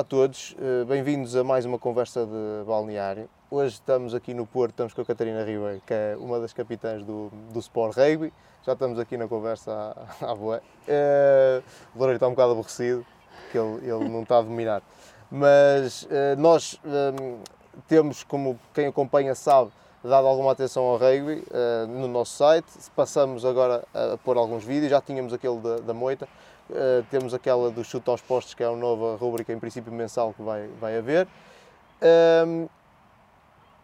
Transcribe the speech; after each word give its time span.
Olá 0.00 0.02
a 0.02 0.08
todos, 0.08 0.56
eh, 0.58 0.84
bem-vindos 0.86 1.36
a 1.36 1.44
mais 1.44 1.66
uma 1.66 1.78
conversa 1.78 2.24
de 2.24 2.64
balneário. 2.66 3.28
Hoje 3.50 3.74
estamos 3.74 4.14
aqui 4.14 4.32
no 4.32 4.46
Porto, 4.46 4.70
estamos 4.70 4.94
com 4.94 5.02
a 5.02 5.04
Catarina 5.04 5.44
Ribeiro, 5.44 5.82
que 5.86 5.92
é 5.92 6.16
uma 6.18 6.40
das 6.40 6.54
capitãs 6.54 7.04
do, 7.04 7.30
do 7.52 7.58
Sport 7.60 7.98
Rugby. 7.98 8.32
Já 8.64 8.72
estamos 8.72 8.98
aqui 8.98 9.18
na 9.18 9.28
conversa 9.28 9.94
à, 10.22 10.24
à 10.32 10.34
boa. 10.34 10.62
Uh, 10.88 11.62
o 11.94 11.98
Loureiro 11.98 12.16
está 12.16 12.28
um 12.28 12.30
bocado 12.30 12.52
aborrecido, 12.52 13.04
que 13.52 13.58
ele, 13.58 13.90
ele 13.90 14.08
não 14.08 14.22
está 14.22 14.38
a 14.38 14.40
dominar. 14.40 14.80
Mas 15.30 16.04
uh, 16.04 16.08
nós 16.38 16.80
um, 16.82 17.42
temos, 17.86 18.24
como 18.24 18.58
quem 18.72 18.86
acompanha 18.86 19.34
sabe, 19.34 19.70
dado 20.02 20.26
alguma 20.26 20.52
atenção 20.52 20.84
ao 20.84 20.96
rugby 20.96 21.44
uh, 21.50 21.86
no 21.86 22.08
nosso 22.08 22.38
site. 22.38 22.72
Passamos 22.96 23.44
agora 23.44 23.84
a, 23.92 24.16
pôr 24.16 24.38
alguns 24.38 24.64
vídeos, 24.64 24.90
já 24.90 25.02
tínhamos 25.02 25.34
aquele 25.34 25.58
da, 25.58 25.76
da 25.76 25.92
moita, 25.92 26.26
Uh, 26.70 27.04
temos 27.10 27.34
aquela 27.34 27.68
do 27.70 27.82
chute 27.82 28.08
aos 28.08 28.20
postos, 28.20 28.54
que 28.54 28.62
é 28.62 28.66
a 28.66 28.76
nova 28.76 29.16
rubrica, 29.16 29.52
em 29.52 29.58
princípio 29.58 29.92
mensal, 29.92 30.32
que 30.32 30.42
vai, 30.42 30.68
vai 30.80 30.96
haver. 30.96 31.26
Um, 32.00 32.62
ehm, 32.62 32.68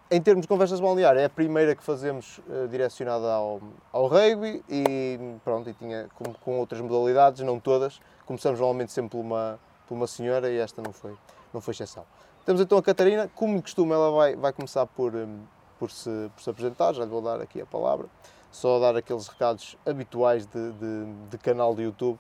em 0.09 0.23
termos 0.23 0.43
de 0.43 0.49
conversas 0.49 0.79
balnear, 0.79 1.17
é 1.17 1.25
a 1.25 1.29
primeira 1.29 1.75
que 1.75 1.83
fazemos 1.83 2.39
uh, 2.39 2.69
direcionada 2.69 3.33
ao, 3.33 3.61
ao 3.93 4.07
rugby 4.07 4.63
e 4.69 5.19
pronto, 5.43 5.69
e 5.69 5.75
tinha 5.75 6.09
com, 6.15 6.33
com, 6.33 6.59
outras 6.61 6.81
modalidades, 6.81 7.43
não 7.43 7.59
todas. 7.59 8.01
Começamos 8.25 8.61
normalmente 8.61 8.93
sempre 8.93 9.11
por 9.11 9.19
uma, 9.19 9.59
por 9.89 9.97
uma 9.97 10.07
senhora 10.07 10.49
e 10.49 10.59
esta 10.59 10.81
não 10.81 10.93
foi, 10.93 11.17
não 11.53 11.61
foi 11.61 11.73
exceção. 11.73 12.05
Temos 12.45 12.61
então 12.61 12.79
a 12.79 12.83
Catarina, 12.83 13.29
como 13.35 13.61
costuma, 13.61 13.97
ela 13.97 14.13
vai, 14.13 14.37
vai 14.37 14.53
começar 14.53 14.87
por, 14.87 15.13
um, 15.13 15.41
por, 15.77 15.91
se, 15.91 16.31
por 16.37 16.41
se 16.41 16.51
apresentar, 16.51 16.93
já 16.93 17.03
lhe 17.03 17.11
vou 17.11 17.21
dar 17.21 17.41
aqui 17.41 17.61
a 17.61 17.67
palavra, 17.67 18.07
só 18.53 18.79
dar 18.79 18.95
aqueles 18.95 19.27
recados 19.27 19.77
habituais 19.85 20.47
de, 20.47 20.73
de, 20.73 21.05
de 21.31 21.39
canal 21.39 21.75
de 21.75 21.83
YouTube 21.83 22.17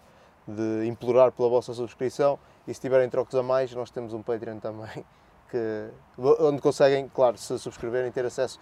de 0.47 0.86
implorar 0.86 1.33
pela 1.33 1.48
vossa 1.48 1.72
subscrição. 1.75 2.39
E 2.66 2.75
se 2.75 2.80
tiverem 2.80 3.08
trocos 3.08 3.34
a 3.34 3.42
mais, 3.42 3.72
nós 3.72 3.91
temos 3.91 4.12
um 4.12 4.22
Patreon 4.22 4.58
também, 4.58 5.05
que, 5.50 5.88
onde 6.19 6.61
conseguem, 6.61 7.08
claro, 7.08 7.36
se 7.38 7.58
subscreverem, 7.58 8.11
ter 8.12 8.25
acesso 8.25 8.58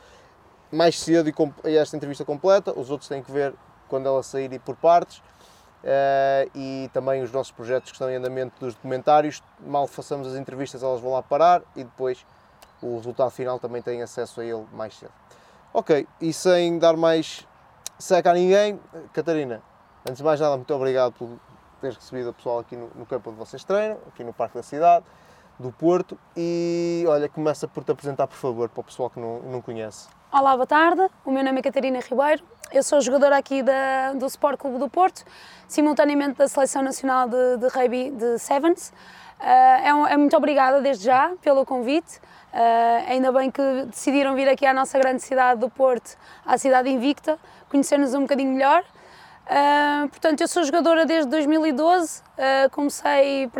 mais 0.70 0.98
cedo 0.98 1.32
a 1.62 1.70
esta 1.70 1.96
entrevista 1.96 2.24
completa, 2.24 2.72
os 2.78 2.90
outros 2.90 3.08
têm 3.08 3.22
que 3.22 3.30
ver 3.30 3.54
quando 3.88 4.06
ela 4.06 4.22
sair 4.22 4.52
e 4.52 4.58
por 4.58 4.74
partes, 4.76 5.18
uh, 5.18 6.50
e 6.54 6.90
também 6.92 7.22
os 7.22 7.30
nossos 7.30 7.52
projetos 7.52 7.90
que 7.90 7.94
estão 7.94 8.10
em 8.10 8.16
andamento 8.16 8.58
dos 8.58 8.74
documentários, 8.74 9.42
mal 9.60 9.86
façamos 9.86 10.26
as 10.26 10.34
entrevistas 10.34 10.82
elas 10.82 11.00
vão 11.00 11.12
lá 11.12 11.22
parar 11.22 11.62
e 11.76 11.84
depois 11.84 12.26
o 12.82 12.96
resultado 12.96 13.30
final 13.30 13.58
também 13.58 13.80
têm 13.80 14.02
acesso 14.02 14.40
a 14.40 14.44
ele 14.44 14.66
mais 14.72 14.96
cedo. 14.98 15.12
Ok, 15.72 16.06
e 16.20 16.32
sem 16.32 16.78
dar 16.78 16.96
mais 16.96 17.46
seca 17.98 18.30
a 18.30 18.34
ninguém, 18.34 18.78
Catarina, 19.12 19.62
antes 20.02 20.18
de 20.18 20.24
mais 20.24 20.40
nada, 20.40 20.56
muito 20.56 20.74
obrigado 20.74 21.12
por 21.12 21.38
teres 21.84 21.98
recebido 21.98 22.30
o 22.30 22.32
pessoal 22.32 22.60
aqui 22.60 22.76
no, 22.76 22.90
no 22.94 23.04
campo 23.04 23.28
onde 23.28 23.38
vocês 23.38 23.62
treinam, 23.62 23.98
aqui 24.08 24.24
no 24.24 24.32
Parque 24.32 24.54
da 24.54 24.62
Cidade, 24.62 25.04
do 25.58 25.70
Porto. 25.70 26.18
E 26.34 27.04
olha, 27.06 27.28
começa 27.28 27.68
por 27.68 27.84
te 27.84 27.92
apresentar, 27.92 28.26
por 28.26 28.36
favor, 28.36 28.70
para 28.70 28.80
o 28.80 28.84
pessoal 28.84 29.10
que 29.10 29.20
não, 29.20 29.40
não 29.40 29.60
conhece. 29.60 30.08
Olá, 30.32 30.54
boa 30.54 30.66
tarde. 30.66 31.06
O 31.24 31.30
meu 31.30 31.44
nome 31.44 31.60
é 31.60 31.62
Catarina 31.62 32.00
Ribeiro. 32.00 32.42
Eu 32.72 32.82
sou 32.82 33.00
jogadora 33.02 33.36
aqui 33.36 33.62
da, 33.62 34.14
do 34.14 34.24
Sport 34.26 34.58
Clube 34.58 34.78
do 34.78 34.88
Porto, 34.88 35.24
simultaneamente 35.68 36.38
da 36.38 36.48
Seleção 36.48 36.82
Nacional 36.82 37.28
de, 37.28 37.58
de 37.58 37.68
Rugby 37.68 38.10
de 38.10 38.38
Sevens. 38.38 38.88
Uh, 39.38 39.44
é, 39.84 39.94
um, 39.94 40.06
é, 40.06 40.16
muito 40.16 40.34
obrigada 40.36 40.80
desde 40.80 41.04
já 41.04 41.32
pelo 41.42 41.66
convite. 41.66 42.16
Uh, 42.52 43.10
ainda 43.10 43.30
bem 43.30 43.50
que 43.50 43.62
decidiram 43.90 44.34
vir 44.34 44.48
aqui 44.48 44.64
à 44.64 44.72
nossa 44.72 44.98
grande 44.98 45.20
cidade 45.22 45.60
do 45.60 45.68
Porto, 45.68 46.16
à 46.46 46.56
cidade 46.56 46.88
invicta, 46.88 47.38
conhecer-nos 47.68 48.14
um 48.14 48.22
bocadinho 48.22 48.52
melhor. 48.52 48.82
Uh, 49.44 50.08
portanto, 50.08 50.40
eu 50.40 50.48
sou 50.48 50.64
jogadora 50.64 51.04
desde 51.04 51.28
2012, 51.30 52.22
uh, 52.22 52.70
comecei 52.70 53.50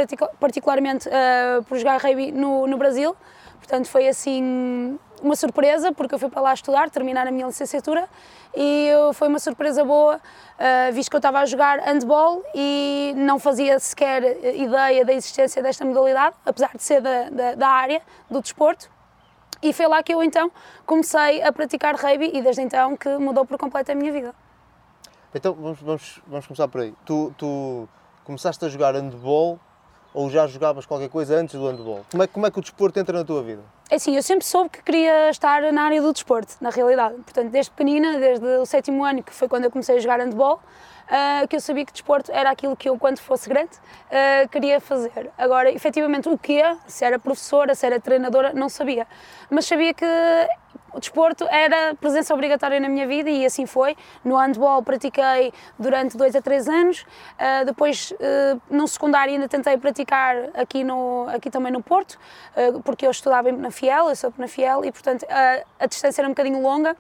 particularmente 0.41 1.07
uh, 1.09 1.63
por 1.65 1.77
jogar 1.77 2.01
rugby 2.01 2.33
no, 2.33 2.67
no, 2.67 2.79
Brasil, 2.79 3.15
portanto 3.59 3.89
foi 3.89 4.09
assim 4.09 4.99
uma 5.23 5.37
surpresa, 5.37 5.93
porque 5.93 6.15
eu 6.15 6.19
fui 6.19 6.31
para 6.31 6.41
lá 6.41 6.55
estudar, 6.55 6.89
terminar 6.89 7.27
a 7.27 7.31
minha 7.31 7.47
licenciatura, 7.47 8.09
e 8.55 8.89
foi 9.15 9.29
uma 9.29 9.39
surpresa 9.39 9.83
boa, 9.83 10.21
visto 10.93 11.09
que 11.09 11.17
eu 11.17 11.19
estava 11.19 11.41
a 11.41 11.47
jogar 11.47 11.81
handball 11.81 12.43
e 12.55 13.15
não 13.17 13.39
fazia 13.39 13.79
sequer 13.79 14.23
ideia 14.55 15.03
da 15.03 15.15
existência 15.15 15.63
desta 15.63 15.83
modalidade, 15.83 16.37
apesar 16.45 16.71
de 16.77 16.83
ser 16.83 17.01
da, 17.01 17.31
da, 17.31 17.55
da 17.55 17.69
área 17.69 18.03
do 18.31 18.43
desporto, 18.43 18.91
e 19.63 19.73
foi 19.73 19.87
lá 19.87 20.03
que 20.03 20.13
eu 20.13 20.23
então 20.23 20.53
comecei 20.85 21.43
a 21.43 21.51
praticar 21.51 21.97
rugby 21.97 22.31
e 22.35 22.43
desde 22.43 22.61
então 22.61 22.95
que 22.95 23.09
mudou 23.17 23.47
por 23.47 23.57
completo 23.57 23.93
a 23.93 23.95
minha 23.95 24.13
vida. 24.13 24.44
Então 25.35 25.53
vamos, 25.53 25.81
vamos, 25.81 26.21
vamos 26.27 26.47
começar 26.47 26.69
por 26.69 26.81
aí. 26.81 26.95
Tu, 27.05 27.35
tu 27.37 27.89
começaste 28.25 28.65
a 28.65 28.69
jogar 28.69 28.95
handball 28.95 29.59
ou 30.15 30.31
já 30.31 30.47
jogavas 30.47 30.87
qualquer 30.87 31.09
coisa 31.09 31.37
antes 31.37 31.59
do 31.59 31.67
handball? 31.67 32.07
Como 32.11 32.23
é, 32.23 32.27
como 32.29 32.47
é 32.47 32.51
que 32.51 32.59
o 32.59 32.63
desporto 32.63 32.99
entra 33.01 33.19
na 33.19 33.25
tua 33.25 33.43
vida? 33.43 33.63
É 33.91 33.97
assim, 33.97 34.15
eu 34.15 34.23
sempre 34.23 34.47
soube 34.47 34.71
que 34.71 34.83
queria 34.83 35.29
estar 35.29 35.61
na 35.73 35.83
área 35.83 36.01
do 36.01 36.13
desporto, 36.13 36.55
na 36.61 36.71
realidade. 36.71 37.17
Portanto, 37.17 37.51
desde 37.51 37.71
pequenina, 37.73 38.19
desde 38.19 38.47
o 38.47 38.65
sétimo 38.65 39.05
ano, 39.05 39.23
que 39.23 39.33
foi 39.33 39.49
quando 39.49 39.65
eu 39.65 39.71
comecei 39.71 39.97
a 39.97 40.01
jogar 40.01 40.21
handball, 40.21 40.61
uh, 41.05 41.49
que 41.49 41.57
eu 41.57 41.61
sabia 41.61 41.85
que 41.85 41.93
desporto 41.93 42.31
era 42.33 42.51
aquilo 42.51 42.77
que 42.77 42.89
eu, 42.89 42.97
quando 42.97 43.19
fosse 43.19 43.49
grande, 43.49 43.73
uh, 43.73 44.49
queria 44.49 44.81
fazer. 44.81 45.31
Agora, 45.37 45.71
efetivamente, 45.71 46.29
o 46.29 46.39
que 46.39 46.63
se 46.87 47.05
era 47.05 47.19
professora, 47.19 47.75
se 47.75 47.85
era 47.85 47.99
treinadora, 48.01 48.53
não 48.55 48.69
sabia. 48.69 49.07
Mas 49.51 49.67
sabia 49.67 49.93
que 49.93 50.07
o 50.95 51.01
desporto 51.01 51.47
era 51.51 51.95
presença 51.97 52.33
obrigatória 52.33 52.79
na 52.79 52.89
minha 52.89 53.07
vida 53.07 53.29
e 53.29 53.45
assim 53.45 53.67
foi. 53.67 53.97
No 54.25 54.37
handball 54.37 54.83
pratiquei 54.83 55.53
durante 55.79 56.17
dois 56.17 56.37
a 56.37 56.41
três 56.41 56.69
anos, 56.69 57.03
uh, 57.03 57.65
depois 57.65 58.13
uh, 58.13 58.61
no 58.71 58.87
secundário 58.87 59.35
ainda 59.35 59.49
tentei 59.49 59.77
praticar 59.77 60.37
aqui, 60.55 60.85
no, 60.85 61.27
aqui 61.29 61.51
também 61.51 61.73
no 61.73 61.83
Porto, 61.83 62.19
uh, 62.57 62.81
porque 62.83 63.07
eu 63.07 63.11
estudava 63.11 63.51
na 63.51 63.71
Fiel, 63.71 64.09
eu 64.09 64.17
sou 64.17 64.33
na 64.39 64.47
Fiel 64.47 64.85
e 64.85 64.93
portanto 64.93 65.27
a 65.79 65.87
distância 65.87 66.23
era 66.23 66.29
um 66.29 66.33
bocadinho 66.33 66.63
longa. 66.63 66.97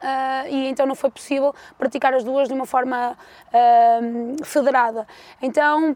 Uh, 0.00 0.48
e 0.48 0.68
então 0.68 0.86
não 0.86 0.94
foi 0.94 1.10
possível 1.10 1.54
praticar 1.76 2.14
as 2.14 2.24
duas 2.24 2.48
de 2.48 2.54
uma 2.54 2.64
forma 2.64 3.12
uh, 3.12 4.44
federada. 4.44 5.06
Então 5.42 5.94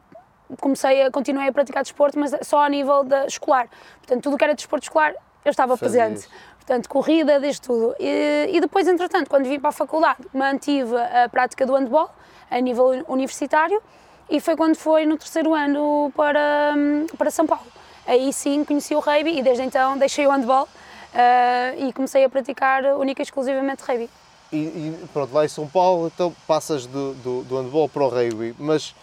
comecei 0.61 1.05
a 1.05 1.11
continuei 1.11 1.49
a 1.49 1.53
praticar 1.53 1.83
desporto, 1.83 2.19
mas 2.19 2.37
só 2.43 2.62
a 2.62 2.69
nível 2.69 3.03
da 3.03 3.25
escolar. 3.25 3.67
Portanto, 3.99 4.23
tudo 4.23 4.37
que 4.37 4.44
era 4.44 4.55
desporto 4.55 4.84
escolar 4.84 5.15
eu 5.44 5.50
estava 5.50 5.77
Fazia 5.77 6.05
presente. 6.05 6.21
Isso. 6.21 6.31
Portanto, 6.66 6.88
corrida, 6.88 7.38
desde 7.38 7.60
tudo. 7.60 7.94
E, 8.00 8.48
e, 8.52 8.60
depois, 8.60 8.88
entretanto, 8.88 9.28
quando 9.28 9.44
vim 9.44 9.60
para 9.60 9.69
a 9.69 9.72
faculdade, 9.72 10.20
mantive 10.32 10.97
a 10.97 11.28
prática 11.28 11.66
do 11.66 11.75
handball 11.75 12.10
a 12.50 12.58
nível 12.58 13.04
universitário 13.06 13.82
e 14.30 14.41
foi 14.41 14.56
quando 14.56 14.76
foi 14.76 15.04
no 15.04 15.19
terceiro 15.19 15.54
ano 15.54 16.10
para, 16.16 16.75
para 17.19 17.30
São 17.30 17.47
Paulo. 17.47 17.66
Aí 18.06 18.32
sim 18.32 18.64
conheci 18.64 18.94
o 18.94 19.00
rugby 19.00 19.38
e 19.38 19.42
desde 19.42 19.62
então 19.62 19.98
deixei 19.98 20.26
o 20.26 20.30
handball 20.30 20.64
uh, 20.64 21.86
e 21.86 21.92
comecei 21.92 22.25
a 22.25 22.28
praticar 22.28 22.82
única 22.96 23.20
e 23.20 23.25
exclusivamente 23.25 23.82
rugby. 23.82 24.08
E, 24.50 24.56
e, 24.56 25.08
pronto, 25.12 25.34
lá 25.34 25.44
em 25.44 25.48
São 25.48 25.66
Paulo, 25.69 26.06
então 26.06 26.34
passas 26.46 26.86
do, 26.86 27.12
do, 27.14 27.42
do 27.42 27.60
handball 27.60 27.88
para 27.88 28.04
o 28.04 28.08
rugby, 28.08 28.54
mas 28.58 28.94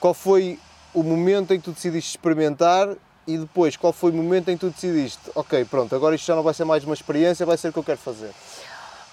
qual 0.00 0.12
foi 0.12 0.58
o 0.92 1.02
momento 1.02 1.54
em 1.54 1.58
que 1.58 1.64
tu 1.64 1.72
decidiste 1.72 2.10
experimentar 2.10 2.88
e 3.28 3.36
depois, 3.36 3.76
qual 3.76 3.92
foi 3.92 4.10
o 4.10 4.14
momento 4.14 4.48
em 4.48 4.56
que 4.56 4.60
tu 4.60 4.70
decidiste, 4.70 5.20
ok, 5.34 5.62
pronto, 5.66 5.94
agora 5.94 6.14
isto 6.14 6.24
já 6.24 6.34
não 6.34 6.42
vai 6.42 6.54
ser 6.54 6.64
mais 6.64 6.82
uma 6.82 6.94
experiência, 6.94 7.44
vai 7.44 7.58
ser 7.58 7.68
o 7.68 7.72
que 7.74 7.78
eu 7.78 7.84
quero 7.84 7.98
fazer? 7.98 8.30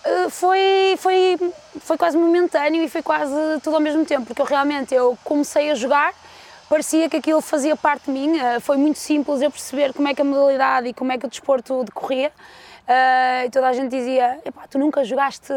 Uh, 0.06 0.30
foi, 0.30 0.96
foi, 0.98 1.38
foi 1.82 1.98
quase 1.98 2.18
momentâneo 2.18 2.82
e 2.82 2.88
foi 2.88 3.04
quase 3.04 3.36
tudo 3.62 3.76
ao 3.76 3.82
mesmo 3.82 4.06
tempo, 4.06 4.26
porque 4.26 4.42
eu 4.42 4.46
realmente 4.46 4.96
eu 4.96 5.18
comecei 5.22 5.70
a 5.70 5.76
jogar, 5.76 6.14
parecia 6.70 7.10
que 7.10 7.18
aquilo 7.18 7.42
fazia 7.42 7.76
parte 7.76 8.06
de 8.06 8.12
mim, 8.12 8.38
uh, 8.38 8.62
foi 8.62 8.78
muito 8.78 9.00
simples 9.00 9.42
eu 9.42 9.52
perceber 9.52 9.92
como 9.92 10.08
é 10.08 10.14
que 10.14 10.22
a 10.22 10.26
modalidade 10.26 10.88
e 10.88 10.94
como 10.94 11.12
é 11.12 11.18
que 11.18 11.26
o 11.26 11.30
desporto 11.30 11.84
decorria. 11.84 12.32
Uh, 12.88 13.48
e 13.48 13.50
toda 13.50 13.68
a 13.68 13.74
gente 13.74 13.90
dizia: 13.90 14.40
tu 14.70 14.78
nunca 14.78 15.04
jogaste 15.04 15.52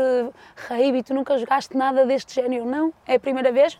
rugby, 0.66 1.02
tu 1.02 1.12
nunca 1.12 1.36
jogaste 1.36 1.76
nada 1.76 2.06
deste 2.06 2.34
género. 2.34 2.64
Não, 2.64 2.90
é 3.06 3.16
a 3.16 3.20
primeira 3.20 3.52
vez, 3.52 3.78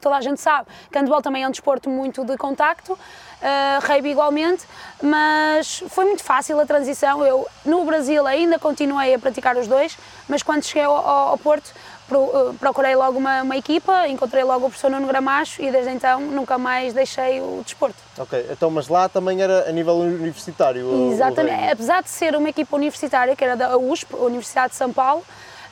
toda 0.00 0.16
a 0.16 0.20
gente 0.20 0.40
sabe 0.40 0.68
que 0.90 0.98
handball 0.98 1.22
também 1.22 1.42
é 1.42 1.48
um 1.48 1.50
desporto 1.50 1.88
muito 1.88 2.24
de 2.24 2.36
contacto, 2.36 2.92
uh, 2.92 3.86
rugby 3.86 4.10
igualmente, 4.10 4.64
mas 5.02 5.82
foi 5.88 6.04
muito 6.04 6.22
fácil 6.22 6.58
a 6.60 6.66
transição. 6.66 7.24
Eu, 7.24 7.46
no 7.64 7.84
Brasil, 7.84 8.26
ainda 8.26 8.58
continuei 8.58 9.14
a 9.14 9.18
praticar 9.18 9.56
os 9.56 9.66
dois, 9.66 9.96
mas 10.28 10.42
quando 10.42 10.64
cheguei 10.64 10.84
ao, 10.84 10.96
ao 10.96 11.38
Porto, 11.38 11.72
uh, 12.10 12.54
procurei 12.54 12.94
logo 12.96 13.18
uma, 13.18 13.42
uma, 13.42 13.56
equipa, 13.56 14.08
encontrei 14.08 14.44
logo 14.44 14.66
o 14.66 14.68
professor 14.68 14.90
Nuno 14.90 15.06
Gramacho 15.06 15.62
e 15.62 15.70
desde 15.70 15.90
então 15.90 16.20
nunca 16.20 16.58
mais 16.58 16.92
deixei 16.92 17.40
o 17.40 17.62
desporto. 17.64 17.96
Ok, 18.18 18.46
então, 18.50 18.70
mas 18.70 18.88
lá 18.88 19.08
também 19.08 19.42
era 19.42 19.68
a 19.68 19.72
nível 19.72 19.96
universitário? 19.96 21.12
Exatamente, 21.12 21.70
apesar 21.70 22.02
de 22.02 22.08
ser 22.08 22.34
uma 22.34 22.48
equipa 22.48 22.76
universitária, 22.76 23.34
que 23.36 23.44
era 23.44 23.56
da 23.56 23.76
USP, 23.76 24.14
Universidade 24.16 24.70
de 24.70 24.76
São 24.76 24.92
Paulo, 24.92 25.24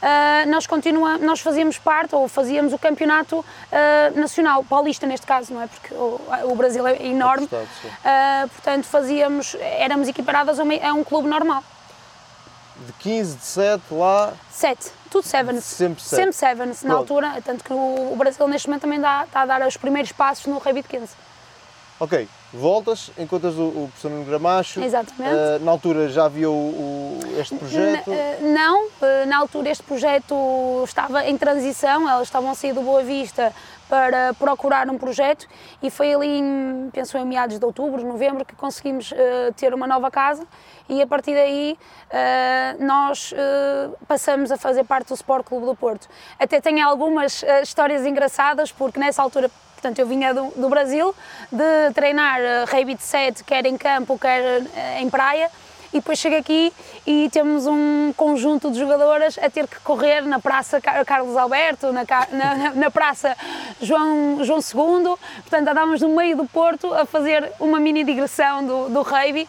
uh, 0.03 0.51
nós, 0.51 0.67
continua, 0.67 1.19
nós 1.19 1.41
fazíamos 1.41 1.79
parte, 1.79 2.15
ou 2.15 2.29
fazíamos 2.29 2.73
o 2.73 2.79
campeonato 2.79 3.39
uh, 3.39 4.19
nacional, 4.19 4.65
paulista 4.65 5.07
neste 5.07 5.27
caso, 5.27 5.53
não 5.53 5.63
é? 5.63 5.67
Porque 5.67 5.95
o, 5.95 6.21
o 6.45 6.55
Brasil 6.55 6.87
é 6.87 7.05
enorme, 7.07 7.47
uh, 7.47 8.49
portanto 8.49 8.85
fazíamos, 8.85 9.57
éramos 9.61 10.09
equiparadas 10.09 10.59
a, 10.59 10.63
uma, 10.63 10.75
a 10.75 10.93
um 10.93 11.05
clube 11.05 11.29
normal. 11.29 11.63
De 12.87 12.93
15, 12.93 13.37
de 13.37 13.45
7 13.45 13.83
lá? 13.93 14.35
7, 14.51 14.91
tudo 15.11 15.27
sevens. 15.27 15.65
Sempre 15.65 16.03
7. 16.03 16.15
Sempre 16.15 16.33
sevens, 16.35 16.83
na 16.83 16.95
altura, 16.95 17.41
tanto 17.43 17.65
que 17.65 17.73
o, 17.73 18.13
o 18.13 18.17
Brasil 18.17 18.47
neste 18.49 18.69
momento 18.69 18.83
também 18.83 19.01
dá, 19.01 19.25
está 19.25 19.43
a 19.43 19.47
dar 19.47 19.67
os 19.67 19.77
primeiros 19.77 20.13
passos 20.13 20.47
no 20.47 20.59
rugby 20.59 20.83
de 20.83 20.89
15. 20.89 21.09
Ok, 21.99 22.29
voltas, 22.53 23.11
encontras 23.17 23.55
o, 23.55 23.69
o 23.69 23.89
professor 23.89 24.11
Nuno 24.11 24.25
Gramacho. 24.25 24.83
Exatamente. 24.83 25.35
Uh, 25.35 25.65
na 25.65 25.71
altura 25.71 26.09
já 26.11 26.27
havia 26.27 26.51
o, 26.51 26.53
o, 26.53 27.21
este 27.39 27.57
projeto? 27.57 28.11
N 28.11 28.17
uh, 28.17 28.53
não, 28.53 28.85
uh, 28.85 29.27
na 29.27 29.39
altura 29.39 29.71
este 29.71 29.83
projeto 29.83 30.83
estava 30.85 31.25
em 31.27 31.39
transição, 31.39 32.09
elas 32.09 32.29
estavam 32.29 32.51
a 32.51 32.55
sair 32.55 32.75
do 32.75 32.83
Boa 32.83 33.03
Vista 33.03 33.51
para 33.89 34.35
procurar 34.35 34.89
um 34.89 34.99
projeto 34.99 35.47
e 35.83 35.91
foi 35.91 36.13
ali, 36.13 36.39
em, 36.39 36.91
penso 36.93 37.17
em 37.17 37.25
meados 37.25 37.59
de 37.59 37.65
outubro, 37.65 38.05
novembro, 38.05 38.45
que 38.45 38.55
conseguimos 38.55 39.13
ter 39.57 39.73
uma 39.73 39.87
nova 39.87 40.11
casa 40.11 40.47
e 40.89 41.01
a 41.01 41.07
partir 41.07 41.35
daí 41.35 41.79
nós 42.81 43.33
passamos 44.07 44.51
a 44.51 44.57
fazer 44.57 44.85
parte 44.85 45.09
do 45.09 45.15
Sport 45.15 45.47
Clube 45.47 45.67
do 45.67 45.75
Porto. 45.75 46.09
Até 46.39 46.61
tenho 46.61 46.87
algumas 46.87 47.45
histórias 47.63 48.05
engraçadas 48.05 48.73
porque 48.73 48.99
nessa 48.99 49.23
altura 49.23 49.51
Portanto, 49.77 49.99
eu 49.99 50.07
vinha 50.07 50.33
do, 50.33 50.51
do 50.57 50.69
Brasil 50.69 51.15
de 51.53 51.95
treinar 51.95 52.41
uh, 52.41 52.85
de 52.85 53.03
7, 53.03 53.45
quer 53.45 53.67
em 53.67 53.77
campo, 53.77 54.19
quer 54.19 54.63
uh, 54.63 54.67
em 54.99 55.09
praia, 55.09 55.51
e 55.93 55.99
depois 55.99 56.19
chego 56.19 56.37
aqui 56.37 56.73
e 57.07 57.29
temos 57.31 57.67
um 57.67 58.13
conjunto 58.17 58.71
de 58.71 58.79
jogadoras 58.79 59.39
a 59.39 59.49
ter 59.49 59.67
que 59.67 59.79
correr 59.81 60.23
na 60.23 60.39
Praça 60.39 60.81
Carlos 60.81 61.37
Alberto, 61.37 61.93
na, 61.93 62.05
na, 62.31 62.71
na 62.75 62.91
Praça 62.91 63.37
João, 63.81 64.45
João 64.45 64.59
II, 64.59 65.17
portanto 65.43 65.69
andámos 65.69 66.01
no 66.01 66.09
meio 66.09 66.37
do 66.37 66.47
Porto 66.47 66.93
a 66.93 67.05
fazer 67.07 67.53
uma 67.61 67.79
mini 67.79 68.05
digressão 68.05 68.65
do, 68.65 68.89
do 68.89 69.03
rugby 69.03 69.49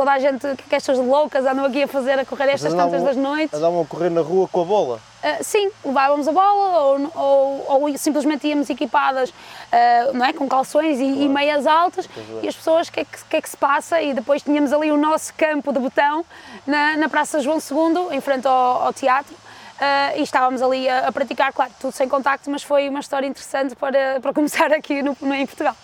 toda 0.00 0.12
a 0.12 0.18
gente, 0.18 0.46
que 0.66 0.74
estas 0.74 0.96
loucas 0.96 1.44
andam 1.44 1.66
aqui 1.66 1.82
a 1.82 1.86
fazer, 1.86 2.18
a 2.18 2.24
correr 2.24 2.48
estas 2.48 2.72
tantas 2.72 3.02
das 3.02 3.16
noites. 3.16 3.52
Andavam 3.52 3.82
a 3.82 3.84
correr 3.84 4.08
na 4.08 4.22
rua 4.22 4.48
com 4.48 4.62
a 4.62 4.64
bola? 4.64 4.96
Uh, 4.96 5.44
sim, 5.44 5.70
levávamos 5.84 6.26
a 6.26 6.32
bola 6.32 6.80
ou, 6.80 7.12
ou, 7.14 7.82
ou 7.82 7.98
simplesmente 7.98 8.48
íamos 8.48 8.70
equipadas 8.70 9.28
uh, 9.28 10.14
não 10.14 10.24
é, 10.24 10.32
com 10.32 10.48
calções 10.48 10.98
e, 10.98 11.04
claro. 11.04 11.20
e 11.20 11.28
meias 11.28 11.66
altas 11.66 12.08
e 12.42 12.48
as 12.48 12.56
pessoas, 12.56 12.88
o 12.88 12.92
que, 12.92 13.00
é 13.00 13.04
que, 13.04 13.24
que, 13.28 13.36
é 13.36 13.42
que 13.42 13.50
se 13.50 13.58
passa? 13.58 14.00
E 14.00 14.14
depois 14.14 14.40
tínhamos 14.40 14.72
ali 14.72 14.90
o 14.90 14.96
nosso 14.96 15.34
campo 15.34 15.70
de 15.70 15.78
botão 15.78 16.24
na, 16.66 16.96
na 16.96 17.08
Praça 17.10 17.40
João 17.40 17.58
II, 17.58 18.16
em 18.16 18.20
frente 18.22 18.46
ao, 18.46 18.86
ao 18.86 18.92
teatro. 18.94 19.34
Uh, 19.34 20.18
e 20.18 20.22
estávamos 20.22 20.62
ali 20.62 20.88
a, 20.88 21.08
a, 21.08 21.12
praticar, 21.12 21.52
claro, 21.52 21.72
tudo 21.78 21.92
sem 21.92 22.08
contacto, 22.08 22.50
mas 22.50 22.62
foi 22.62 22.88
uma 22.88 23.00
história 23.00 23.26
interessante 23.26 23.76
para, 23.76 24.18
para 24.20 24.32
começar 24.32 24.72
aqui 24.72 25.02
no, 25.02 25.14
no 25.20 25.34
em 25.34 25.44
Portugal. 25.44 25.76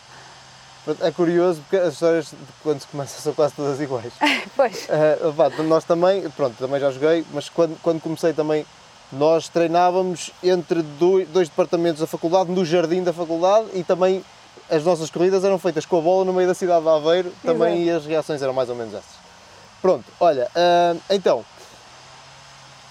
É 1.00 1.10
curioso 1.10 1.60
porque 1.62 1.76
as 1.76 1.94
histórias 1.94 2.26
de 2.26 2.36
quando 2.62 2.80
se 2.80 2.86
começa 2.86 3.20
são 3.20 3.32
quase 3.34 3.54
todas 3.54 3.80
iguais. 3.80 4.12
pois. 4.54 4.86
Uh, 4.86 5.32
pá, 5.32 5.50
nós 5.64 5.84
também, 5.84 6.28
pronto, 6.30 6.56
também 6.56 6.78
já 6.80 6.92
joguei, 6.92 7.24
mas 7.32 7.48
quando, 7.48 7.76
quando 7.82 8.00
comecei 8.00 8.32
também, 8.32 8.64
nós 9.12 9.48
treinávamos 9.48 10.30
entre 10.42 10.82
dois, 10.82 11.28
dois 11.28 11.48
departamentos 11.48 12.00
da 12.00 12.06
faculdade, 12.06 12.52
no 12.52 12.64
jardim 12.64 13.02
da 13.02 13.12
faculdade 13.12 13.66
e 13.74 13.82
também 13.82 14.24
as 14.70 14.84
nossas 14.84 15.10
corridas 15.10 15.44
eram 15.44 15.58
feitas 15.58 15.84
com 15.84 15.98
a 15.98 16.00
bola 16.00 16.24
no 16.24 16.32
meio 16.32 16.46
da 16.46 16.54
cidade 16.54 16.82
de 16.82 16.88
Aveiro, 16.88 17.32
também 17.42 17.84
e 17.84 17.90
as 17.90 18.06
reações 18.06 18.40
eram 18.40 18.52
mais 18.52 18.68
ou 18.68 18.76
menos 18.76 18.94
essas. 18.94 19.26
Pronto, 19.82 20.04
olha, 20.20 20.48
uh, 20.54 21.00
então, 21.10 21.44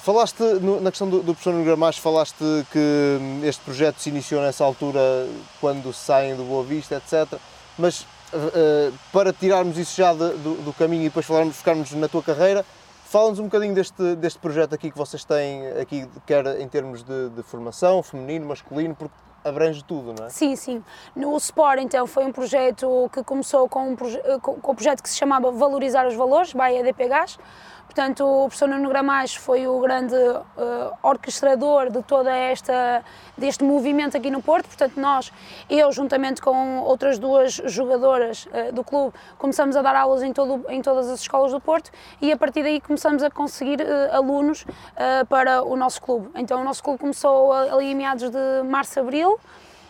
falaste 0.03 0.41
no, 0.61 0.81
na 0.81 0.89
questão 0.89 1.09
do, 1.09 1.19
do 1.19 1.33
professor 1.33 1.53
Nuno 1.53 1.65
Gramacho, 1.65 2.01
falaste 2.01 2.43
que 2.71 3.19
este 3.43 3.61
projeto 3.63 3.99
se 3.99 4.09
iniciou 4.09 4.41
nessa 4.41 4.65
altura 4.65 4.99
quando 5.61 5.93
saem 5.93 6.35
do 6.35 6.43
Boa 6.43 6.63
Vista, 6.63 6.95
etc 6.95 7.39
mas 7.77 8.01
uh, 8.33 8.93
para 9.11 9.31
tirarmos 9.33 9.77
isso 9.77 9.95
já 9.95 10.13
de, 10.13 10.29
do, 10.37 10.63
do, 10.63 10.73
caminho 10.73 11.03
e 11.03 11.05
depois 11.05 11.25
falarmos, 11.25 11.57
ficarmos 11.57 11.91
na 11.91 12.07
tua 12.07 12.23
carreira, 12.23 12.65
fala-nos 13.05 13.39
um 13.39 13.45
bocadinho 13.45 13.73
deste, 13.73 14.15
deste 14.15 14.39
projeto 14.39 14.73
aqui 14.73 14.91
que 14.91 14.97
vocês 14.97 15.23
têm, 15.23 15.67
aqui, 15.79 16.07
quer 16.25 16.59
em 16.59 16.67
termos 16.67 17.03
de, 17.03 17.29
de 17.29 17.43
formação, 17.43 18.01
feminino, 18.01 18.45
masculino, 18.47 18.95
porque 18.95 19.15
abrange 19.43 19.83
tudo, 19.83 20.13
não 20.17 20.25
é? 20.25 20.29
Sim, 20.29 20.55
sim. 20.55 20.83
No 21.15 21.37
Sport, 21.37 21.79
então, 21.79 22.07
foi 22.07 22.25
um 22.25 22.31
projeto 22.31 23.09
que 23.13 23.23
começou 23.23 23.69
com 23.69 23.91
um, 23.91 23.95
com, 24.41 24.55
com 24.55 24.71
um 24.71 24.75
projeto 24.75 25.03
que 25.03 25.09
se 25.09 25.17
chamava 25.17 25.51
Valorizar 25.51 26.07
os 26.07 26.15
Valores, 26.15 26.51
by 26.51 26.75
EDP 26.75 27.07
Gás, 27.07 27.37
Portanto, 27.85 28.25
o 28.25 28.47
professor 28.47 28.67
Nuno 28.67 28.89
Gramais 28.89 29.35
foi 29.35 29.67
o 29.67 29.79
grande 29.79 30.15
uh, 30.15 30.43
orquestrador 31.01 31.89
de 31.89 32.03
toda 32.03 32.29
esta 32.29 33.03
deste 33.37 33.63
movimento 33.63 34.17
aqui 34.17 34.29
no 34.29 34.41
Porto. 34.41 34.65
Portanto, 34.67 34.99
nós, 34.99 35.31
eu 35.69 35.91
juntamente 35.91 36.41
com 36.41 36.79
outras 36.79 37.17
duas 37.17 37.53
jogadoras 37.53 38.47
uh, 38.47 38.73
do 38.73 38.83
clube, 38.83 39.13
começamos 39.37 39.75
a 39.75 39.81
dar 39.81 39.95
aulas 39.95 40.23
em, 40.23 40.33
todo, 40.33 40.65
em 40.69 40.81
todas 40.81 41.09
as 41.09 41.21
escolas 41.21 41.51
do 41.51 41.59
Porto 41.61 41.89
e 42.21 42.31
a 42.31 42.37
partir 42.37 42.63
daí 42.63 42.81
começamos 42.81 43.23
a 43.23 43.29
conseguir 43.29 43.79
uh, 43.81 44.15
alunos 44.15 44.65
para 45.29 45.63
o 45.63 45.75
nosso 45.75 46.01
clube. 46.01 46.29
Então, 46.35 46.61
o 46.61 46.63
nosso 46.63 46.83
clube 46.83 46.99
começou 46.99 47.53
ali 47.53 47.91
em 47.91 47.95
meados 47.95 48.29
de 48.29 48.63
março, 48.63 48.99
abril. 48.99 49.39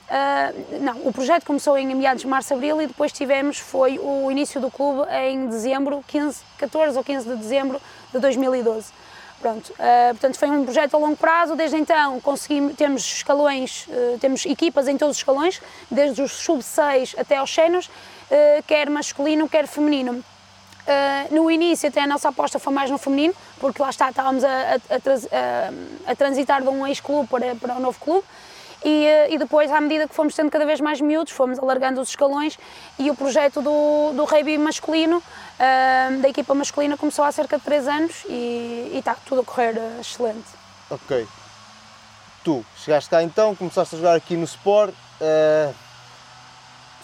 Uh, 0.05 0.83
não, 0.83 0.97
o 1.07 1.11
projeto 1.11 1.45
começou 1.45 1.75
em 1.77 1.93
meados 1.95 2.21
de 2.21 2.27
março, 2.27 2.53
abril 2.53 2.79
e 2.79 2.85
depois 2.85 3.11
tivemos, 3.11 3.57
foi 3.57 3.97
o 3.97 4.29
início 4.29 4.61
do 4.61 4.69
clube 4.69 5.01
em 5.11 5.47
dezembro, 5.47 6.03
15, 6.07 6.41
14 6.59 6.97
ou 6.97 7.03
15 7.03 7.27
de 7.27 7.35
dezembro 7.35 7.81
de 8.13 8.19
2012. 8.19 8.93
Pronto, 9.41 9.69
uh, 9.71 10.09
portanto 10.11 10.37
foi 10.37 10.49
um 10.49 10.63
projeto 10.63 10.95
a 10.95 10.97
longo 10.99 11.17
prazo, 11.17 11.55
desde 11.55 11.77
então 11.77 12.19
conseguimos, 12.21 12.75
temos 12.75 13.01
escalões, 13.01 13.87
uh, 13.87 14.19
temos 14.19 14.45
equipas 14.45 14.87
em 14.87 14.95
todos 14.95 15.15
os 15.15 15.21
escalões, 15.21 15.59
desde 15.89 16.21
os 16.21 16.31
sub-6 16.31 17.15
até 17.17 17.37
aos 17.37 17.53
sénios, 17.53 17.89
quer 18.65 18.89
masculino, 18.89 19.47
quer 19.47 19.67
feminino. 19.67 20.23
no 21.29 21.49
início 21.51 21.87
até 21.87 22.01
a 22.01 22.07
nossa 22.07 22.29
aposta 22.29 22.57
foi 22.57 22.73
mais 22.73 22.89
no 22.89 22.97
feminino, 22.97 23.35
porque 23.59 23.79
lá 23.79 23.91
está, 23.91 24.09
estávamos 24.09 24.43
a, 24.43 24.49
a, 24.49 26.09
a, 26.09 26.11
a 26.11 26.15
transitar 26.15 26.63
de 26.63 26.67
um 26.67 26.87
ex-clube 26.87 27.27
para, 27.27 27.55
para 27.55 27.75
um 27.75 27.79
novo 27.79 27.99
clube, 27.99 28.25
e, 28.85 29.05
eh, 29.07 29.33
e, 29.33 29.37
depois, 29.39 29.71
à 29.71 29.81
medida 29.81 30.07
que 30.07 30.13
fomos 30.13 30.35
tendo 30.35 30.51
cada 30.51 30.63
vez 30.63 30.79
mais 30.79 31.01
miúdos, 31.01 31.33
fomos 31.33 31.57
alargando 31.57 31.99
os 31.99 32.09
escalões 32.09 32.55
e 32.99 33.09
o 33.09 33.15
projeto 33.15 33.59
do, 33.59 34.13
do 34.13 34.25
rugby 34.25 34.59
masculino, 34.59 35.17
uh, 35.17 36.21
da 36.21 36.29
equipa 36.29 36.53
masculina, 36.53 36.95
começou 36.95 37.25
há 37.25 37.31
cerca 37.31 37.57
de 37.57 37.63
3 37.63 37.87
anos 37.87 38.23
e, 38.29 38.91
e 38.93 38.97
está 38.99 39.15
tudo 39.25 39.41
a 39.41 39.43
correr 39.43 39.75
uh, 39.75 39.99
excelente. 39.99 40.45
Ok. 40.91 41.27
Tu 42.43 42.63
chegaste 42.77 43.09
cá 43.09 43.23
então, 43.23 43.55
começaste 43.55 43.95
a 43.95 43.97
jogar 43.97 44.15
aqui 44.15 44.37
no 44.37 44.43
Sport. 44.43 44.93
Uh, 45.19 45.73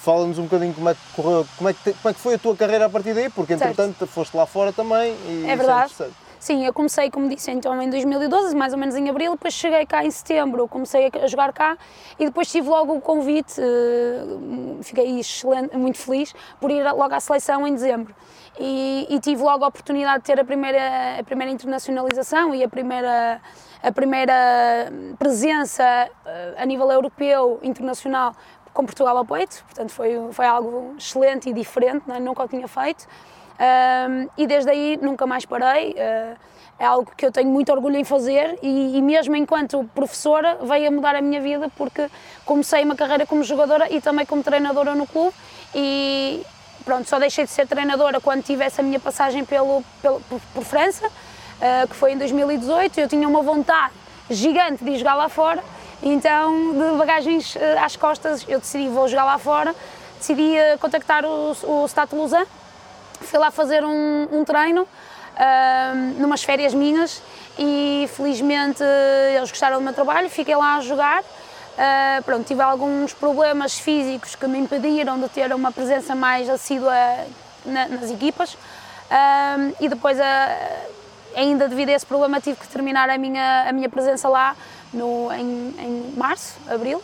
Fala-nos 0.01 0.39
um 0.39 0.43
bocadinho 0.43 0.73
como 0.73 0.89
é, 0.89 0.95
que 0.95 0.99
correu, 1.15 1.47
como, 1.57 1.69
é 1.69 1.73
que, 1.73 1.93
como 1.93 2.09
é 2.09 2.13
que 2.13 2.19
foi 2.19 2.33
a 2.33 2.39
tua 2.39 2.55
carreira 2.55 2.87
a 2.87 2.89
partir 2.89 3.13
daí, 3.13 3.29
porque 3.29 3.53
entretanto 3.53 3.99
certo. 3.99 4.11
foste 4.11 4.35
lá 4.35 4.47
fora 4.47 4.73
também 4.73 5.15
e 5.27 5.45
é, 5.47 5.51
é 5.51 5.55
verdade. 5.55 5.93
Sim, 6.41 6.65
eu 6.65 6.73
comecei, 6.73 7.11
como 7.11 7.29
disse, 7.29 7.51
então 7.51 7.79
em 7.79 7.87
2012, 7.87 8.55
mais 8.55 8.73
ou 8.73 8.79
menos 8.79 8.95
em 8.95 9.07
abril, 9.07 9.33
depois 9.33 9.53
cheguei 9.53 9.85
cá 9.85 10.03
em 10.03 10.09
setembro, 10.09 10.67
comecei 10.67 11.11
a 11.21 11.27
jogar 11.27 11.53
cá 11.53 11.77
e 12.17 12.25
depois 12.25 12.51
tive 12.51 12.67
logo 12.67 12.95
o 12.95 12.99
convite, 12.99 13.61
eh, 13.61 14.81
fiquei 14.81 15.19
excelente, 15.19 15.77
muito 15.77 15.99
feliz 15.99 16.33
por 16.59 16.71
ir 16.71 16.83
logo 16.83 17.13
à 17.13 17.19
seleção 17.19 17.67
em 17.67 17.75
dezembro. 17.75 18.15
E, 18.59 19.05
e 19.07 19.19
tive 19.19 19.43
logo 19.43 19.63
a 19.63 19.67
oportunidade 19.67 20.21
de 20.21 20.25
ter 20.25 20.39
a 20.39 20.43
primeira, 20.43 21.19
a 21.19 21.23
primeira 21.23 21.51
internacionalização 21.51 22.55
e 22.55 22.63
a 22.63 22.67
primeira, 22.67 23.39
a 23.83 23.91
primeira 23.91 24.91
presença 25.19 25.83
eh, 26.25 26.55
a 26.57 26.65
nível 26.65 26.91
europeu, 26.91 27.59
internacional, 27.61 28.33
com 28.73 28.83
Portugal 28.83 29.15
ao 29.15 29.25
peito, 29.25 29.63
portanto 29.65 29.91
foi, 29.91 30.17
foi 30.31 30.45
algo 30.47 30.95
excelente 30.97 31.51
e 31.51 31.53
diferente, 31.53 32.01
não 32.07 32.15
é? 32.15 32.19
nunca 32.19 32.43
o 32.43 32.47
tinha 32.47 32.67
feito. 32.67 33.07
Um, 33.61 34.27
e 34.37 34.47
desde 34.47 34.71
aí 34.71 34.97
nunca 34.99 35.27
mais 35.27 35.45
parei. 35.45 35.91
Uh, 35.91 36.51
é 36.79 36.85
algo 36.85 37.11
que 37.15 37.23
eu 37.23 37.31
tenho 37.31 37.47
muito 37.47 37.71
orgulho 37.71 37.95
em 37.95 38.03
fazer 38.03 38.57
e, 38.63 38.97
e, 38.97 39.01
mesmo 39.03 39.35
enquanto 39.35 39.87
professora 39.93 40.57
veio 40.63 40.87
a 40.87 40.91
mudar 40.91 41.15
a 41.15 41.21
minha 41.21 41.39
vida 41.39 41.69
porque 41.77 42.09
comecei 42.43 42.83
uma 42.83 42.95
carreira 42.95 43.23
como 43.23 43.43
jogadora 43.43 43.87
e 43.93 44.01
também 44.01 44.25
como 44.25 44.41
treinadora 44.41 44.95
no 44.95 45.05
clube 45.05 45.31
e 45.75 46.41
pronto, 46.83 47.07
só 47.07 47.19
deixei 47.19 47.45
de 47.45 47.51
ser 47.51 47.67
treinadora 47.67 48.19
quando 48.19 48.41
tive 48.41 48.63
essa 48.63 48.81
minha 48.81 48.99
passagem 48.99 49.45
pelo, 49.45 49.83
pelo 50.01 50.19
por, 50.21 50.41
por, 50.55 50.63
França, 50.63 51.05
uh, 51.05 51.87
que 51.87 51.95
foi 51.95 52.13
em 52.13 52.17
2018, 52.17 52.99
eu 52.99 53.07
tinha 53.07 53.27
uma 53.27 53.43
vontade 53.43 53.93
gigante 54.27 54.83
de 54.83 54.97
jogar 54.97 55.13
lá 55.13 55.29
fora, 55.29 55.63
então 56.01 56.73
de 56.73 56.97
bagagens 56.97 57.53
uh, 57.53 57.59
às 57.79 57.95
costas 57.95 58.43
eu 58.49 58.59
decidi 58.59 58.89
vou 58.89 59.07
jogar 59.07 59.25
lá 59.25 59.37
fora, 59.37 59.75
decidi 60.17 60.55
contactar 60.79 61.23
o, 61.25 61.51
o 61.63 61.87
Stade 61.87 62.15
Lausanne 62.15 62.47
fui 63.21 63.39
lá 63.39 63.51
fazer 63.51 63.83
um, 63.83 64.27
um 64.31 64.43
treino, 64.43 64.83
uh, 64.83 66.19
numas 66.19 66.43
férias 66.43 66.73
minhas, 66.73 67.21
e 67.57 68.09
felizmente 68.15 68.83
eles 69.35 69.49
gostaram 69.49 69.77
do 69.77 69.83
meu 69.83 69.93
trabalho, 69.93 70.29
fiquei 70.29 70.55
lá 70.55 70.77
a 70.77 70.81
jogar. 70.81 71.23
Uh, 71.71 72.21
pronto, 72.23 72.45
tive 72.45 72.61
alguns 72.61 73.13
problemas 73.13 73.79
físicos 73.79 74.35
que 74.35 74.45
me 74.45 74.59
impediram 74.59 75.19
de 75.19 75.29
ter 75.29 75.53
uma 75.53 75.71
presença 75.71 76.13
mais 76.13 76.49
assídua 76.49 76.93
na, 77.65 77.87
nas 77.87 78.11
equipas 78.11 78.53
uh, 78.53 79.75
e 79.79 79.87
depois, 79.87 80.17
uh, 80.17 80.21
ainda 81.35 81.69
devido 81.69 81.89
a 81.89 81.93
esse 81.93 82.05
problema, 82.05 82.41
tive 82.41 82.59
que 82.59 82.67
terminar 82.67 83.09
a 83.09 83.17
minha, 83.17 83.69
a 83.69 83.71
minha 83.71 83.89
presença 83.89 84.27
lá 84.27 84.55
no, 84.93 85.31
em, 85.31 85.73
em 85.79 86.13
março, 86.17 86.55
abril, 86.69 87.01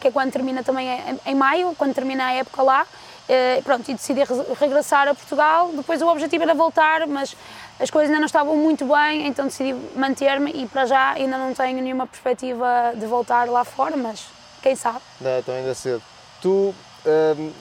que 0.00 0.08
é 0.08 0.10
quando 0.10 0.32
termina 0.32 0.62
também 0.62 0.88
em, 0.88 1.32
em 1.32 1.34
maio, 1.34 1.74
quando 1.76 1.94
termina 1.94 2.26
a 2.26 2.32
época 2.32 2.62
lá. 2.62 2.86
Uh, 3.28 3.62
pronto, 3.62 3.90
e 3.90 3.94
decidi 3.94 4.20
regressar 4.60 5.08
a 5.08 5.14
Portugal. 5.14 5.70
Depois 5.74 6.02
o 6.02 6.08
objetivo 6.08 6.44
era 6.44 6.54
voltar, 6.54 7.06
mas 7.06 7.34
as 7.80 7.90
coisas 7.90 8.10
ainda 8.10 8.20
não 8.20 8.26
estavam 8.26 8.56
muito 8.56 8.84
bem, 8.84 9.26
então 9.26 9.46
decidi 9.46 9.74
manter-me 9.96 10.50
e 10.52 10.66
para 10.66 10.86
já 10.86 11.12
ainda 11.12 11.38
não 11.38 11.54
tenho 11.54 11.82
nenhuma 11.82 12.06
perspectiva 12.06 12.92
de 12.94 13.06
voltar 13.06 13.48
lá 13.48 13.64
fora, 13.64 13.96
mas 13.96 14.26
quem 14.62 14.76
sabe. 14.76 15.00
Não, 15.20 15.38
então 15.38 15.54
ainda 15.54 15.74
cedo. 15.74 16.02
Tu, 16.40 16.74
um, 17.06 17.52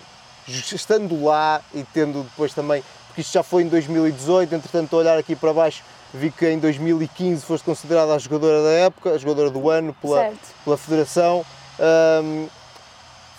estando 0.47 1.23
lá 1.23 1.61
e 1.73 1.83
tendo 1.93 2.23
depois 2.23 2.53
também, 2.53 2.83
porque 3.07 3.21
isto 3.21 3.33
já 3.33 3.43
foi 3.43 3.63
em 3.63 3.67
2018, 3.67 4.53
entretanto 4.53 4.85
estou 4.85 4.99
a 4.99 5.01
olhar 5.01 5.17
aqui 5.17 5.35
para 5.35 5.53
baixo, 5.53 5.83
vi 6.13 6.29
que 6.29 6.47
em 6.47 6.59
2015 6.59 7.45
foste 7.45 7.63
considerada 7.63 8.13
a 8.13 8.19
jogadora 8.19 8.61
da 8.61 8.69
época, 8.69 9.11
a 9.11 9.17
jogadora 9.17 9.49
do 9.49 9.69
ano 9.69 9.95
pela, 10.01 10.31
pela 10.63 10.77
Federação. 10.77 11.45
Um, 11.79 12.47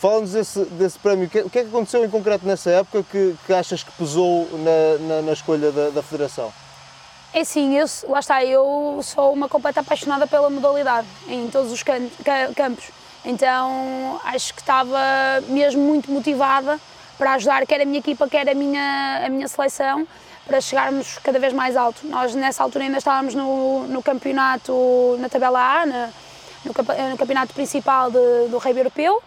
Fala-nos 0.05 0.33
desse, 0.33 0.63
desse 0.67 0.99
prémio, 0.99 1.27
o 1.27 1.31
que, 1.31 1.39
é 1.39 1.63
que 1.63 1.69
aconteceu 1.71 2.05
em 2.05 2.11
concreto 2.11 2.47
nessa 2.47 2.69
época 2.69 3.03
que, 3.11 3.35
que 3.47 3.55
achas 3.55 3.83
que 3.83 3.91
pesou 3.93 4.47
na, 4.53 4.99
na, 4.99 5.23
na 5.23 5.33
escolha 5.33 5.73
da, 5.73 5.89
da 5.89 6.03
Federação? 6.03 6.53
É 7.33 7.43
sim, 7.43 7.75
eu, 7.75 7.87
lá 8.11 8.21
está, 8.21 8.45
eu 8.45 9.01
sou 9.03 9.33
uma 9.33 9.49
completa 9.49 9.81
apaixonada 9.81 10.27
pela 10.27 10.51
modalidade, 10.51 11.07
em 11.27 11.49
todos 11.49 11.73
os 11.73 11.83
campos. 11.83 12.91
Então 13.25 14.21
acho 14.25 14.53
que 14.53 14.61
estava 14.61 14.99
mesmo 15.49 15.81
muito 15.81 16.11
motivada 16.11 16.79
para 17.17 17.33
ajudar 17.33 17.65
quer 17.65 17.81
a 17.81 17.87
minha 17.87 18.01
equipa, 18.01 18.29
quer 18.29 18.47
a 18.47 18.55
minha, 18.55 19.23
a 19.25 19.31
minha 19.31 19.49
seleção, 19.49 20.07
para 20.47 20.61
chegarmos 20.61 21.17
cada 21.25 21.39
vez 21.39 21.55
mais 21.55 21.79
alto. 21.79 22.07
Nós 22.07 22.35
nessa 22.35 22.63
altura 22.63 22.85
ainda 22.85 22.99
estávamos 22.99 23.35
no, 23.35 23.87
no 23.87 24.03
campeonato, 24.03 25.17
na 25.19 25.31
tabela 25.31 25.81
A, 25.81 25.87
na, 25.87 26.11
no, 26.63 26.75
no, 27.09 27.17
campeonato 27.17 27.55
principal 27.55 28.11
de, 28.11 28.49
do 28.51 28.59
Rei 28.59 28.77
Europeu. 28.77 29.23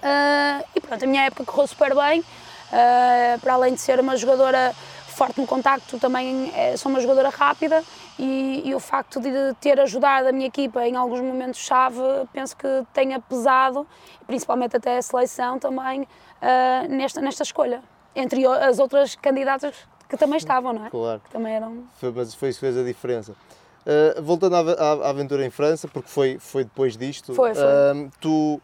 Uh, 0.00 0.64
e 0.74 0.80
pronto, 0.80 1.04
a 1.04 1.06
minha 1.06 1.24
época 1.24 1.44
correu 1.44 1.66
super 1.66 1.94
bem, 1.94 2.20
uh, 2.20 3.38
para 3.40 3.54
além 3.54 3.74
de 3.74 3.80
ser 3.80 4.00
uma 4.00 4.16
jogadora 4.16 4.74
forte 5.20 5.38
no 5.38 5.46
contacto, 5.46 5.98
também 5.98 6.50
é, 6.54 6.74
sou 6.78 6.90
uma 6.90 6.98
jogadora 6.98 7.28
rápida 7.28 7.84
e, 8.18 8.62
e, 8.64 8.74
o 8.74 8.80
facto 8.80 9.20
de 9.20 9.30
ter 9.60 9.78
ajudado 9.78 10.28
a 10.28 10.32
minha 10.32 10.46
equipa 10.46 10.86
em 10.86 10.96
alguns 10.96 11.20
momentos-chave, 11.20 12.00
penso 12.32 12.56
que 12.56 12.66
tenha 12.94 13.20
pesado, 13.20 13.86
principalmente 14.26 14.78
até 14.78 14.96
a 14.96 15.02
seleção 15.02 15.58
também, 15.58 16.02
uh, 16.02 16.88
nesta, 16.88 17.20
nesta 17.20 17.42
escolha, 17.42 17.82
entre 18.16 18.46
as 18.46 18.78
outras 18.78 19.14
candidatas 19.14 19.74
que 20.08 20.16
também 20.16 20.38
estavam, 20.38 20.72
não 20.72 20.86
é? 20.86 20.90
Claro. 20.90 21.20
Que 21.20 21.30
também 21.30 21.54
eram... 21.54 21.84
Foi, 21.98 22.10
mas 22.12 22.34
foi 22.34 22.48
isso 22.48 22.58
que 22.58 22.66
fez 22.66 22.78
a 22.78 22.82
diferença. 22.82 23.32
Uh, 23.32 24.22
voltando 24.22 24.56
à, 24.56 24.60
à, 24.60 25.10
aventura 25.10 25.44
em 25.44 25.50
França, 25.50 25.86
porque 25.86 26.08
foi, 26.08 26.38
foi 26.38 26.64
depois 26.64 26.96
disto, 26.96 27.34
foi, 27.34 27.54
foi. 27.54 28.10
Tu 28.20 28.60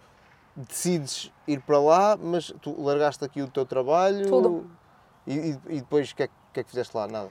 decides 0.56 1.30
ir 1.46 1.60
para 1.60 1.78
lá, 1.78 2.16
mas 2.16 2.52
tu 2.62 2.74
largaste 2.80 3.24
aqui 3.24 3.42
o 3.42 3.48
teu 3.48 3.66
trabalho 3.66 4.26
Tudo. 4.26 4.70
E, 5.26 5.58
e 5.68 5.80
depois 5.80 6.10
o 6.10 6.16
que, 6.16 6.22
é, 6.22 6.28
que 6.52 6.60
é 6.60 6.64
que 6.64 6.70
fizeste 6.70 6.96
lá? 6.96 7.06
Nada? 7.06 7.30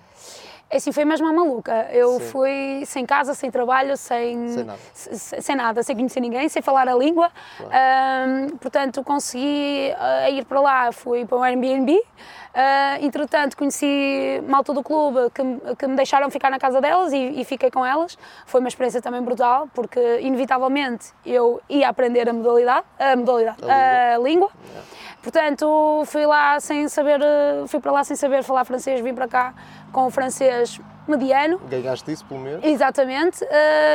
É 0.76 0.78
assim, 0.78 0.92
foi 0.92 1.06
mesmo 1.06 1.26
uma 1.26 1.32
maluca. 1.32 1.88
Eu 1.90 2.20
Sim. 2.20 2.26
fui 2.32 2.84
sem 2.86 3.06
casa, 3.06 3.34
sem 3.34 3.50
trabalho, 3.50 3.96
sem, 3.96 4.50
sem 4.50 4.64
nada. 4.66 4.80
sem, 4.92 5.56
nada, 5.56 5.84
sem 5.84 5.96
conhecer 5.96 6.20
ninguém, 6.20 6.50
sem 6.50 6.62
falar 6.62 6.86
a 6.90 6.94
língua. 6.94 7.32
Claro. 7.58 7.74
Um, 7.74 8.58
portanto, 8.58 9.02
consegui 9.02 9.94
uh, 9.94 10.34
ir 10.34 10.44
para 10.44 10.60
lá, 10.60 10.92
fui 10.92 11.24
para 11.24 11.38
um 11.38 11.44
Airbnb. 11.44 11.94
Uh, 11.94 13.06
entretanto, 13.06 13.56
conheci 13.56 14.44
malta 14.50 14.74
do 14.74 14.84
clube 14.84 15.32
que, 15.34 15.44
que 15.78 15.88
me 15.88 15.96
deixaram 15.96 16.30
ficar 16.30 16.50
na 16.50 16.60
casa 16.60 16.82
delas 16.82 17.14
e, 17.14 17.40
e, 17.40 17.46
fiquei 17.46 17.72
com 17.72 17.86
elas. 17.86 18.18
Foi 18.46 18.60
uma 18.60 18.68
experiência 18.68 19.02
também 19.02 19.22
brutal, 19.22 19.70
porque 19.74 20.20
inevitavelmente 20.20 21.14
eu 21.26 21.62
ia 21.70 21.88
aprender 21.88 22.28
a 22.28 22.34
modalidade, 22.34 22.86
a, 23.00 23.16
modalidade, 23.16 23.60
a 23.64 24.18
língua. 24.18 24.18
A 24.18 24.18
língua. 24.18 24.52
Yeah. 24.72 24.88
Portanto, 25.26 26.04
fui 26.06 26.24
lá 26.24 26.60
sem 26.60 26.88
saber, 26.88 27.20
fui 27.68 27.80
para 27.80 27.92
lá 27.92 28.04
sem 28.04 28.16
saber 28.16 28.44
falar 28.44 28.64
francês, 28.64 29.02
vim 29.02 29.14
para 29.14 29.28
cá 29.28 29.56
com 29.96 30.08
o 30.08 30.10
francês 30.10 30.82
mediano. 31.08 31.58
Ganhaste 31.70 32.12
isso 32.12 32.26
pelo 32.26 32.42
menos? 32.42 32.66
Exatamente. 32.66 33.42
Uh, 33.46 33.48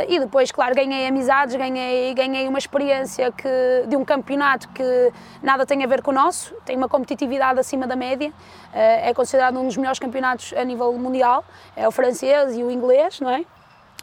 e 0.09 0.19
depois, 0.19 0.51
claro, 0.51 0.75
ganhei 0.75 1.07
amizades, 1.07 1.55
ganhei, 1.55 2.15
ganhei 2.15 2.49
uma 2.49 2.57
experiência 2.59 3.31
que, 3.31 3.87
de 3.87 3.97
um 3.97 4.05
campeonato 4.05 4.67
que 4.71 5.13
nada 5.43 5.67
tem 5.67 5.85
a 5.85 5.87
ver 5.87 6.01
com 6.01 6.11
o 6.11 6.15
nosso, 6.15 6.55
tem 6.65 6.75
uma 6.75 6.89
competitividade 6.89 7.61
acima 7.61 7.87
da 7.87 7.97
média, 7.97 8.31
uh, 8.31 8.33
é 8.73 9.13
considerado 9.13 9.59
um 9.59 9.67
dos 9.67 9.77
melhores 9.77 9.99
campeonatos 9.99 10.55
a 10.55 10.65
nível 10.65 10.91
mundial, 10.95 11.45
é 11.77 11.87
o 11.87 11.91
francês 11.91 12.57
e 12.57 12.63
o 12.63 12.71
inglês, 12.71 13.21
não 13.21 13.29
é? 13.29 13.45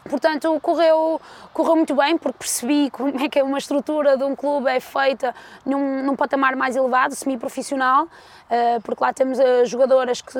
Portanto, 0.08 0.58
correu, 0.60 1.20
correu 1.52 1.76
muito 1.76 1.94
bem, 1.94 2.16
porque 2.16 2.38
percebi 2.38 2.90
como 2.92 3.08
é 3.22 3.28
que 3.28 3.42
uma 3.42 3.58
estrutura 3.58 4.16
de 4.16 4.24
um 4.24 4.34
clube 4.34 4.68
é 4.68 4.80
feita 4.80 5.34
num, 5.64 6.02
num 6.02 6.16
patamar 6.16 6.56
mais 6.56 6.76
elevado, 6.76 7.14
semi-profissional, 7.14 8.04
uh, 8.04 8.80
porque 8.82 9.02
lá 9.02 9.12
temos 9.12 9.38
uh, 9.38 9.64
jogadoras 9.64 10.20
que, 10.20 10.32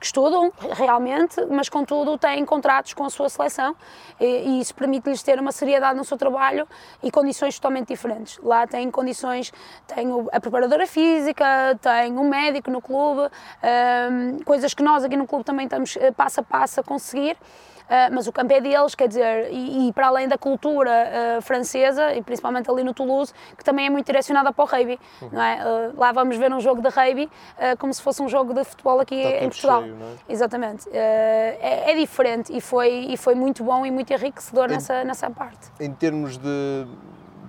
que, 0.00 0.06
estudam 0.06 0.52
realmente, 0.72 1.44
mas 1.50 1.68
contudo 1.68 2.16
têm 2.18 2.44
contratos 2.44 2.94
com 2.94 3.04
a 3.04 3.10
sua 3.10 3.28
seleção 3.28 3.76
e, 4.20 4.24
e 4.24 4.60
isso 4.60 4.74
permite-lhes 4.74 5.22
ter 5.22 5.38
uma 5.38 5.52
seriedade 5.52 5.96
no 5.96 6.04
seu 6.04 6.16
trabalho 6.16 6.66
e 7.02 7.10
condições 7.10 7.56
totalmente 7.56 7.88
diferentes. 7.88 8.38
Lá 8.42 8.66
tem 8.66 8.90
condições, 8.90 9.52
tem 9.86 10.08
a 10.32 10.40
preparadora 10.40 10.86
física, 10.86 11.44
tem 11.80 12.16
um 12.18 12.28
médico 12.28 12.70
no 12.70 12.80
clube, 12.80 13.22
uh, 13.22 14.44
coisas 14.44 14.72
que 14.72 14.82
nós 14.82 15.04
aqui 15.04 15.16
no 15.16 15.26
clube 15.26 15.44
também 15.44 15.64
estamos 15.66 15.98
passo 16.16 16.40
a 16.40 16.42
passo 16.42 16.80
a 16.80 16.82
conseguir. 16.82 17.36
Uh, 17.84 18.14
mas 18.14 18.26
o 18.26 18.32
campo 18.32 18.52
é 18.52 18.60
deles, 18.60 18.94
quer 18.94 19.08
dizer, 19.08 19.52
e, 19.52 19.88
e 19.88 19.92
para 19.92 20.06
além 20.06 20.26
da 20.26 20.38
cultura 20.38 20.90
uh, 21.38 21.42
francesa, 21.42 22.14
e 22.14 22.22
principalmente 22.22 22.70
ali 22.70 22.82
no 22.82 22.94
Toulouse, 22.94 23.32
que 23.56 23.62
também 23.62 23.86
é 23.86 23.90
muito 23.90 24.06
direcionada 24.06 24.52
para 24.52 24.64
o 24.64 24.66
rugby, 24.66 24.98
uhum. 25.20 25.28
não 25.32 25.42
é? 25.42 25.62
Uh, 25.62 26.00
lá 26.00 26.10
vamos 26.12 26.36
ver 26.36 26.52
um 26.52 26.60
jogo 26.60 26.80
de 26.80 26.88
rugby 26.88 27.30
como 27.78 27.92
se 27.92 28.02
fosse 28.02 28.22
um 28.22 28.28
jogo 28.28 28.54
de 28.54 28.64
futebol 28.64 29.00
aqui 29.00 29.14
Está 29.14 29.44
em 29.44 29.48
Portugal. 29.48 29.82
Cheio, 29.82 29.96
é? 30.28 30.32
Exatamente. 30.32 30.88
É, 30.92 31.90
é, 31.90 31.94
diferente 31.94 32.56
e 32.56 32.60
foi, 32.60 33.06
e 33.08 33.16
foi 33.16 33.34
muito 33.34 33.62
bom 33.62 33.84
e 33.84 33.90
muito 33.90 34.12
enriquecedor 34.12 34.66
em, 34.66 34.74
nessa, 34.74 35.04
nessa 35.04 35.30
parte. 35.30 35.70
Em 35.80 35.92
termos 35.92 36.36
de. 36.36 36.86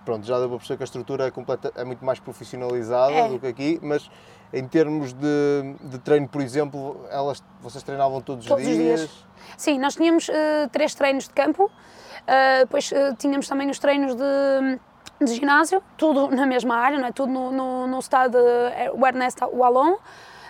Pronto, 0.04 0.26
já 0.26 0.38
deu 0.38 0.48
para 0.50 0.58
perceber 0.58 0.78
que 0.78 0.84
a 0.84 0.86
estrutura 0.86 1.28
é, 1.28 1.32
completa, 1.32 1.72
é 1.76 1.84
muito 1.84 2.06
mais 2.06 2.20
profissionalizada 2.20 3.12
é. 3.12 3.28
do 3.28 3.40
que 3.40 3.48
aqui, 3.48 3.80
mas 3.82 4.10
em 4.56 4.66
termos 4.66 5.12
de, 5.12 5.76
de 5.84 6.00
treino, 6.00 6.30
por 6.30 6.42
exemplo, 6.42 7.06
elas, 7.12 7.44
vocês 7.62 7.84
treinavam 7.84 8.22
todos, 8.22 8.46
todos 8.46 8.66
os 8.66 8.74
dias? 8.74 9.00
Dias. 9.02 9.26
Sim, 9.58 9.78
nós 9.78 9.96
tínhamos 9.96 10.30
uh, 10.30 10.70
três 10.72 10.96
treinos 10.96 11.26
de 11.26 11.32
campo, 11.32 11.66
uh, 11.66 12.60
depois 12.60 12.90
uh, 12.92 13.14
tínhamos 13.18 13.50
também 13.50 13.70
os 13.70 13.78
treinos 13.78 14.16
de, 14.16 14.80
de, 15.20 15.34
ginásio, 15.34 15.84
tudo 15.98 16.34
na 16.34 16.46
mesma 16.46 16.78
área, 16.78 16.98
não 16.98 17.08
é? 17.08 17.12
tudo 17.12 17.32
no, 17.34 17.52
no, 17.52 17.88
no 17.88 18.00
estado 18.00 18.38
o 18.94 19.06
Ernest 19.06 19.44
Wallon. 19.44 19.98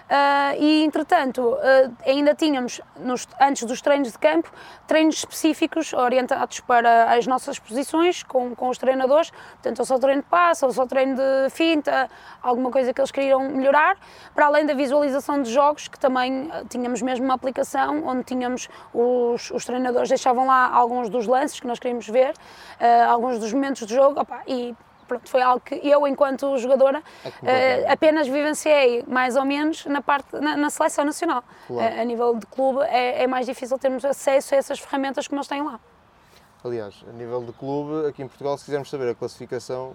Uh, 0.06 0.62
e, 0.62 0.84
entretanto, 0.84 1.42
uh, 1.42 1.98
ainda 2.06 2.36
tínhamos, 2.36 2.80
nos, 3.00 3.28
antes 3.42 3.64
dos 3.64 3.82
treinos 3.82 4.12
de 4.12 4.20
campo, 4.20 4.52
treinos 4.86 5.16
específicos 5.18 5.94
orientados 5.94 6.60
para 6.60 7.12
as 7.12 7.26
nossas 7.26 7.58
posições 7.58 8.22
com, 8.22 8.56
com 8.56 8.70
os 8.70 8.78
treinadores. 8.78 9.32
Portanto, 9.32 9.80
ou 9.80 9.86
só 9.86 9.98
treino 9.98 10.22
de 10.22 10.28
passo, 10.28 10.66
ou 10.66 10.72
só 10.72 10.86
treino 10.86 11.16
de 11.16 11.50
finta, 11.50 12.08
alguma 12.42 12.70
coisa 12.70 12.94
que 12.94 13.02
eles 13.02 13.12
queriam 13.12 13.50
melhorar. 13.50 13.98
Para 14.36 14.46
além 14.46 14.66
da 14.66 14.76
visualização 14.76 15.42
de 15.42 15.52
jogos, 15.52 15.88
que 15.88 16.00
também 16.00 16.50
uh, 16.50 16.66
tínhamos 16.70 17.02
mesmo 17.02 17.26
uma 17.26 17.34
aplicação 17.34 18.06
onde 18.06 18.24
tínhamos 18.24 18.70
os, 18.94 19.50
os, 19.50 19.66
treinadores 19.66 20.10
deixavam 20.10 20.46
lá 20.46 20.70
alguns 20.70 21.10
dos 21.10 21.26
lances 21.26 21.60
que 21.60 21.66
nós 21.66 21.80
queríamos 21.80 22.08
ver, 22.08 22.34
alguns 23.08 23.40
dos 23.40 23.52
momentos 23.52 23.88
de 23.88 23.96
jogo. 23.96 24.20
Opa, 24.20 24.42
e 24.48 24.76
pronto, 25.08 25.30
foi 25.30 25.42
algo 25.42 25.60
que 25.60 25.76
eu, 25.88 26.08
enquanto 26.08 26.58
jogadora, 26.58 27.02
é 27.44 27.86
uh, 27.88 27.92
apenas 27.92 28.28
vivenciei 28.28 29.04
mais 29.08 29.36
ou 29.36 29.46
menos 29.46 29.86
na, 29.86 30.02
parte, 30.02 30.36
na, 30.36 30.56
na 30.58 30.70
seleção 30.70 31.06
nacional. 31.06 31.44
Claro. 31.68 31.96
Uh, 31.96 32.02
a 32.02 32.04
nível 32.04 32.36
de 32.36 32.46
clube 32.46 32.82
é, 32.84 33.24
é, 33.24 33.28
mais 33.28 33.46
difícil 33.46 33.78
termos 33.78 34.04
acesso 34.04 34.56
a 34.56 34.58
essas 34.58 34.80
ferramentas 34.80 35.28
que 35.28 35.36
nós 35.36 35.48
têm 35.48 35.64
lá. 35.64 35.80
Aliás, 36.64 37.06
a 37.08 37.12
nível 37.14 37.44
de 37.44 37.52
clube, 37.54 38.08
aqui 38.08 38.24
em 38.24 38.28
Portugal, 38.28 38.58
se 38.58 38.66
quisermos 38.66 38.90
saber 38.90 39.10
a 39.10 39.16
classificação, 39.16 39.94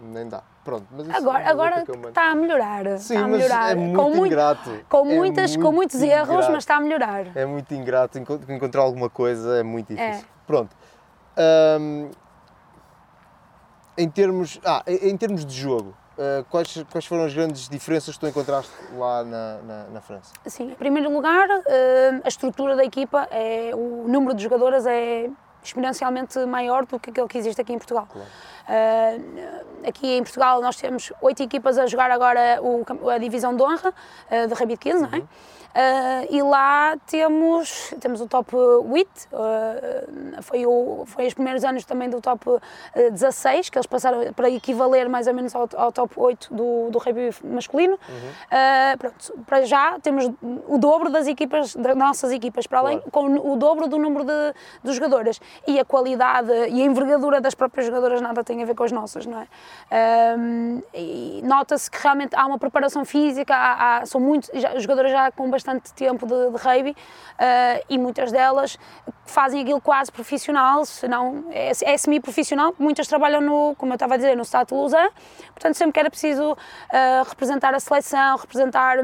nem 0.00 0.28
dá. 0.28 0.42
Pronto, 0.64 0.86
mas 0.90 1.08
agora, 1.08 1.42
é 1.42 1.48
agora 1.48 1.84
está 2.08 2.30
a 2.30 2.34
melhorar. 2.34 2.84
Sim, 2.98 3.14
está 3.14 3.24
a 3.24 3.28
melhorar. 3.28 3.72
é 3.72 3.74
muito 3.74 3.96
com 3.96 4.26
ingrato. 4.26 4.84
Com, 4.88 5.04
muitas, 5.06 5.56
é 5.56 5.58
com 5.58 5.72
muitos 5.72 6.02
ingrato. 6.02 6.30
erros, 6.30 6.48
mas 6.48 6.58
está 6.58 6.76
a 6.76 6.80
melhorar. 6.80 7.26
É 7.34 7.46
muito 7.46 7.72
ingrato. 7.72 8.18
Encontrar 8.18 8.82
alguma 8.82 9.08
coisa 9.08 9.56
é 9.56 9.62
muito 9.62 9.94
difícil. 9.94 10.24
É. 10.24 10.46
Pronto. 10.46 10.76
Um, 11.80 12.10
em 13.98 14.08
termos, 14.08 14.60
ah, 14.64 14.82
em 14.86 15.16
termos 15.16 15.44
de 15.44 15.54
jogo, 15.54 15.94
uh, 16.16 16.44
quais, 16.48 16.84
quais 16.90 17.04
foram 17.04 17.24
as 17.24 17.34
grandes 17.34 17.68
diferenças 17.68 18.14
que 18.14 18.20
tu 18.20 18.28
encontraste 18.28 18.72
lá 18.96 19.24
na, 19.24 19.58
na, 19.62 19.84
na 19.84 20.00
França? 20.00 20.32
Sim, 20.46 20.70
em 20.70 20.74
primeiro 20.74 21.12
lugar, 21.12 21.48
uh, 21.48 21.62
a 22.22 22.28
estrutura 22.28 22.76
da 22.76 22.84
equipa, 22.84 23.26
é, 23.30 23.72
o 23.74 24.06
número 24.08 24.34
de 24.34 24.42
jogadoras 24.44 24.86
é 24.86 25.28
exponencialmente 25.62 26.38
maior 26.46 26.86
do 26.86 27.00
que 27.00 27.10
aquele 27.10 27.26
que 27.26 27.36
existe 27.36 27.60
aqui 27.60 27.72
em 27.72 27.78
Portugal. 27.78 28.06
Claro. 28.10 28.28
Uh, 28.68 29.88
aqui 29.88 30.06
em 30.16 30.22
Portugal 30.22 30.62
nós 30.62 30.76
temos 30.76 31.12
oito 31.20 31.42
equipas 31.42 31.76
a 31.76 31.86
jogar 31.86 32.10
agora 32.10 32.60
o, 32.62 32.84
a 33.10 33.18
divisão 33.18 33.54
de 33.56 33.62
honra 33.62 33.92
uh, 34.30 34.46
de 34.46 34.54
Rabbit 34.54 34.78
15, 34.78 35.02
não 35.02 35.18
é? 35.18 35.22
Uh, 35.68 36.26
e 36.34 36.42
lá 36.42 36.96
temos, 37.06 37.94
temos 38.00 38.20
o 38.20 38.26
top 38.26 38.56
8, 38.56 39.28
uh, 39.32 40.42
foi, 40.42 40.66
o, 40.66 41.04
foi 41.06 41.26
os 41.26 41.34
primeiros 41.34 41.62
anos 41.62 41.84
também 41.84 42.10
do 42.10 42.20
top 42.20 42.44
16, 43.12 43.68
que 43.68 43.78
eles 43.78 43.86
passaram 43.86 44.32
para 44.32 44.50
equivaler 44.50 45.08
mais 45.08 45.28
ou 45.28 45.34
menos 45.34 45.54
ao, 45.54 45.68
ao 45.76 45.92
top 45.92 46.14
8 46.16 46.52
do, 46.52 46.90
do 46.90 46.98
rugby 46.98 47.30
masculino. 47.44 47.92
Uhum. 47.92 48.16
Uh, 48.18 48.98
pronto, 48.98 49.38
para 49.46 49.62
já 49.62 50.00
temos 50.00 50.28
o 50.66 50.78
dobro 50.78 51.10
das 51.10 51.28
equipas, 51.28 51.76
das 51.76 51.96
nossas 51.96 52.32
equipas, 52.32 52.66
para 52.66 52.80
além, 52.80 53.00
claro. 53.00 53.40
com 53.40 53.52
o 53.52 53.56
dobro 53.56 53.86
do 53.86 53.98
número 53.98 54.24
de, 54.24 54.54
de 54.82 54.92
jogadoras. 54.92 55.40
E 55.64 55.78
a 55.78 55.84
qualidade 55.84 56.50
e 56.70 56.82
a 56.82 56.84
envergadura 56.84 57.40
das 57.40 57.54
próprias 57.54 57.86
jogadoras 57.86 58.20
nada 58.20 58.42
tem 58.42 58.62
a 58.62 58.66
ver 58.66 58.74
com 58.74 58.82
as 58.82 58.90
nossas, 58.90 59.26
não 59.26 59.40
é? 59.40 59.46
Nota-se 61.44 61.88
que 61.88 62.02
realmente 62.02 62.34
há 62.34 62.44
uma 62.46 62.58
preparação 62.58 63.04
física, 63.04 63.54
há, 63.54 63.98
há, 63.98 64.06
são 64.06 64.20
muitos, 64.20 64.50
jogadoras 64.78 65.12
já 65.12 65.30
com 65.30 65.48
bastante 65.48 65.57
bastante 65.58 65.92
tempo 65.92 66.26
de, 66.26 66.50
de 66.50 66.56
rugby 66.56 66.90
uh, 66.90 67.84
e 67.88 67.98
muitas 67.98 68.30
delas 68.30 68.78
fazem 69.26 69.62
aquilo 69.62 69.80
quase 69.80 70.10
profissional, 70.10 70.84
se 70.84 71.06
não 71.08 71.46
é, 71.50 71.72
é 71.82 71.96
semi-profissional, 71.96 72.74
muitas 72.78 73.08
trabalham 73.08 73.40
no, 73.40 73.74
como 73.76 73.92
eu 73.92 73.96
estava 73.96 74.14
a 74.14 74.16
dizer, 74.16 74.36
no 74.36 74.44
Stade 74.44 74.68
de 74.68 74.74
Lausanne, 74.74 75.10
portanto 75.54 75.74
sempre 75.74 75.92
que 75.92 76.00
era 76.00 76.10
preciso 76.10 76.52
uh, 76.52 77.28
representar 77.28 77.74
a 77.74 77.80
seleção, 77.80 78.36
representar 78.36 78.98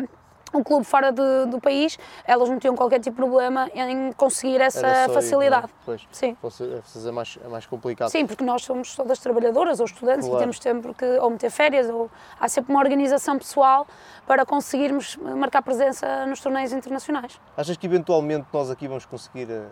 um 0.59 0.63
clube 0.63 0.85
fora 0.85 1.13
de, 1.13 1.47
do 1.47 1.61
país, 1.61 1.99
elas 2.25 2.49
não 2.49 2.59
tinham 2.59 2.75
qualquer 2.75 3.01
tipo 3.01 3.17
de 3.17 3.17
problema 3.17 3.69
em 3.75 4.13
conseguir 4.13 4.61
essa 4.61 5.09
facilidade. 5.13 5.67
Ir, 5.67 5.71
pois, 5.85 6.09
Sim. 6.11 6.37
É 7.07 7.11
mais, 7.11 7.39
é 7.45 7.49
mais 7.49 7.67
complicado. 7.67 8.11
Sim, 8.11 8.27
porque 8.27 8.45
nós 8.45 8.65
somos 8.65 8.95
todas 8.95 9.19
trabalhadoras 9.19 9.81
ou 9.81 9.87
estudantes 9.87 10.27
claro. 10.27 10.37
e 10.37 10.41
temos 10.41 10.59
sempre 10.59 10.95
que 10.95 11.05
ou 11.19 11.31
meter 11.31 11.51
férias 11.51 11.89
ou 11.89 12.11
há 12.39 12.49
sempre 12.49 12.73
uma 12.73 12.81
organização 12.81 13.39
pessoal 13.39 13.87
para 14.27 14.45
conseguirmos 14.47 15.17
marcar 15.17 15.63
presença 15.63 16.27
nos 16.27 16.41
torneios 16.41 16.73
internacionais. 16.73 17.41
Achas 17.57 17.77
que 17.77 17.87
eventualmente 17.87 18.47
nós 18.53 18.71
aqui 18.71 18.89
vamos 18.89 19.05
conseguir 19.05 19.51
a, 19.51 19.67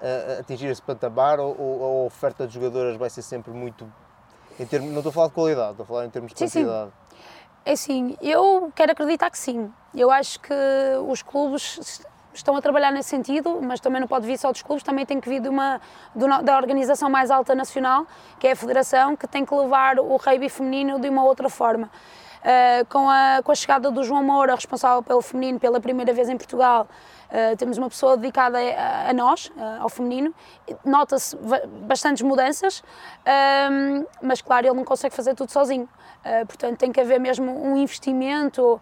eh, 0.00 0.34
a, 0.34 0.36
a 0.36 0.40
atingir 0.40 0.66
esse 0.66 0.82
patamar 0.82 1.40
ou, 1.40 1.58
ou, 1.58 2.02
a 2.02 2.06
oferta 2.06 2.46
de 2.46 2.54
jogadoras 2.54 2.96
vai 2.96 3.10
ser 3.10 3.22
sempre 3.22 3.52
muito 3.52 3.90
em 4.58 4.66
termos, 4.66 4.90
não 4.90 4.98
estou 4.98 5.10
a 5.10 5.12
falar 5.12 5.26
de 5.28 5.34
qualidade, 5.34 5.70
estou 5.72 5.84
a 5.84 5.86
falar 5.86 6.06
em 6.06 6.10
termos 6.10 6.32
de 6.32 6.38
sim, 6.38 6.46
quantidade. 6.46 6.90
Sim. 6.90 7.05
É 7.66 7.72
assim, 7.72 8.16
eu 8.22 8.70
quero 8.76 8.92
acreditar 8.92 9.28
que 9.28 9.36
sim. 9.36 9.72
Eu 9.92 10.08
acho 10.08 10.38
que 10.38 10.54
os 11.08 11.20
clubes 11.20 12.00
estão 12.32 12.54
a 12.54 12.62
trabalhar 12.62 12.92
nesse 12.92 13.08
sentido, 13.08 13.58
mas 13.60 13.80
também 13.80 14.00
não 14.00 14.06
pode 14.06 14.24
vir 14.24 14.38
só 14.38 14.52
dos 14.52 14.62
clubes, 14.62 14.84
também 14.84 15.04
tem 15.04 15.20
que 15.20 15.28
vir 15.28 15.40
de 15.40 15.48
uma, 15.48 15.80
de, 16.14 16.24
da 16.44 16.56
organização 16.56 17.10
mais 17.10 17.28
alta 17.28 17.56
nacional, 17.56 18.06
que 18.38 18.46
é 18.46 18.52
a 18.52 18.56
Federação, 18.56 19.16
que 19.16 19.26
tem 19.26 19.44
que 19.44 19.52
levar 19.52 19.98
o 19.98 20.14
rugby 20.14 20.48
feminino 20.48 21.00
de 21.00 21.08
uma 21.08 21.24
outra 21.24 21.50
forma. 21.50 21.90
Uh, 22.36 22.86
com, 22.88 23.10
a, 23.10 23.42
com 23.42 23.50
a 23.50 23.54
chegada 23.56 23.90
do 23.90 24.04
João 24.04 24.22
Moura, 24.22 24.54
responsável 24.54 25.02
pelo 25.02 25.20
feminino 25.20 25.58
pela 25.58 25.80
primeira 25.80 26.12
vez 26.12 26.28
em 26.28 26.36
Portugal, 26.36 26.86
uh, 27.30 27.56
temos 27.56 27.78
uma 27.78 27.88
pessoa 27.88 28.16
dedicada 28.16 28.58
a, 29.08 29.12
nós, 29.12 29.46
uh, 29.56 29.82
ao 29.82 29.88
feminino. 29.88 30.34
Nota-se 30.84 31.36
bastantes 31.86 32.22
mudanças, 32.22 32.82
mas 34.22 34.40
claro, 34.42 34.66
ele 34.66 34.74
não 34.74 34.84
consegue 34.84 35.14
fazer 35.14 35.34
tudo 35.34 35.50
sozinho. 35.50 35.88
portanto, 36.46 36.78
tem 36.78 36.90
que 36.90 37.00
haver 37.00 37.20
mesmo 37.20 37.64
um 37.64 37.76
investimento, 37.76 38.80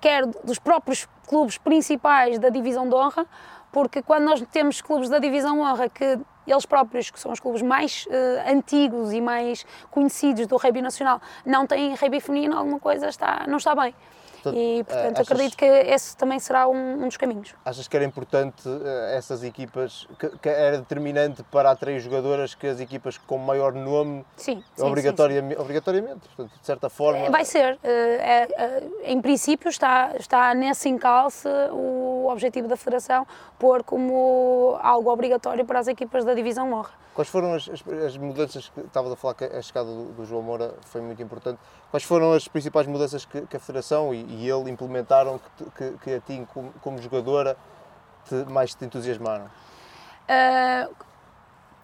quer 0.00 0.26
dos 0.26 0.58
próprios 0.58 1.08
clubes 1.26 1.58
principais 1.58 2.38
da 2.38 2.48
divisão 2.48 2.88
de 2.88 2.94
honra, 2.94 3.26
porque 3.70 4.02
quando 4.02 4.24
nós 4.24 4.42
temos 4.50 4.80
clubes 4.80 5.08
da 5.08 5.18
divisão 5.18 5.60
honra 5.60 5.88
que 5.88 6.18
eles 6.46 6.64
próprios, 6.64 7.10
que 7.10 7.18
são 7.18 7.32
os 7.32 7.40
clubes 7.40 7.60
mais 7.60 8.06
uh, 8.06 8.50
antigos 8.50 9.12
e 9.12 9.20
mais 9.20 9.66
conhecidos 9.90 10.46
do 10.46 10.56
rugby 10.56 10.80
nacional, 10.80 11.20
não 11.44 11.66
têm 11.66 11.94
rugby 11.94 12.20
feminino, 12.20 12.56
alguma 12.56 12.78
coisa 12.78 13.08
está, 13.08 13.44
não 13.48 13.56
está 13.56 13.74
bem. 13.74 13.94
Portanto, 14.46 14.56
e, 14.56 14.84
portanto, 14.84 15.20
achas, 15.20 15.32
acredito 15.32 15.56
que 15.56 15.64
esse 15.64 16.16
também 16.16 16.38
será 16.38 16.68
um, 16.68 17.02
um, 17.02 17.06
dos 17.06 17.16
caminhos. 17.16 17.54
Achas 17.64 17.88
que 17.88 17.96
era 17.96 18.04
importante 18.04 18.68
uh, 18.68 18.86
essas 19.12 19.42
equipas, 19.42 20.06
que, 20.18 20.28
que, 20.38 20.48
era 20.48 20.78
determinante 20.78 21.42
para 21.44 21.70
atrair 21.70 21.98
jogadoras 22.00 22.54
que 22.54 22.66
as 22.66 22.80
equipas 22.80 23.18
com 23.18 23.38
maior 23.38 23.72
nome, 23.72 24.24
sim, 24.36 24.62
obrigatoriamente, 24.78 25.54
sim, 25.54 25.56
sim. 25.56 25.62
obrigatoriamente, 25.62 26.28
portanto, 26.28 26.58
de 26.60 26.66
certa 26.66 26.88
forma... 26.88 27.30
Vai 27.30 27.44
ser. 27.44 27.74
Uh, 27.74 27.78
é, 27.84 28.82
em 29.04 29.20
princípio 29.20 29.68
está, 29.68 30.12
está 30.18 30.54
nesse 30.54 30.88
encalce 30.88 31.48
o 31.72 32.28
objetivo 32.30 32.68
da 32.68 32.76
Federação 32.76 33.26
pôr 33.58 33.82
como 33.82 34.78
algo 34.80 35.10
obrigatório 35.10 35.64
para 35.64 35.78
as 35.78 35.88
equipas 35.88 36.24
da 36.24 36.34
Divisão 36.34 36.72
Honra. 36.72 37.06
Quais 37.16 37.30
foram 37.30 37.54
as, 37.54 37.66
as, 37.66 37.82
as 38.04 38.16
mudanças 38.18 38.68
que 38.68 38.80
estavas 38.80 39.10
a 39.10 39.16
falar 39.16 39.32
que 39.32 39.44
a 39.44 39.62
chegada 39.62 39.88
do, 39.88 40.12
do, 40.12 40.26
João 40.26 40.42
Moura 40.42 40.74
foi 40.82 41.00
muito 41.00 41.22
importante? 41.22 41.58
Quais 41.96 42.04
foram 42.04 42.34
as 42.34 42.46
principais 42.46 42.86
mudanças 42.86 43.24
que, 43.24 43.40
que 43.46 43.56
a 43.56 43.58
Federação 43.58 44.12
e, 44.12 44.18
e, 44.18 44.50
ele 44.50 44.70
implementaram 44.70 45.40
que, 45.56 45.64
que, 45.70 45.98
que 46.04 46.14
a 46.16 46.20
ti, 46.20 46.46
como, 46.52 46.70
como 46.82 47.00
jogadora, 47.00 47.56
te, 48.28 48.34
mais 48.52 48.74
te 48.74 48.84
entusiasmaram? 48.84 49.46
Uh, 50.28 50.94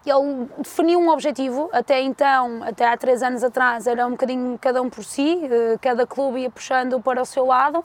ele 0.05 0.47
definiu 0.59 0.99
um 0.99 1.09
objetivo, 1.09 1.67
até 1.73 1.99
então, 1.99 2.61
até 2.61 2.87
há 2.87 2.95
três 2.95 3.23
anos 3.23 3.43
atrás, 3.43 3.87
era 3.87 4.05
um 4.05 4.11
bocadinho 4.11 4.55
cada 4.61 4.83
um 4.83 4.89
por 4.89 5.03
si, 5.03 5.33
uh, 5.45 5.79
cada 5.81 6.05
clube 6.05 6.41
ia 6.41 6.49
puxando 6.51 7.01
para 7.01 7.19
o 7.19 7.25
seu 7.25 7.47
lado. 7.47 7.83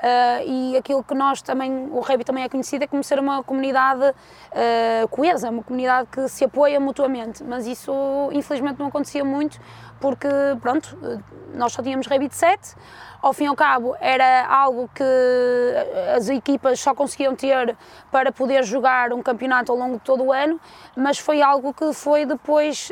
Uh, 0.00 0.72
e 0.72 0.76
aquilo 0.78 1.04
que 1.04 1.14
nós 1.14 1.42
também, 1.42 1.88
o 1.90 2.00
rugby 2.00 2.24
também 2.24 2.42
é 2.42 2.48
conhecido 2.48 2.84
é 2.84 2.86
como 2.86 3.04
ser 3.04 3.18
uma 3.18 3.44
comunidade 3.44 4.02
uh, 4.02 5.08
coesa, 5.08 5.50
uma 5.50 5.62
comunidade 5.62 6.08
que 6.10 6.26
se 6.26 6.42
apoia 6.42 6.80
mutuamente, 6.80 7.44
mas 7.44 7.66
isso 7.66 7.92
infelizmente 8.32 8.78
não 8.78 8.86
acontecia 8.86 9.22
muito 9.22 9.60
porque, 10.00 10.28
pronto, 10.62 10.96
nós 11.52 11.74
só 11.74 11.82
tínhamos 11.82 12.06
rugby 12.06 12.28
de 12.28 12.34
7, 12.34 12.74
ao 13.20 13.34
fim 13.34 13.44
e 13.44 13.46
ao 13.48 13.54
cabo 13.54 13.94
era 14.00 14.46
algo 14.46 14.88
que 14.94 15.04
as 16.16 16.30
equipas 16.30 16.80
só 16.80 16.94
conseguiam 16.94 17.36
ter 17.36 17.76
para 18.10 18.32
poder 18.32 18.64
jogar 18.64 19.12
um 19.12 19.22
campeonato 19.22 19.70
ao 19.70 19.76
longo 19.76 19.98
de 19.98 20.04
todo 20.04 20.24
o 20.24 20.32
ano, 20.32 20.58
mas 20.96 21.18
foi 21.18 21.42
algo 21.42 21.74
que 21.74 21.92
foi 21.92 22.24
depois... 22.24 22.90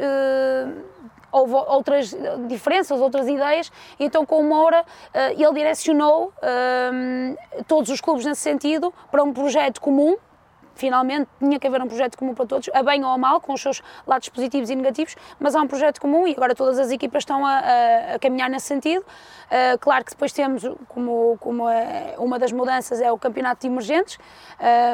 Houve 1.39 1.55
outras 1.55 2.15
diferenças, 2.49 3.01
outras 3.01 3.29
ideias, 3.29 3.71
e 3.99 4.05
então 4.05 4.27
com 4.27 4.41
o 4.41 4.45
Moura 4.45 4.85
eh, 5.15 5.35
ele 5.35 5.53
direcionou 5.53 6.33
eh, 6.43 7.37
todos 7.67 7.91
os 7.91 8.01
clubes 8.01 8.25
nesse 8.25 8.41
sentido 8.41 8.93
para 9.11 9.23
um 9.23 9.33
projeto 9.33 9.81
comum, 9.81 10.17
finalmente 10.79 11.29
tinha 11.41 11.59
que 11.59 11.67
haver 11.67 11.83
um 11.83 11.89
projeto 11.89 12.17
comum 12.17 12.35
para 12.35 12.47
todos, 12.47 12.71
a 12.73 12.83
bem 12.83 13.05
ou 13.05 13.11
a 13.11 13.19
mal, 13.19 13.41
com 13.41 13.53
os 13.53 13.61
seus 13.61 13.83
lados 14.07 14.29
positivos 14.29 14.71
e 14.71 14.77
negativos, 14.77 15.17
mas 15.39 15.57
há 15.57 15.61
um 15.61 15.67
projeto 15.67 16.01
comum 16.01 16.27
e 16.27 16.33
agora 16.33 16.55
todas 16.55 16.79
as 16.79 16.91
equipas 16.91 17.23
estão 17.23 17.45
a, 17.45 17.59
a, 17.59 18.15
a 18.15 18.19
caminhar 18.19 18.49
nesse 18.49 18.67
sentido. 18.67 19.01
Uh, 19.01 19.79
claro 19.81 20.05
que 20.05 20.13
depois 20.13 20.33
temos, 20.33 20.63
como, 20.89 21.37
como 21.41 21.69
é, 21.69 22.15
uma 22.19 22.39
das 22.39 22.53
mudanças 22.53 23.01
é 23.01 23.11
o 23.11 23.19
campeonato 23.19 23.63
de 23.63 23.67
emergentes, 23.67 24.19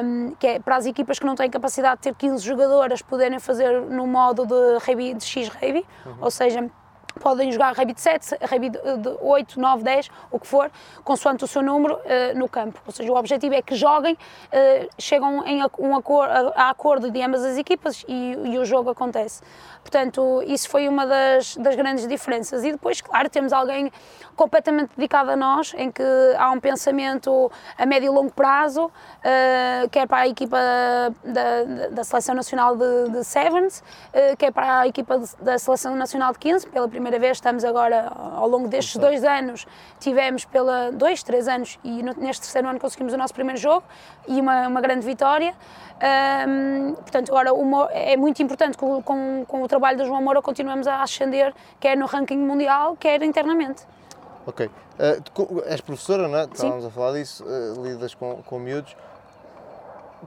um, 0.03 0.35
que 0.37 0.47
é 0.47 0.59
para 0.59 0.77
as 0.77 0.87
equipas 0.87 1.19
que 1.19 1.27
não 1.27 1.35
têm 1.35 1.51
capacidade 1.51 1.97
de 1.97 2.03
ter 2.05 2.15
15 2.15 2.43
jogadoras 2.43 3.03
poderem 3.03 3.39
fazer 3.39 3.83
no 3.83 4.07
modo 4.07 4.47
de, 4.47 4.79
rugby, 4.87 5.13
de 5.13 5.25
X-Rugby, 5.25 5.85
uhum. 6.07 6.17
ou 6.23 6.31
seja, 6.31 6.71
podem 7.21 7.53
jogar 7.53 7.75
de 7.95 8.01
7, 8.01 8.37
rugby 8.43 8.71
de 8.71 8.79
8, 9.21 9.61
9, 9.61 9.83
10, 9.83 10.11
o 10.31 10.39
que 10.39 10.47
for, 10.47 10.71
consoante 11.03 11.45
o 11.45 11.47
seu 11.47 11.63
número, 11.63 11.95
uh, 11.95 12.39
no 12.39 12.49
campo. 12.49 12.81
Ou 12.87 12.93
seja, 12.93 13.13
o 13.13 13.17
objetivo 13.17 13.55
é 13.55 13.63
que 13.63 13.75
joguem, 13.75 14.15
uh, 14.15 14.89
chegam 14.99 15.47
em 15.47 15.63
um 15.79 15.97
acordo, 15.97 16.53
a, 16.55 16.71
acordo 16.71 17.11
de 17.11 17.23
ambas 17.23 17.45
as 17.45 17.57
equipas 17.57 18.05
e, 18.09 18.33
e, 18.45 18.59
o 18.59 18.65
jogo 18.65 18.91
acontece. 18.91 19.43
Portanto, 19.85 20.43
isso 20.47 20.67
foi 20.71 20.89
uma 20.89 21.07
das, 21.07 21.57
das 21.59 21.77
grandes 21.77 22.09
diferenças. 22.09 22.65
E 22.65 22.73
depois, 22.73 23.03
claro, 23.03 23.29
temos 23.29 23.53
alguém 23.53 23.93
completamente 24.35 24.91
dedicado 24.97 25.31
a 25.31 25.37
nós, 25.37 25.75
em 25.77 25.93
que 25.93 26.03
há 26.39 26.51
um 26.51 26.59
pensamento 26.59 27.53
a 27.77 27.85
médio 27.85 28.07
e 28.07 28.09
longo 28.09 28.33
prazo, 28.33 28.87
uh, 28.87 29.89
quer 29.91 30.09
para 30.09 30.23
a 30.23 30.29
equipa 30.29 30.59
da, 31.23 31.89
da 31.91 32.03
Seleção 32.03 32.35
Nacional 32.35 32.75
de, 32.77 33.11
de 33.11 33.25
Sevens, 33.25 33.81
uh, 33.81 34.37
quer 34.39 34.53
para 34.53 34.81
a 34.81 34.89
equipa 34.89 35.19
de, 35.19 35.37
da 35.37 35.59
Seleção 35.59 35.95
Nacional 35.95 36.33
de 36.33 36.39
15, 36.39 36.67
pela 36.69 36.89
primeira 36.89 37.19
vez 37.19 37.37
estamos 37.37 37.63
agora, 37.63 38.11
ao 38.35 38.49
longo 38.49 38.67
destes 38.67 38.97
dois 38.97 39.23
anos, 39.23 39.67
tivemos 40.01 40.47
pela 40.47 40.91
dois, 40.93 41.23
três 41.23 41.47
anos 41.47 41.79
e 41.85 42.03
no, 42.03 42.15
neste 42.15 42.43
terceiro 42.43 42.67
ano 42.69 42.81
conseguimos 42.81 43.13
o 43.13 43.19
nosso 43.19 43.35
primeiro 43.35 43.61
jogo 43.61 43.85
e 44.27 44.41
uma, 44.41 44.67
uma 44.67 44.81
grande 44.81 45.05
vitória. 45.05 45.55
Um, 45.95 46.95
portanto, 46.95 47.31
agora 47.31 47.51
é 47.93 48.17
muito 48.17 48.43
importante 48.43 48.77
que 48.77 48.85
com, 49.03 49.45
com 49.47 49.63
o 49.63 49.69
trabalho 49.69 49.97
da 49.97 50.05
João 50.05 50.23
Moura 50.23 50.43
continuemos 50.43 50.87
a 50.87 51.03
ascender, 51.03 51.55
quer 51.79 51.97
no 51.97 52.07
ranking 52.07 52.39
mundial, 52.39 52.97
quer 52.97 53.23
internamente. 53.23 53.87
Ok. 54.47 54.67
Uh, 54.67 55.23
tu, 55.23 55.63
és 55.67 55.81
professora, 55.81 56.29
não 56.29 56.39
é? 56.39 56.45
Estávamos 56.45 56.85
a 56.85 56.91
falar 56.91 57.13
disso, 57.13 57.45
uh, 57.45 57.83
lidas 57.83 58.15
com, 58.15 58.43
com 58.43 58.59
miúdos. 58.59 58.95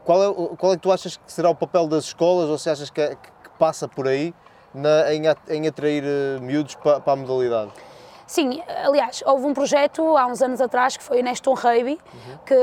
Qual 0.04 0.24
é, 0.24 0.56
qual 0.58 0.74
é 0.74 0.76
que 0.76 0.82
tu 0.82 0.92
achas 0.92 1.18
que 1.18 1.32
será 1.32 1.50
o 1.50 1.56
papel 1.56 1.88
das 1.88 2.06
escolas, 2.06 2.50
ou 2.50 2.58
se 2.58 2.70
achas 2.70 2.90
que, 2.90 3.02
é, 3.02 3.16
que 3.16 3.50
passa 3.60 3.88
por 3.88 4.08
aí 4.08 4.34
na, 4.74 5.14
em, 5.14 5.24
em 5.50 5.68
atrair 5.68 6.04
uh, 6.04 6.42
miúdos 6.42 6.76
para, 6.76 7.00
para 7.00 7.14
a 7.14 7.16
modalidade? 7.16 7.72
Sim, 8.28 8.62
aliás, 8.84 9.24
houve 9.26 9.46
um 9.46 9.54
projeto 9.54 10.18
há 10.18 10.28
uns 10.28 10.42
anos 10.42 10.60
atrás 10.60 10.98
que 10.98 11.04
foi 11.04 11.24
Neston 11.24 11.54
Rugby, 11.54 11.94
uhum. 11.94 12.38
que, 12.46 12.56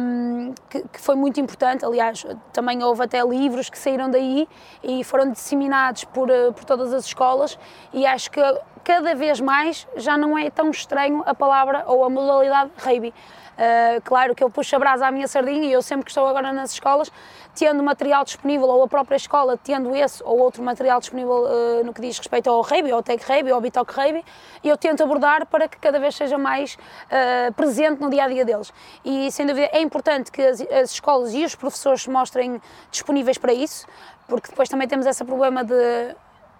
hum, 0.00 0.54
que, 0.70 0.82
que, 0.88 0.98
foi 0.98 1.14
muito 1.14 1.38
importante. 1.38 1.84
Aliás, 1.84 2.26
também 2.50 2.82
houve 2.82 3.04
até 3.04 3.22
livros 3.22 3.68
que 3.68 3.78
saíram 3.78 4.10
daí 4.10 4.48
e 4.82 5.04
foram 5.04 5.30
disseminados 5.30 6.04
por, 6.04 6.30
eh, 6.30 6.50
por 6.52 6.64
todas 6.64 6.94
as 6.94 7.04
escolas. 7.04 7.58
E 7.92 8.06
acho 8.06 8.30
que 8.30 8.40
cada 8.82 9.14
vez 9.14 9.38
mais 9.38 9.86
já 9.96 10.16
não 10.16 10.36
é 10.36 10.48
tão 10.48 10.70
estranho 10.70 11.22
a 11.26 11.34
palavra 11.34 11.84
ou 11.86 12.04
a 12.04 12.08
modalidade 12.08 12.70
rugby. 12.78 13.12
Uh, 13.52 14.00
claro 14.02 14.34
que 14.34 14.42
eu 14.42 14.48
puxo 14.48 14.74
a 14.74 14.78
brasa 14.78 15.06
à 15.06 15.10
minha 15.10 15.28
sardinha 15.28 15.66
e 15.66 15.72
eu 15.72 15.82
sempre 15.82 16.06
que 16.06 16.10
estou 16.10 16.26
agora 16.26 16.52
nas 16.54 16.72
escolas, 16.72 17.12
tendo 17.54 17.82
material 17.82 18.24
disponível 18.24 18.66
ou 18.66 18.82
a 18.82 18.88
própria 18.88 19.16
escola 19.16 19.58
tendo 19.62 19.94
esse 19.94 20.22
ou 20.22 20.38
outro 20.38 20.62
material 20.62 21.00
disponível 21.00 21.44
uh, 21.44 21.84
no 21.84 21.92
que 21.92 22.00
diz 22.00 22.18
respeito 22.18 22.48
ao 22.48 22.62
rugby, 22.62 22.90
ao 22.90 23.02
tag 23.02 23.22
rugby, 23.22 23.50
ao 23.50 23.60
bitoque 23.60 23.92
rugby, 23.94 24.24
eu 24.64 24.76
tento 24.76 25.02
abordar 25.02 25.46
para 25.46 25.68
que 25.68 25.78
cada 25.78 25.98
vez 25.98 26.14
seja 26.14 26.38
mais 26.38 26.74
uh, 26.74 27.52
presente 27.54 28.00
no 28.00 28.08
dia 28.08 28.24
a 28.24 28.28
dia 28.28 28.44
deles. 28.44 28.72
E 29.04 29.30
sem 29.30 29.46
dúvida 29.46 29.68
é 29.72 29.80
importante 29.80 30.30
que 30.30 30.42
as, 30.42 30.60
as 30.60 30.92
escolas 30.92 31.34
e 31.34 31.44
os 31.44 31.54
professores 31.54 32.02
se 32.02 32.10
mostrem 32.10 32.60
disponíveis 32.90 33.38
para 33.38 33.52
isso, 33.52 33.86
porque 34.26 34.48
depois 34.48 34.68
também 34.68 34.88
temos 34.88 35.06
esse 35.06 35.24
problema 35.24 35.62
de 35.62 36.14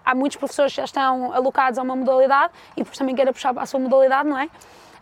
há 0.05 0.13
muitos 0.13 0.37
professores 0.37 0.73
que 0.73 0.77
já 0.77 0.85
estão 0.85 1.33
alocados 1.33 1.79
a 1.79 1.81
uma 1.81 1.95
modalidade 1.95 2.53
e 2.75 2.81
depois 2.81 2.97
também 2.97 3.15
querem 3.15 3.31
puxar 3.31 3.57
a 3.57 3.65
sua 3.65 3.79
modalidade, 3.79 4.27
não 4.27 4.37
é? 4.37 4.49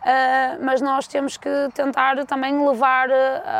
Uh, 0.02 0.58
mas 0.60 0.80
nós 0.80 1.06
temos 1.06 1.36
que 1.36 1.48
tentar 1.74 2.24
também 2.26 2.66
levar 2.66 3.08
uh, 3.08 3.12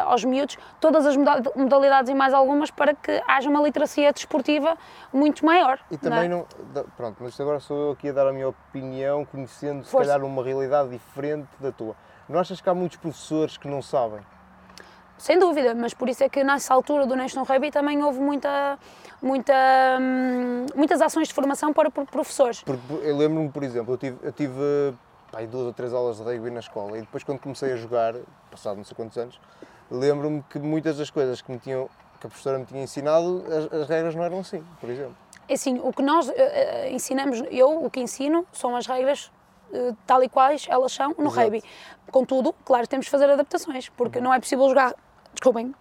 aos 0.07 0.25
miúdos 0.25 0.59
todas 0.81 1.07
as 1.07 1.17
modalidades 1.55 2.11
e 2.11 2.15
mais 2.15 2.35
algumas 2.35 2.69
para 2.69 2.95
que 2.95 3.23
haja 3.29 3.49
uma 3.49 3.63
literacia 3.63 4.13
desportiva 4.13 4.77
muito 5.13 5.47
maior. 5.47 5.79
E 5.89 5.97
também 5.97 6.29
não, 6.29 6.41
é? 6.41 6.45
não 6.75 6.85
pronto, 6.97 7.17
mas 7.21 7.41
agora 7.41 7.61
sou 7.61 7.77
eu 7.79 7.91
aqui 7.93 8.09
a 8.09 8.13
dar 8.13 8.27
a 8.27 8.33
minha 8.33 8.49
opinião, 8.49 9.25
conhecendo 9.25 9.85
se 9.85 9.97
calhar 9.97 10.25
uma 10.25 10.43
realidade 10.43 10.89
diferente 10.89 11.49
da 11.61 11.71
tua. 11.71 11.95
Não 12.29 12.41
achas 12.41 12.61
que 12.61 12.69
há 12.69 12.75
muitos 12.75 12.97
professores 12.97 13.57
que 13.57 13.69
não 13.69 13.81
sabem? 13.81 14.21
Sem 15.19 15.39
dúvida, 15.39 15.73
mas 15.73 15.95
por 15.95 16.09
isso 16.09 16.25
é 16.25 16.29
que 16.29 16.43
nessa 16.43 16.75
altura 16.75 17.07
do 17.07 17.15
National 17.15 17.47
Rugby 17.47 17.71
também 17.71 18.03
houve 18.03 18.19
muita, 18.19 18.77
muita, 19.23 19.55
hum, 20.01 20.67
muitas 20.75 21.01
ações 21.01 21.29
de 21.29 21.35
formação 21.35 21.73
para 21.73 21.89
professores. 21.89 22.65
Eu 23.05 23.17
lembro-me, 23.17 23.49
por 23.49 23.63
exemplo, 23.63 23.95
eu 23.95 23.99
tive, 23.99 24.19
eu 24.21 24.33
tive 24.33 24.95
pai, 25.33 25.47
duas 25.47 25.67
ou 25.67 25.73
três 25.73 25.95
aulas 25.95 26.19
de 26.19 26.23
rugby 26.23 26.51
na 26.51 26.61
escola 26.61 26.99
e 26.99 27.01
depois 27.01 27.25
quando 27.25 27.41
comecei 27.41 27.73
a 27.73 27.77
jogar, 27.77 28.15
passado 28.51 28.77
não 28.77 28.85
sei 28.85 28.95
quantos 28.95 29.17
anos, 29.17 29.41
lembro-me 29.91 30.45
que 30.49 30.59
muitas 30.59 30.99
das 30.99 31.11
coisas 31.11 31.41
que, 31.41 31.51
me 31.51 31.59
tinham, 31.59 31.89
que 32.21 32.27
a 32.27 32.29
professora 32.29 32.59
me 32.59 32.67
tinha 32.67 32.83
ensinado, 32.83 33.43
as, 33.49 33.81
as 33.81 33.89
regras 33.89 34.15
não 34.15 34.23
eram 34.23 34.41
assim, 34.41 34.63
por 34.79 34.91
exemplo. 34.91 35.17
É 35.49 35.55
assim, 35.55 35.81
o 35.83 35.93
que 35.93 36.03
nós 36.03 36.29
uh, 36.29 36.33
ensinamos, 36.91 37.43
eu 37.51 37.85
o 37.85 37.91
que 37.91 37.99
ensino 37.99 38.47
são 38.53 38.77
as 38.77 38.87
regras 38.87 39.33
uh, 39.73 39.97
tal 40.07 40.23
e 40.23 40.29
quais 40.29 40.67
elas 40.69 40.93
são 40.93 41.15
no 41.19 41.27
Exato. 41.27 41.41
rugby. 41.41 41.63
Contudo, 42.11 42.55
claro, 42.65 42.87
temos 42.87 43.07
de 43.07 43.11
fazer 43.11 43.29
adaptações, 43.31 43.89
porque 43.89 44.19
uhum. 44.19 44.25
não 44.25 44.35
é 44.35 44.39
possível 44.39 44.69
jogar, 44.69 44.95
desculpem, 45.33 45.75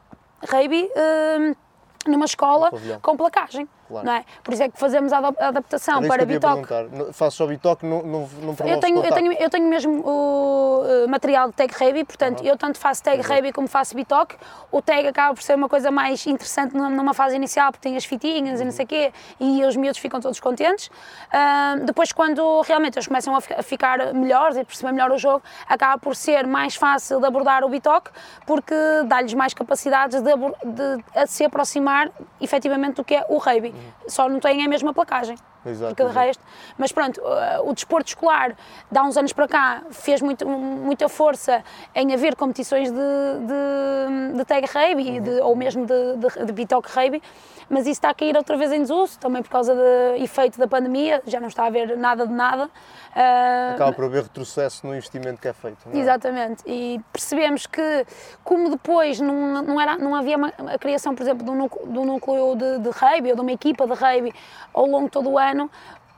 rugby 0.50 0.86
uh, 0.86 2.10
numa 2.10 2.26
escola 2.26 2.72
com 3.02 3.18
placagem. 3.18 3.68
Claro. 3.92 4.06
Não 4.06 4.14
é? 4.14 4.26
Por 4.42 4.54
isso 4.54 4.64
é 4.64 4.70
que 4.70 4.80
fazemos 4.80 5.12
a 5.12 5.18
adaptação 5.18 6.02
para 6.08 6.26
bitoque. 6.26 6.68
Faço 7.12 7.38
só 7.38 7.46
bitoque, 7.46 7.86
não, 7.86 8.02
não, 8.02 8.30
não 8.42 8.56
eu 8.66 8.80
tenho, 8.80 9.04
eu 9.04 9.14
tenho, 9.14 9.34
eu 9.34 9.50
tenho 9.50 9.68
mesmo 9.68 10.02
o 10.06 10.82
uh, 10.82 11.10
material 11.10 11.50
de 11.50 11.54
tag 11.54 11.74
heavy, 11.80 12.06
portanto, 12.06 12.40
uhum. 12.40 12.48
eu 12.48 12.58
tanto 12.58 12.78
faço 12.80 13.04
tag 13.04 13.20
Exato. 13.20 13.34
heavy 13.34 13.52
como 13.52 13.68
faço 13.68 13.94
bitoque. 13.94 14.36
O 14.72 14.82
tag 14.82 15.06
acaba 15.06 15.34
por 15.34 15.44
ser 15.44 15.56
uma 15.56 15.68
coisa 15.68 15.92
mais 15.92 16.26
interessante 16.26 16.74
numa 16.74 17.14
fase 17.14 17.36
inicial, 17.36 17.72
porque 17.72 17.88
tem 17.88 17.98
as 17.98 18.06
fitinhas 18.06 18.60
uhum. 18.60 18.62
e 18.62 18.66
não 18.66 18.72
sei 18.72 18.86
o 18.86 18.88
quê, 18.88 19.14
e 19.40 19.66
os 19.66 19.76
miúdos 19.76 20.00
ficam 20.00 20.22
todos 20.22 20.40
contentes. 20.40 20.88
Uh, 20.88 21.84
depois, 21.86 22.14
quando 22.14 22.62
realmente 22.62 22.96
eles 22.96 23.08
começam 23.08 23.36
a, 23.36 23.42
ficar 23.42 24.14
melhores 24.14 24.56
e 24.56 24.64
perceber 24.64 24.94
melhor 24.94 25.12
o 25.12 25.18
jogo, 25.18 25.44
acaba 25.68 25.98
por 25.98 26.16
ser 26.16 26.48
mais 26.48 26.76
fácil 26.76 27.20
de 27.20 27.26
abordar 27.26 27.66
o 27.66 27.70
bitoque, 27.70 28.10
porque 28.46 28.76
dá-lhes 29.06 29.34
mais 29.34 29.54
capacidades 29.54 30.22
de, 30.22 30.32
de, 30.32 30.98
de, 30.98 31.28
se 31.28 31.44
aproximar 31.44 32.10
efetivamente 32.40 32.96
do 32.96 33.04
que 33.04 33.16
é 33.16 33.26
o 33.28 33.38
rugby. 33.38 33.70
Uhum 33.70 33.81
só 34.08 34.28
não 34.30 34.40
têm 34.40 34.64
a 34.66 34.68
mesma 34.68 34.94
placagem. 34.94 35.36
Exato, 35.66 35.96
porque 35.96 36.12
de 36.12 36.18
resto, 36.18 36.44
mas 36.78 36.92
pronto, 36.92 37.22
uh, 37.22 37.70
o 37.70 37.74
desporto 37.74 38.08
escolar, 38.08 38.56
de 38.92 38.98
há 38.98 39.04
uns 39.04 39.16
anos 39.16 39.32
para 39.34 39.48
cá, 39.48 39.84
fez 39.92 40.22
muito, 40.22 40.48
muita 40.48 41.08
força 41.08 41.64
em 41.94 42.14
haver 42.14 42.36
competições 42.36 42.90
de, 42.90 42.98
de, 42.98 44.38
de 44.38 44.46
tag 44.46 44.66
rugby 44.66 45.20
uhum. 45.20 45.46
ou 45.48 45.56
mesmo 45.56 45.86
de, 45.86 46.18
de, 46.18 46.46
de 46.46 46.52
bitoque 46.52 46.90
rugby, 46.92 47.22
mas 47.70 47.82
isso 47.82 47.92
está 47.92 48.10
a 48.10 48.14
cair 48.14 48.36
outra 48.36 48.58
vez 48.58 48.72
em 48.72 48.80
desuso, 48.80 49.18
também 49.20 49.42
por 49.42 49.50
causa 49.50 49.74
do 49.74 50.22
efeito 50.22 50.60
da 50.60 50.68
pandemia, 50.68 51.22
já 51.26 51.40
não 51.40 51.48
está 51.48 51.64
a 51.64 51.68
haver 51.68 51.98
nada 51.98 52.26
de 52.26 52.34
nada. 52.34 52.66
Uh, 52.66 53.76
Acaba 53.76 53.94
por 53.94 54.06
haver 54.06 54.24
retrocesso 54.24 54.86
no 54.88 54.96
investimento 54.96 55.42
que 55.42 55.48
é 55.48 55.54
feito. 55.54 55.78
É? 55.94 55.98
Exatamente, 55.98 56.64
e 56.66 57.00
percebemos 57.12 57.68
que, 57.68 58.06
como 58.44 58.70
depois 58.70 59.20
não, 59.20 59.62
não, 59.62 59.80
era, 59.80 59.98
não 59.98 60.16
havia 60.16 60.38
uma, 60.38 60.48
a 60.48 60.78
criação, 60.80 61.14
por 61.14 61.22
exemplo, 61.22 61.46
de 61.46 61.52
núcleo, 61.52 61.88
de, 61.88 62.00
um 62.00 62.06
núcleo 62.06 62.56
de, 62.56 62.80
de 62.80 62.90
rugby 62.90 63.30
ou 63.30 63.36
de 63.36 63.42
uma 63.42 63.52
equipa 63.52 63.86
de 63.86 63.94
rugby 63.94 64.34
ao 64.74 64.86
longo 64.86 65.06
de 65.06 65.12
todo 65.12 65.30
o 65.30 65.38
ano, 65.38 65.51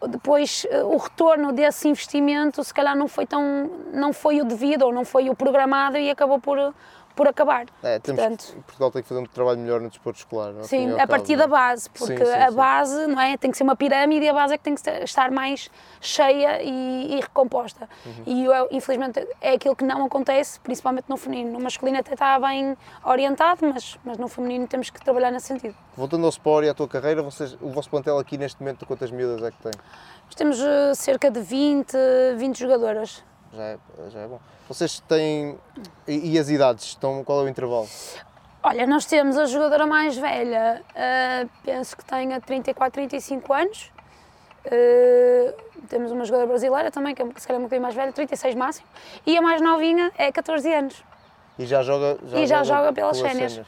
depois 0.08 0.65
eh, 0.69 0.84
o 0.84 0.98
retorno 0.98 1.52
desse 1.52 1.88
investimento 1.88 2.63
se 2.63 2.74
calhar 2.74 2.96
não 2.96 3.08
foi 3.08 3.26
tão 3.26 3.69
não 3.93 4.12
foi 4.13 4.41
o 4.41 4.46
devido 4.46 4.84
ou 4.84 4.93
não 4.93 5.06
foi 5.06 5.30
o 5.30 5.36
programado 5.36 5.98
e 5.98 6.10
acabou 6.10 6.39
por 6.39 6.74
por 7.15 7.28
acabar. 7.28 7.65
É, 7.84 7.99
Portanto, 7.99 8.56
Portugal 8.65 8.91
tem 8.91 9.02
que 9.02 9.08
fazer 9.08 9.21
um 9.21 9.26
trabalho 9.26 9.60
melhor 9.60 9.82
no 9.82 9.89
desporto 9.89 10.19
escolar. 10.19 10.54
Sim, 10.63 10.99
a 10.99 11.08
partir 11.08 11.36
da 11.36 11.43
é? 11.43 11.47
base, 11.47 11.89
porque 11.89 12.17
sim, 12.17 12.26
sim, 12.26 12.32
a 12.32 12.52
base 12.52 13.08
não 13.08 13.21
é, 13.21 13.38
tem 13.38 13.52
que 13.52 13.58
ser 13.58 13.63
uma 13.63 13.76
pirâmide 13.76 14.26
e 14.26 14.30
a 14.30 14.34
base 14.34 14.54
é 14.54 14.58
que 14.58 14.63
tem 14.63 14.76
que 14.76 14.89
estar 15.04 15.32
mais 15.32 15.69
cheia 16.02 16.62
e, 16.62 17.17
e 17.17 17.21
recomposta. 17.21 17.89
Uhum. 18.06 18.23
E 18.26 18.45
eu, 18.45 18.67
infelizmente 18.71 19.26
é 19.41 19.54
aquilo 19.54 19.76
que 19.76 19.84
não 19.84 20.06
acontece, 20.06 20.60
principalmente 20.60 21.06
no 21.08 21.17
feminino. 21.17 21.52
No 21.52 21.60
masculino 21.60 21.99
até 21.99 22.13
está 22.13 22.39
bem 22.39 22.76
orientado, 23.04 23.60
mas, 23.62 23.97
mas 24.04 24.17
no 24.17 24.28
feminino 24.28 24.67
temos 24.67 24.89
que 24.89 24.99
trabalhar 25.04 25.32
nesse 25.32 25.47
sentido. 25.47 25.76
Voltando 25.95 26.23
ao 26.23 26.30
Sport 26.30 26.65
e 26.65 26.69
à 26.69 26.73
tua 26.73 26.88
carreira, 26.88 27.21
vocês, 27.21 27.58
o 27.62 27.69
vosso 27.69 27.89
plantel 27.89 28.17
aqui 28.17 28.38
neste 28.38 28.60
momento, 28.60 28.86
quantas 28.86 29.12
miúdas 29.12 29.43
é 29.43 29.52
que 29.52 29.58
tem? 29.58 29.71
Nós 30.26 30.36
temos 30.36 30.60
uh, 30.60 30.95
cerca 30.95 31.30
de 31.30 31.41
20, 31.41 31.95
20 32.38 32.58
jogadoras. 32.58 33.23
Já 33.56 33.63
é, 33.63 33.78
já 34.10 34.20
é 34.22 34.28
bom. 34.28 34.39
Vocês 34.68 35.00
têm. 35.02 35.58
E, 36.08 36.34
e, 36.34 36.39
as 36.39 36.50
idades? 36.50 36.86
Estão, 36.86 37.24
qual 37.24 37.42
é 37.42 37.44
o 37.44 37.48
intervalo? 37.48 37.88
Olha, 38.63 38.88
nós 38.88 39.06
temos 39.06 39.38
a 39.38 39.46
jogadora 39.46 39.86
mais 39.86 40.18
velha, 40.18 40.82
uh, 40.89 41.50
penso 41.63 41.98
que 41.98 42.06
tenha 42.06 42.39
34, 42.39 42.94
35 42.94 43.54
anos. 43.54 43.92
Uh, 44.66 45.54
temos 45.89 46.12
uma 46.12 46.24
jogadora 46.24 46.48
brasileira 46.48 46.89
também, 46.89 47.13
que 47.13 47.22
é, 47.22 47.26
se 47.36 47.46
calhar 47.46 47.60
é 47.60 47.60
um 47.60 47.63
bocadinho 47.63 47.82
mais 47.82 47.94
velha, 47.94 48.12
36 48.12 48.56
máximo. 48.56 48.88
E 49.26 49.38
a 49.38 49.42
mais 49.42 49.62
novinha 49.62 50.12
é 50.18 50.32
14 50.32 50.74
anos. 50.74 51.04
E 51.60 51.66
já 51.66 51.84
joga, 51.84 52.18
já 52.26 52.39
e 52.39 52.48
já 52.48 52.63
joga, 52.63 52.80
joga 52.80 52.94
pelas 52.94 53.18
séniores, 53.18 53.62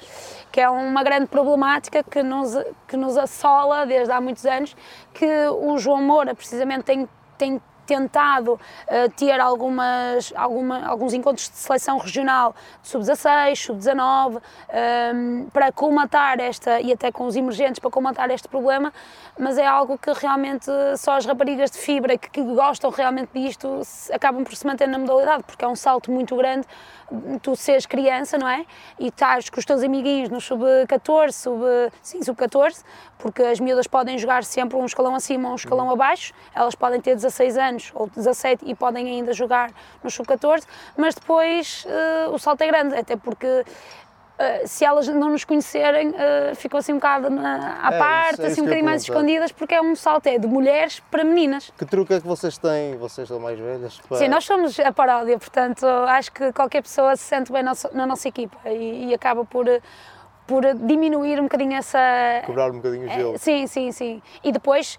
que 0.52 0.60
é 0.60 0.68
uma 0.68 1.04
grande 1.04 1.28
problemática 1.28 2.02
que 2.02 2.24
nos, 2.24 2.58
que 2.88 2.98
nos 2.98 3.16
assola 3.16 3.86
desde 3.86 4.12
há 4.12 4.20
muitos 4.20 4.46
anos, 4.46 4.76
que 5.14 5.48
o 5.50 5.78
João 5.78 6.02
Moura 6.02 6.34
precisamente 6.34 6.84
tem, 6.84 7.08
tem 7.38 7.62
tentado 7.86 8.54
uh, 8.54 9.10
ter 9.16 9.40
algumas, 9.40 10.34
alguma, 10.36 10.86
alguns 10.86 11.14
encontros 11.14 11.50
de 11.50 11.56
seleção 11.56 11.98
regional 11.98 12.56
de 12.82 12.90
sub-16, 12.90 13.56
sub-19, 13.56 14.42
um, 15.14 15.48
para 15.52 15.72
colmatar 15.72 16.40
esta, 16.40 16.82
e 16.82 16.92
até 16.92 17.12
com 17.12 17.26
os 17.26 17.36
emergentes, 17.36 17.80
para 17.80 17.90
colmatar 17.90 18.30
este 18.32 18.48
problema, 18.48 18.94
mas 19.38 19.58
é 19.58 19.66
algo 19.66 19.98
que 19.98 20.12
realmente 20.14 20.72
só 20.98 21.18
as 21.18 21.26
raparigas 21.26 21.72
de 21.72 21.78
fibra 21.78 22.18
que, 22.18 22.30
que 22.30 22.42
gostam 22.42 22.90
realmente 22.90 23.30
disto 23.34 23.82
acabam 24.14 24.44
por 24.44 24.56
se 24.56 24.66
manter 24.66 24.88
na 24.88 24.98
modalidade, 24.98 25.44
porque 25.44 25.64
é 25.64 25.68
um 25.68 25.76
salto 25.76 26.12
muito 26.12 26.36
grande 26.36 26.68
tu 27.42 27.56
seres 27.56 27.86
criança, 27.86 28.38
não 28.38 28.48
é? 28.48 28.66
E 29.00 29.08
estás 29.08 29.50
com 29.50 29.60
os 29.60 29.66
teus 29.66 29.84
amiguinhos 29.84 30.30
no 30.30 30.42
sub-14, 30.42 31.32
sub, 31.32 31.64
sim, 32.02 32.22
sub-14, 32.22 32.84
porque 33.18 33.42
as 33.44 33.60
miúdas 33.60 33.88
podem 33.88 34.18
jogar 34.18 34.44
sempre 34.44 34.78
um 34.78 34.86
escalão 34.86 35.16
acima 35.16 35.48
ou 35.48 35.54
um 35.54 35.56
escalão 35.56 35.90
abaixo, 35.90 36.34
elas 36.54 36.76
podem 36.76 37.00
ter 37.00 37.16
16 37.16 37.58
anos 37.58 37.92
ou 37.94 38.10
17 38.10 38.66
e 38.66 38.76
podem 38.76 39.08
ainda 39.08 39.34
jogar 39.34 39.72
no 40.04 40.10
sub-14, 40.10 40.64
mas 40.98 41.16
depois 41.16 41.86
uh, 41.86 42.34
o 42.34 42.40
salto 42.40 42.62
é 42.62 42.68
grande, 42.68 42.96
até 42.96 43.16
porque 43.16 43.64
Uh, 44.36 44.68
se 44.68 44.84
elas 44.84 45.08
não 45.08 45.30
nos 45.30 45.46
conhecerem, 45.46 46.10
uh, 46.10 46.56
ficam 46.56 46.78
assim 46.78 46.92
um 46.92 46.96
bocado 46.96 47.30
na, 47.30 47.80
à 47.82 47.94
é, 47.94 47.98
parte, 47.98 48.42
é 48.42 48.48
assim 48.48 48.62
um 48.62 48.66
bocadinho 48.66 48.86
mais 48.86 49.04
escondidas, 49.04 49.52
porque 49.54 49.74
é 49.74 49.82
um 49.82 49.96
salto 49.96 50.28
é 50.28 50.38
de 50.38 50.46
mulheres 50.46 51.02
para 51.10 51.24
meninas. 51.24 51.72
Que 51.78 51.86
truque 51.86 52.14
é 52.16 52.20
que 52.20 52.28
vocês 52.28 52.58
têm? 52.58 52.98
Vocês 52.98 53.30
são 53.30 53.40
mais 53.40 53.58
velhas? 53.58 54.02
Para... 54.10 54.18
Sim, 54.18 54.28
nós 54.28 54.44
somos 54.44 54.78
a 54.78 54.92
paródia, 54.92 55.40
portanto 55.40 55.86
acho 55.86 56.34
que 56.34 56.52
qualquer 56.52 56.82
pessoa 56.82 57.16
se 57.16 57.24
sente 57.24 57.50
bem 57.50 57.64
na 57.64 57.72
nossa, 57.72 57.90
na 57.94 58.06
nossa 58.06 58.28
equipa 58.28 58.58
e, 58.70 59.08
e 59.08 59.14
acaba 59.14 59.46
por 59.46 59.66
por 60.48 60.64
diminuir 60.76 61.40
um 61.40 61.44
bocadinho 61.44 61.74
essa. 61.74 62.00
Cobrar 62.46 62.72
um 62.72 62.76
bocadinho 62.76 63.08
o 63.08 63.10
gelo. 63.10 63.38
Sim, 63.38 63.68
sim, 63.68 63.92
sim. 63.92 64.22
E 64.44 64.52
depois 64.52 64.98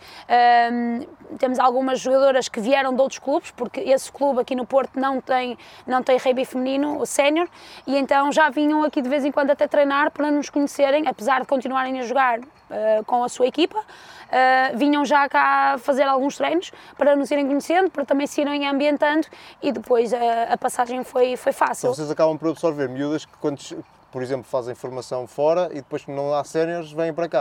hum, 0.72 1.06
temos 1.38 1.58
algumas 1.58 2.00
jogadoras 2.00 2.48
que 2.48 2.60
vieram 2.60 2.94
de 2.94 3.00
outros 3.00 3.18
clubes, 3.18 3.50
porque 3.52 3.80
esse 3.80 4.10
clube 4.10 4.40
aqui 4.40 4.54
no 4.54 4.66
Porto 4.66 4.98
não 4.98 5.20
tem, 5.20 5.56
não 5.86 6.02
tem 6.02 6.18
rugby 6.18 6.44
feminino, 6.44 7.00
o 7.00 7.06
sénior, 7.06 7.48
e 7.86 7.96
então 7.96 8.32
já 8.32 8.50
vinham 8.50 8.82
aqui 8.82 9.00
de 9.00 9.08
vez 9.08 9.24
em 9.24 9.30
quando 9.30 9.50
até 9.50 9.66
treinar 9.68 10.10
para 10.10 10.30
nos 10.30 10.50
conhecerem, 10.50 11.06
apesar 11.06 11.40
de 11.40 11.46
continuarem 11.46 12.00
a 12.00 12.02
jogar 12.02 12.40
uh, 12.40 13.04
com 13.06 13.22
a 13.22 13.28
sua 13.28 13.46
equipa. 13.46 13.78
Uh, 13.78 14.76
vinham 14.76 15.04
já 15.04 15.28
cá 15.28 15.76
fazer 15.78 16.02
alguns 16.02 16.36
treinos 16.36 16.72
para 16.98 17.14
nos 17.14 17.30
irem 17.30 17.46
conhecendo, 17.46 17.88
para 17.88 18.04
também 18.04 18.26
se 18.26 18.40
irem 18.40 18.66
ambientando 18.66 19.28
e 19.62 19.70
depois 19.70 20.12
a, 20.12 20.18
a 20.50 20.58
passagem 20.58 21.04
foi, 21.04 21.36
foi 21.36 21.52
fácil. 21.52 21.86
Então 21.86 21.94
vocês 21.94 22.10
acabam 22.10 22.36
por 22.36 22.48
absorver 22.48 22.88
miúdas 22.88 23.24
que 23.24 23.36
quando 23.40 23.60
por 24.10 24.22
exemplo, 24.22 24.44
fazem 24.44 24.74
formação 24.74 25.26
fora 25.26 25.68
e 25.72 25.76
depois 25.76 26.04
que 26.04 26.10
não 26.10 26.32
há 26.32 26.42
séniores 26.44 26.92
vêm 26.92 27.12
para 27.12 27.28
cá? 27.28 27.40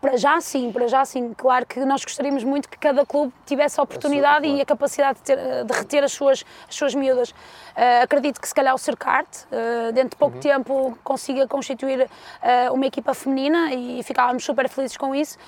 Para 0.00 0.16
já 0.16 0.40
sim, 0.40 0.70
para 0.70 0.86
já 0.86 1.04
sim. 1.04 1.32
Claro 1.34 1.66
que 1.66 1.84
nós 1.84 2.04
gostaríamos 2.04 2.44
muito 2.44 2.68
que 2.68 2.78
cada 2.78 3.04
clube 3.04 3.32
tivesse 3.46 3.80
a 3.80 3.82
oportunidade 3.82 4.28
a 4.28 4.38
sua, 4.38 4.42
claro. 4.42 4.58
e 4.58 4.60
a 4.60 4.66
capacidade 4.66 5.18
de, 5.18 5.24
ter, 5.24 5.64
de, 5.64 5.72
reter 5.72 6.04
as 6.04 6.12
suas, 6.12 6.44
as 6.68 6.74
suas 6.74 6.94
miúdas. 6.94 7.34
Uh, 7.72 8.02
acredito 8.02 8.40
que 8.40 8.46
se 8.46 8.54
calhar 8.54 8.74
o 8.74 8.78
Cercarte, 8.78 9.46
uh, 9.46 9.92
dentro 9.92 10.10
de 10.10 10.16
pouco 10.16 10.36
uhum. 10.36 10.40
tempo, 10.40 10.98
consiga 11.02 11.46
constituir 11.48 12.02
uh, 12.02 12.72
uma 12.72 12.86
equipa 12.86 13.14
feminina 13.14 13.72
e 13.72 14.02
ficávamos 14.02 14.44
super 14.44 14.68
felizes 14.68 14.96
com 14.96 15.14
isso, 15.14 15.38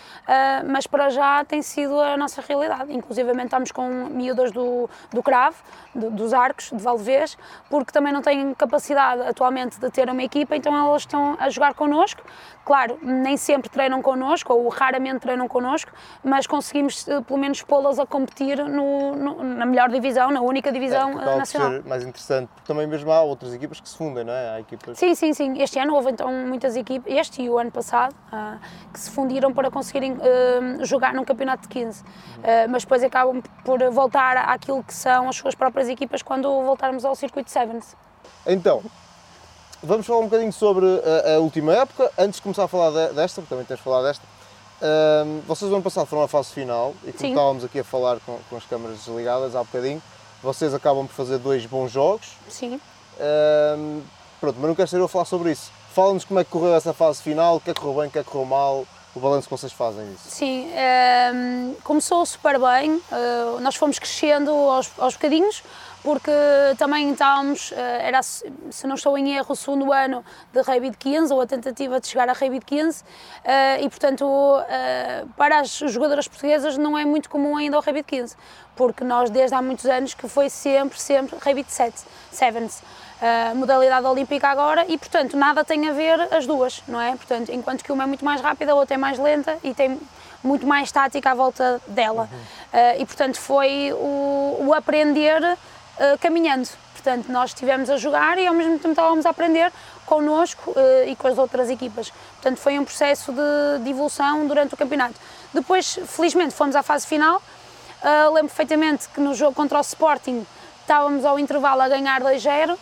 mas 0.67 0.87
para 0.87 1.11
já 1.11 1.45
tem 1.45 1.63
sido 1.63 2.01
a 2.01 2.17
nossa 2.17 2.43
realidade. 2.43 2.93
Inclusive 2.93 3.31
estamos 3.43 3.71
com 3.71 3.89
miúdas 3.89 4.51
do, 4.53 4.89
do 5.13 5.23
Cravo, 5.23 5.63
do, 5.95 6.11
dos 6.11 6.33
Arcos, 6.33 6.71
de 6.71 6.83
Valvez, 6.83 7.37
porque 7.69 7.93
também 7.93 8.13
não 8.13 8.23
têm 8.23 8.55
capacidade 8.55 9.23
atualmente 9.23 9.79
de 9.79 9.91
ter 9.91 10.09
uma 10.09 10.23
equipa, 10.23 10.57
então 10.57 10.75
elas 10.75 11.03
estão 11.03 11.37
a 11.39 11.51
jogar 11.51 11.75
connosco. 11.75 12.23
Claro, 12.65 12.99
nem 13.03 13.37
sempre 13.37 13.69
treinam 13.69 14.01
connosco, 14.01 14.53
ou 14.53 14.69
raramente 14.69 15.21
treinam 15.21 15.47
connosco, 15.47 15.93
mas 16.23 16.47
conseguimos 16.47 17.07
eh, 17.07 17.21
pelo 17.21 17.39
menos 17.39 17.63
pô-las 17.63 17.99
a 17.99 18.07
competir 18.07 18.57
no, 18.65 19.15
no, 19.15 19.43
na 19.43 19.67
melhor 19.67 19.91
divisão, 19.91 20.31
na 20.31 20.41
única 20.41 20.73
divisão 20.73 21.21
é, 21.21 21.37
nacional. 21.37 21.73
Ser 21.73 21.85
mais 21.85 22.03
interessante, 22.03 22.49
porque 22.49 22.67
também 22.67 22.87
mesmo 22.87 23.13
há 23.13 23.21
outras 23.21 23.53
equipas 23.53 23.81
que 23.81 23.89
se 23.89 23.97
fundem, 23.97 24.25
não 24.25 24.33
é? 24.33 24.55
Há 24.55 24.61
equipas... 24.61 24.99
Sim, 24.99 25.15
sim, 25.15 25.35
sim. 25.35 25.61
Este 25.61 25.79
ano 25.79 25.95
houve 25.95 26.11
então 26.11 26.33
muitas 26.33 26.75
equipas, 26.75 27.13
este 27.13 27.43
e 27.43 27.51
o 27.51 27.59
ano 27.59 27.71
passado, 27.71 28.15
uh, 28.33 28.59
que 28.91 28.99
se 28.99 29.11
fundiram 29.11 29.53
para 29.53 29.71
conseguirem 29.71 30.13
uh, 30.13 30.85
jogar 30.85 31.13
num 31.13 31.25
campeonato 31.25 31.63
de 31.65 31.69
15. 31.69 32.03
Uh, 32.03 32.07
mas 32.71 32.83
depois 32.83 33.03
acabam 33.05 33.43
por 33.63 33.79
voltar 33.91 34.39
àquilo 34.39 34.83
que 34.83 34.95
são 34.95 35.29
as 35.29 35.37
suas 35.37 35.55
próprias 35.55 35.89
equipas 35.89 36.23
quando 36.23 36.49
voltarmos 36.63 37.05
ao 37.05 37.15
circuito 37.15 37.51
Sevens. 37.51 37.95
Então, 38.47 38.83
vamos 39.85 40.07
falar 40.07 40.21
um 40.21 40.25
bocadinho 40.25 40.53
sobre 40.53 40.87
a, 40.87 41.35
a, 41.35 41.39
última 41.39 41.75
época. 41.75 42.11
Antes 42.19 42.37
de 42.37 42.43
começar 42.43 42.65
a 42.65 42.69
falar 42.69 42.91
de, 42.91 43.15
desta, 43.15 43.41
porque 43.41 43.51
também 43.55 43.65
tens 43.65 43.77
de 43.77 43.83
falar 43.83 44.03
desta, 44.03 44.25
um, 44.83 45.41
vocês 45.47 45.71
no 45.71 45.77
ano 45.77 45.85
passado 45.85 46.07
foram 46.07 46.23
à 46.23 46.29
fase 46.29 46.51
final 46.51 46.95
e 47.05 47.13
como 47.13 47.19
Sim. 47.19 47.29
estávamos 47.29 47.65
aqui 47.65 47.79
a 47.79 47.85
falar 47.85 48.19
com, 48.21 48.39
com, 48.51 48.57
as 48.57 48.65
câmaras 48.65 48.99
desligadas 48.99 49.55
há 49.55 49.63
bocadinho, 49.63 50.03
vocês 50.43 50.75
acabam 50.75 51.07
por 51.07 51.15
fazer 51.15 51.39
dois 51.39 51.65
bons 51.65 51.91
jogos. 51.91 52.33
Sim. 52.49 52.81
Um, 53.21 54.03
pronto, 54.41 54.57
mas 54.59 54.69
não 54.69 54.75
quero 54.75 54.89
ser 54.89 54.99
eu 54.99 55.05
a 55.05 55.09
falar 55.09 55.25
sobre 55.25 55.53
isso. 55.53 55.71
Fala-nos 55.93 56.25
como 56.25 56.41
é 56.41 56.45
que 56.45 56.51
correu 56.51 56.75
essa 56.75 56.93
fase 56.93 57.23
final, 57.23 57.57
o 57.57 57.61
que 57.61 57.71
é 57.71 57.75
que 57.75 57.81
correu 57.81 58.01
bem, 58.01 58.09
o 58.09 58.11
que 58.11 58.19
é 58.19 58.25
que 58.25 58.29
correu 58.29 58.47
mal, 58.47 58.85
o 59.15 59.21
balanço 59.21 59.49
que 59.49 59.57
vocês 59.57 59.73
fazem 59.73 60.05
disso. 60.11 60.25
Sim, 60.29 60.69
um, 61.35 61.75
começou 61.85 62.27
super 62.27 62.59
bem, 62.59 62.97
uh, 62.97 63.61
nós 63.61 63.77
fomos 63.77 63.99
crescendo 63.99 64.51
aos, 64.51 64.91
aos 64.99 65.15
bocadinhos, 65.15 65.63
porque 66.05 66.31
também 66.77 67.11
estávamos, 67.13 67.73
eh, 67.73 68.09
era, 68.09 68.23
se 68.23 68.87
não 68.87 68.95
estou 68.95 69.17
em 69.17 69.37
erro, 69.37 69.47
o 69.53 69.57
segundo 69.57 69.91
ano 69.91 70.23
de 70.53 70.61
de 70.91 70.97
15, 70.99 71.33
ou 71.33 71.41
a 71.41 71.47
tentativa 71.47 71.99
de 71.99 72.07
chegar 72.07 72.29
a 72.29 72.35
de 72.35 72.61
15, 72.61 73.03
eh, 73.43 73.83
e 73.83 73.89
portanto, 73.89 74.27
eh, 74.69 75.25
para 75.35 75.61
as 75.61 75.71
jogadoras 75.71 76.29
portuguesas 76.29 76.77
não 76.77 76.99
é 76.99 77.07
muito 77.07 77.31
comum 77.31 77.57
ainda 77.57 77.79
o 77.79 77.81
de 77.83 78.03
15, 78.03 78.37
porque 78.77 79.03
nós 79.03 79.31
desde 79.31 79.57
há 79.57 79.63
muitos 79.63 79.87
anos 79.87 80.13
que 80.13 80.29
foi 80.29 80.51
sempre, 80.51 81.01
sempre 81.01 81.39
de 81.65 81.73
7, 81.73 82.03
Sevens. 82.31 82.83
Uh, 83.15 83.55
modalidade 83.57 84.05
olímpica 84.05 84.49
agora 84.49 84.85
e, 84.87 84.99
portanto, 84.99 85.35
nada 85.35 85.65
tem 85.65 85.89
a 85.89 85.93
ver 85.93 86.21
as 86.35 86.47
duas, 86.47 86.83
não 86.87 87.01
é? 87.01 87.13
Portanto, 87.17 87.51
enquanto 87.51 87.83
que 87.83 87.91
uma 87.91 88.03
é 88.03 88.07
muito 88.07 88.25
mais 88.25 88.41
rápida, 88.43 88.73
a 88.73 88.75
outra 88.75 88.97
é 88.97 88.99
mais 88.99 89.19
lenta 89.19 89.57
e 89.63 89.73
tem 89.73 89.99
muito 90.43 90.67
mais 90.67 90.93
tática 90.93 91.31
à 91.31 91.35
volta 91.35 91.81
dela. 91.87 92.29
Uhum. 92.31 92.39
Uh, 92.39 93.01
e, 93.03 93.07
portanto, 93.07 93.41
foi 93.41 93.93
o, 93.95 94.67
o 94.67 94.75
aprender 94.75 95.57
uh, 95.99 96.19
caminhando. 96.19 96.69
Portanto, 96.93 97.31
nós 97.31 97.51
estivemos 97.51 97.91
a 97.91 97.97
jogar 97.97 98.39
e 98.39 98.47
ao 98.47 98.55
mesmo 98.55 98.79
tempo 98.79 98.91
estávamos 98.91 99.27
a 99.27 99.31
aprender 99.31 99.71
connosco 100.07 100.71
uh, 100.71 101.09
e 101.09 101.15
com 101.17 101.29
as 101.29 101.37
outras 101.39 101.69
equipas. 101.69 102.11
Portanto, 102.35 102.59
foi 102.59 102.79
um 102.79 102.85
processo 102.85 103.33
de, 103.33 103.85
de, 103.85 103.91
evolução 103.91 104.47
durante 104.47 104.75
o 104.75 104.77
campeonato. 104.77 105.15
Depois, 105.53 105.99
felizmente, 106.07 106.55
fomos 106.55 106.75
à 106.75 106.83
fase 106.83 107.07
final. 107.07 107.37
Uh, 107.37 108.33
lembro 108.33 108.49
perfeitamente 108.49 109.09
que 109.09 109.21
no 109.21 109.35
jogo 109.35 109.55
contra 109.55 109.79
o 109.79 109.81
Sporting 109.81 110.47
estávamos 110.81 111.25
ao 111.25 111.39
intervalo 111.39 111.83
a 111.83 111.89
ganhar 111.89 112.23
2-0 112.23 112.77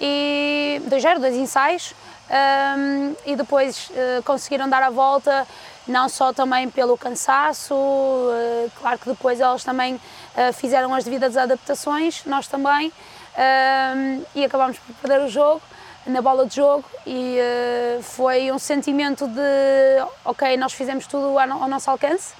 e 0.00 0.80
2-0, 0.88 1.18
dois 1.18 1.34
ensaios. 1.34 1.94
Um, 2.24 3.14
e 3.26 3.36
depois 3.36 3.90
uh, 3.90 4.22
conseguiram 4.22 4.66
dar 4.68 4.82
a 4.82 4.88
volta, 4.88 5.46
não 5.86 6.08
só 6.08 6.32
também 6.32 6.70
pelo 6.70 6.96
cansaço, 6.96 7.74
uh, 7.74 8.70
claro 8.80 8.98
que 8.98 9.10
depois 9.10 9.40
elas 9.40 9.62
também 9.62 10.00
fizeram 10.54 10.94
as 10.94 11.04
devidas 11.04 11.36
adaptações, 11.36 12.24
nós 12.24 12.48
também, 12.48 12.92
e 14.34 14.44
acabámos 14.44 14.78
por 14.78 14.94
perder 14.96 15.24
o 15.24 15.28
jogo, 15.28 15.62
na 16.06 16.20
bola 16.20 16.44
de 16.46 16.56
jogo, 16.56 16.84
e 17.06 17.38
foi 18.02 18.52
um 18.52 18.58
sentimento 18.58 19.26
de, 19.26 19.40
ok, 20.24 20.56
nós 20.56 20.72
fizemos 20.72 21.06
tudo 21.06 21.38
ao, 21.38 21.68
nosso 21.68 21.90
alcance, 21.90 22.34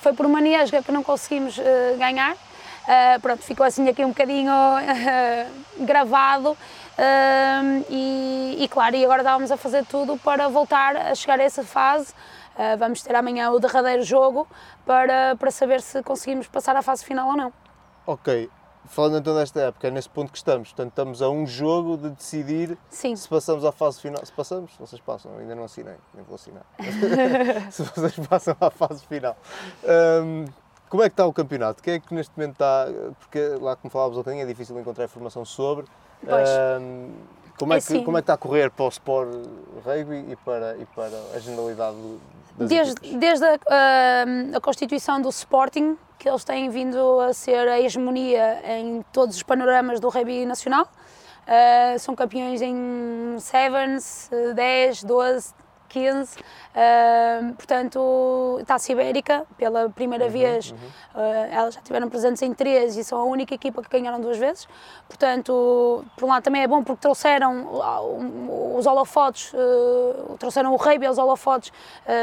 foi 0.00 0.12
por 0.12 0.24
uma 0.24 0.40
niesga 0.40 0.82
que 0.82 0.90
não 0.90 1.02
conseguimos 1.02 1.60
ganhar, 1.98 2.36
pronto, 3.20 3.42
ficou 3.42 3.66
assim 3.66 3.88
aqui 3.88 4.04
um 4.04 4.08
bocadinho 4.08 4.52
gravado, 5.80 6.56
e, 7.90 8.56
e, 8.60 8.68
claro, 8.68 8.96
e 8.96 9.04
agora 9.04 9.22
estávamos 9.22 9.50
a 9.50 9.56
fazer 9.56 9.84
tudo 9.86 10.16
para 10.16 10.48
voltar 10.48 10.96
a 10.96 11.14
chegar 11.14 11.40
a 11.40 11.42
essa 11.42 11.62
fase. 11.62 12.14
Uh, 12.56 12.76
vamos 12.78 13.02
ter 13.02 13.14
amanhã 13.14 13.50
o 13.50 13.58
derradeiro 13.58 14.02
jogo 14.02 14.46
para, 14.84 15.36
para 15.36 15.50
saber 15.50 15.80
se 15.80 16.02
conseguimos 16.02 16.48
passar 16.48 16.76
à 16.76 16.82
fase 16.82 17.04
final 17.04 17.28
ou 17.30 17.36
não. 17.36 17.52
Ok, 18.06 18.50
falando 18.86 19.18
então 19.18 19.34
desta 19.34 19.60
época, 19.60 19.88
é 19.88 19.90
nesse 19.90 20.08
ponto 20.08 20.30
que 20.30 20.38
estamos. 20.38 20.68
Portanto, 20.68 20.90
estamos 20.90 21.22
a 21.22 21.30
um 21.30 21.46
jogo 21.46 21.96
de 21.96 22.10
decidir 22.10 22.76
Sim. 22.90 23.16
se 23.16 23.28
passamos 23.28 23.64
à 23.64 23.72
fase 23.72 24.00
final. 24.00 24.24
Se 24.24 24.32
passamos, 24.32 24.72
vocês 24.78 25.00
passam, 25.00 25.36
ainda 25.38 25.54
não 25.54 25.64
assinei, 25.64 25.96
nem 26.14 26.24
vou 26.24 26.34
assinar. 26.34 26.64
se 27.70 27.82
vocês 27.82 28.18
passam 28.26 28.56
à 28.60 28.70
fase 28.70 29.06
final. 29.06 29.36
Um, 29.84 30.44
como 30.88 31.02
é 31.02 31.08
que 31.08 31.14
está 31.14 31.24
o 31.24 31.32
campeonato? 31.32 31.82
Quem 31.82 31.94
é 31.94 31.98
que 31.98 32.12
neste 32.12 32.36
momento 32.36 32.52
está. 32.52 32.86
Porque 33.18 33.38
lá, 33.60 33.74
como 33.76 33.90
falávamos 33.90 34.18
ontem, 34.18 34.42
é 34.42 34.44
difícil 34.44 34.78
encontrar 34.78 35.06
informação 35.06 35.42
sobre. 35.42 35.86
Um, 36.24 37.10
como, 37.62 37.74
é, 37.74 37.76
é 37.76 37.80
que, 37.80 37.86
assim, 37.86 38.04
como 38.04 38.18
é 38.18 38.20
que 38.20 38.24
está 38.24 38.34
a 38.34 38.36
correr 38.36 38.70
para 38.72 38.84
o 38.84 38.88
Sport 38.88 39.28
Rugby 39.84 40.32
e 40.32 40.36
para, 40.44 40.76
e 40.78 40.84
para 40.86 41.12
a 41.32 41.38
generalidade 41.38 41.96
das 42.58 42.68
desde? 42.68 43.16
Desde 43.16 43.44
a, 43.44 43.58
a, 43.68 44.56
a, 44.56 44.60
constituição 44.60 45.20
do 45.20 45.28
Sporting, 45.28 45.96
que 46.18 46.28
eles 46.28 46.42
têm 46.42 46.68
vindo 46.70 47.20
a 47.20 47.32
ser 47.32 47.68
a 47.68 47.80
hegemonia 47.80 48.60
em 48.64 49.04
todos 49.12 49.36
os 49.36 49.44
panoramas 49.44 50.00
do 50.00 50.08
rugby 50.08 50.44
nacional. 50.44 50.88
Uh, 51.42 51.98
são 52.00 52.16
campeões 52.16 52.60
em 52.60 53.36
Sevens, 53.38 54.28
10, 54.56 55.04
12, 55.04 55.54
15. 55.92 56.38
Uh, 56.38 57.52
portanto, 57.54 58.62
Taça 58.66 58.90
Ibérica, 58.90 59.44
pela 59.58 59.90
primeira 59.90 60.24
uhum, 60.24 60.30
vez, 60.30 60.70
uhum. 60.70 60.76
Uh, 61.14 61.52
elas 61.52 61.74
já 61.74 61.80
tiveram 61.82 62.08
presentes 62.08 62.40
em 62.40 62.54
três 62.54 62.96
e 62.96 63.04
são 63.04 63.20
a 63.20 63.24
única 63.24 63.54
equipa 63.54 63.82
que 63.82 63.90
ganharam 63.90 64.18
duas 64.18 64.38
vezes. 64.38 64.66
Portanto, 65.06 66.02
por 66.16 66.24
um 66.24 66.28
lado 66.28 66.42
também 66.42 66.62
é 66.62 66.66
bom 66.66 66.82
porque 66.82 67.02
trouxeram 67.02 67.68
os 68.74 68.86
holofotes, 68.86 69.52
uh, 69.52 70.36
trouxeram 70.38 70.72
o 70.72 70.76
rei 70.76 70.98
aos 71.04 71.18
holofotes, 71.18 71.70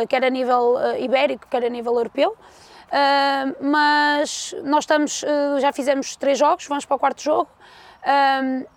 quer 0.07 0.23
a 0.23 0.29
nível 0.29 0.75
ibérico, 0.97 1.47
quer 1.47 1.63
a 1.63 1.69
nível 1.69 1.93
europeu. 1.95 2.35
Mas 3.59 4.55
nós 4.63 4.83
estamos, 4.83 5.23
já 5.59 5.71
fizemos 5.71 6.15
três 6.15 6.37
jogos, 6.39 6.65
vamos 6.65 6.85
para 6.85 6.95
o 6.95 6.99
quarto 6.99 7.21
jogo. 7.21 7.49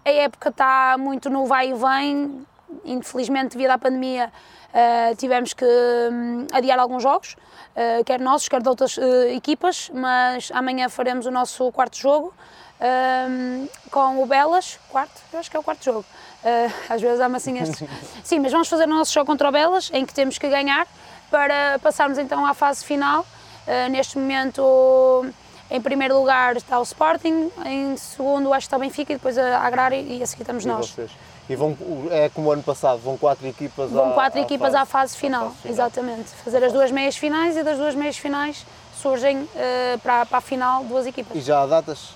A 0.05 0.11
época 0.11 0.51
está 0.51 0.97
muito 0.99 1.31
no 1.31 1.47
vai 1.47 1.71
e 1.71 1.75
vem, 1.75 2.47
infelizmente, 2.85 3.57
devido 3.57 3.71
à 3.71 3.79
pandemia, 3.79 4.33
Uh, 4.73 5.15
tivemos 5.17 5.53
que 5.53 5.67
um, 5.67 6.47
adiar 6.51 6.79
alguns 6.79 7.03
jogos, 7.03 7.37
uh, 7.77 8.03
quer 8.05 8.19
nossos, 8.19 8.49
quer 8.49 8.63
de 8.63 8.69
outras 8.71 8.97
uh, 8.97 9.03
equipas, 9.29 9.91
mas 9.93 10.51
amanhã 10.55 10.89
faremos 10.89 11.27
o 11.27 11.31
nosso 11.31 11.71
quarto 11.73 11.99
jogo 11.99 12.33
um, 12.81 13.69
com 13.91 14.23
o 14.23 14.27
Belas, 14.27 14.81
quarto, 14.89 15.21
eu 15.31 15.39
acho 15.39 15.51
que 15.51 15.57
é 15.59 15.61
o 15.61 15.63
quarto 15.63 15.85
jogo, 15.85 16.05
às 16.89 17.03
vezes 17.03 17.21
há 17.21 17.27
assim 17.27 17.59
estes. 17.59 17.87
Sim, 18.25 18.41
mas 18.41 18.51
vamos 18.51 18.67
fazer 18.67 18.85
o 18.85 18.89
nosso 18.89 19.13
jogo 19.13 19.27
contra 19.27 19.47
o 19.49 19.53
Belas, 19.53 19.91
em 19.93 20.07
que 20.07 20.15
temos 20.15 20.39
que 20.39 20.49
ganhar 20.49 20.87
para 21.31 21.79
passarmos 21.81 22.17
então 22.19 22.45
à 22.45 22.55
fase 22.55 22.85
final. 22.85 23.27
neste 23.91 24.19
momento, 24.19 25.27
em 25.71 25.81
primeiro 25.81 26.19
lugar 26.19 26.57
está 26.57 26.81
o 26.81 26.83
Sporting, 26.83 27.53
em 27.67 27.97
segundo 27.97 28.53
acho 28.53 28.67
que 28.67 28.69
está 28.69 28.77
o 28.79 28.81
Benfica 28.81 29.13
e 29.13 29.17
depois 29.17 29.39
a 29.39 29.61
Agrária 29.61 30.01
e 30.01 30.23
a 30.23 30.27
seguir 30.27 30.43
estamos 30.43 30.65
e 30.65 30.69
nós. 30.69 30.89
Vocês? 30.89 31.11
E 31.49 31.57
vão, 31.57 31.77
é 32.11 32.29
como 32.29 32.49
o 32.49 32.53
ano 32.53 32.63
passado, 32.63 32.99
vão 33.01 33.17
quatro 33.19 33.47
equipas 33.47 33.91
Vão 33.91 34.11
à, 34.11 34.15
quatro 34.15 34.39
à 34.39 34.43
equipas 34.43 34.73
fase, 34.73 34.77
à 34.83 34.87
fase 34.87 35.17
final, 35.17 35.47
fase 35.47 35.57
final. 35.59 35.73
exatamente. 35.73 36.29
Fazer 36.45 36.65
as 36.65 36.73
duas 36.73 36.91
meias 36.91 37.17
finais 37.17 37.57
e 37.57 37.63
das 37.63 37.77
duas 37.79 37.95
meias 37.95 38.17
finais 38.17 38.65
surgem 38.95 39.49
eh, 39.57 39.99
para, 40.03 40.25
para 40.25 40.39
a 40.39 40.41
final 40.41 40.85
duas 40.85 41.07
equipas. 41.07 41.37
E 41.37 41.41
já 41.41 41.63
há 41.63 41.67
datas? 41.67 42.15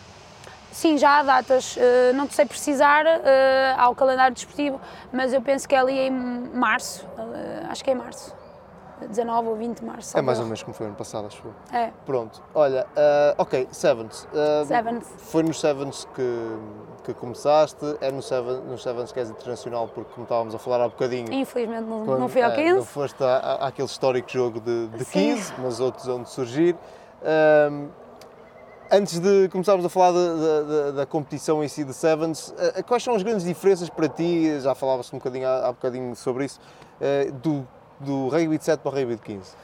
Sim, 0.70 0.96
já 0.98 1.18
há 1.18 1.22
datas, 1.22 1.76
eh, 1.78 2.12
não 2.14 2.26
te 2.26 2.34
sei 2.34 2.44
precisar, 2.46 3.04
eh, 3.06 3.74
há 3.76 3.88
o 3.88 3.94
calendário 3.94 4.34
desportivo, 4.34 4.80
mas 5.12 5.32
eu 5.32 5.40
penso 5.40 5.66
que 5.68 5.74
é 5.74 5.78
ali 5.78 5.98
em 5.98 6.10
março, 6.10 7.04
acho 7.68 7.82
que 7.82 7.90
é 7.90 7.94
em 7.94 7.96
março, 7.96 8.32
19 9.08 9.48
ou 9.48 9.56
20 9.56 9.78
de 9.80 9.84
março. 9.84 10.16
É 10.16 10.22
mais 10.22 10.38
ou 10.38 10.44
menos 10.44 10.62
como 10.62 10.74
foi 10.74 10.86
ano 10.86 10.94
passado, 10.94 11.26
acho 11.26 11.42
eu. 11.44 11.76
É, 11.78 11.90
Pronto, 12.04 12.42
olha, 12.54 12.86
ok, 13.38 13.66
Sevens. 13.72 14.28
Sevens. 14.66 15.04
Foi 15.18 15.42
nos 15.42 15.58
Sevens 15.60 16.06
que, 16.14 16.56
que 17.06 17.14
começaste, 17.14 17.84
é 18.00 18.10
no 18.10 18.20
Seven, 18.20 18.62
nos 18.68 18.82
Sevens 18.82 19.12
que 19.12 19.20
és 19.20 19.30
internacional, 19.30 19.86
porque 19.88 20.10
como 20.12 20.24
estávamos 20.24 20.54
a 20.54 20.58
falar 20.58 20.84
há 20.84 20.88
bocadinho, 20.88 21.32
infelizmente 21.32 21.84
não, 21.84 22.04
quando- 22.04 22.18
não 22.18 22.28
fui 22.28 22.42
ao 22.42 22.50
é, 22.50 22.54
15. 22.56 22.74
não 22.78 22.84
foste 22.84 23.22
à- 23.22 23.36
à- 23.36 23.68
àquele 23.68 23.86
histórico 23.86 24.28
jogo 24.28 24.60
de, 24.60 24.88
de 24.88 25.04
Sim. 25.04 25.34
15, 25.36 25.52
mas 25.58 25.78
outros 25.78 26.08
onde 26.08 26.28
surgir. 26.28 26.74
Ahm, 27.22 27.88
antes 28.90 29.18
de 29.20 29.48
começarmos 29.50 29.84
a 29.84 29.88
falar 29.88 30.12
da, 30.12 30.62
da- 30.62 30.90
da- 30.92 31.06
competição 31.06 31.62
em 31.62 31.68
si 31.68 31.84
de 31.84 31.92
Sevens, 31.94 32.52
ah, 32.76 32.82
quais 32.82 33.02
são 33.04 33.14
as 33.14 33.22
grandes 33.22 33.44
diferenças 33.44 33.88
para 33.88 34.08
ti, 34.08 34.58
já 34.60 34.74
falava-se 34.74 35.14
um 35.14 35.18
bocadinho 35.18 35.46
há, 35.46 35.68
há 35.68 35.72
bocadinho 35.72 36.14
sobre 36.16 36.44
isso, 36.46 36.58
ah, 37.00 37.30
do, 37.42 37.66
do 38.00 38.28
rugby 38.28 38.58
de 38.58 38.64
7 38.64 38.80
para 38.80 38.90
o 38.90 38.94
rugby 38.94 39.14
de 39.14 39.22
15? 39.22 39.54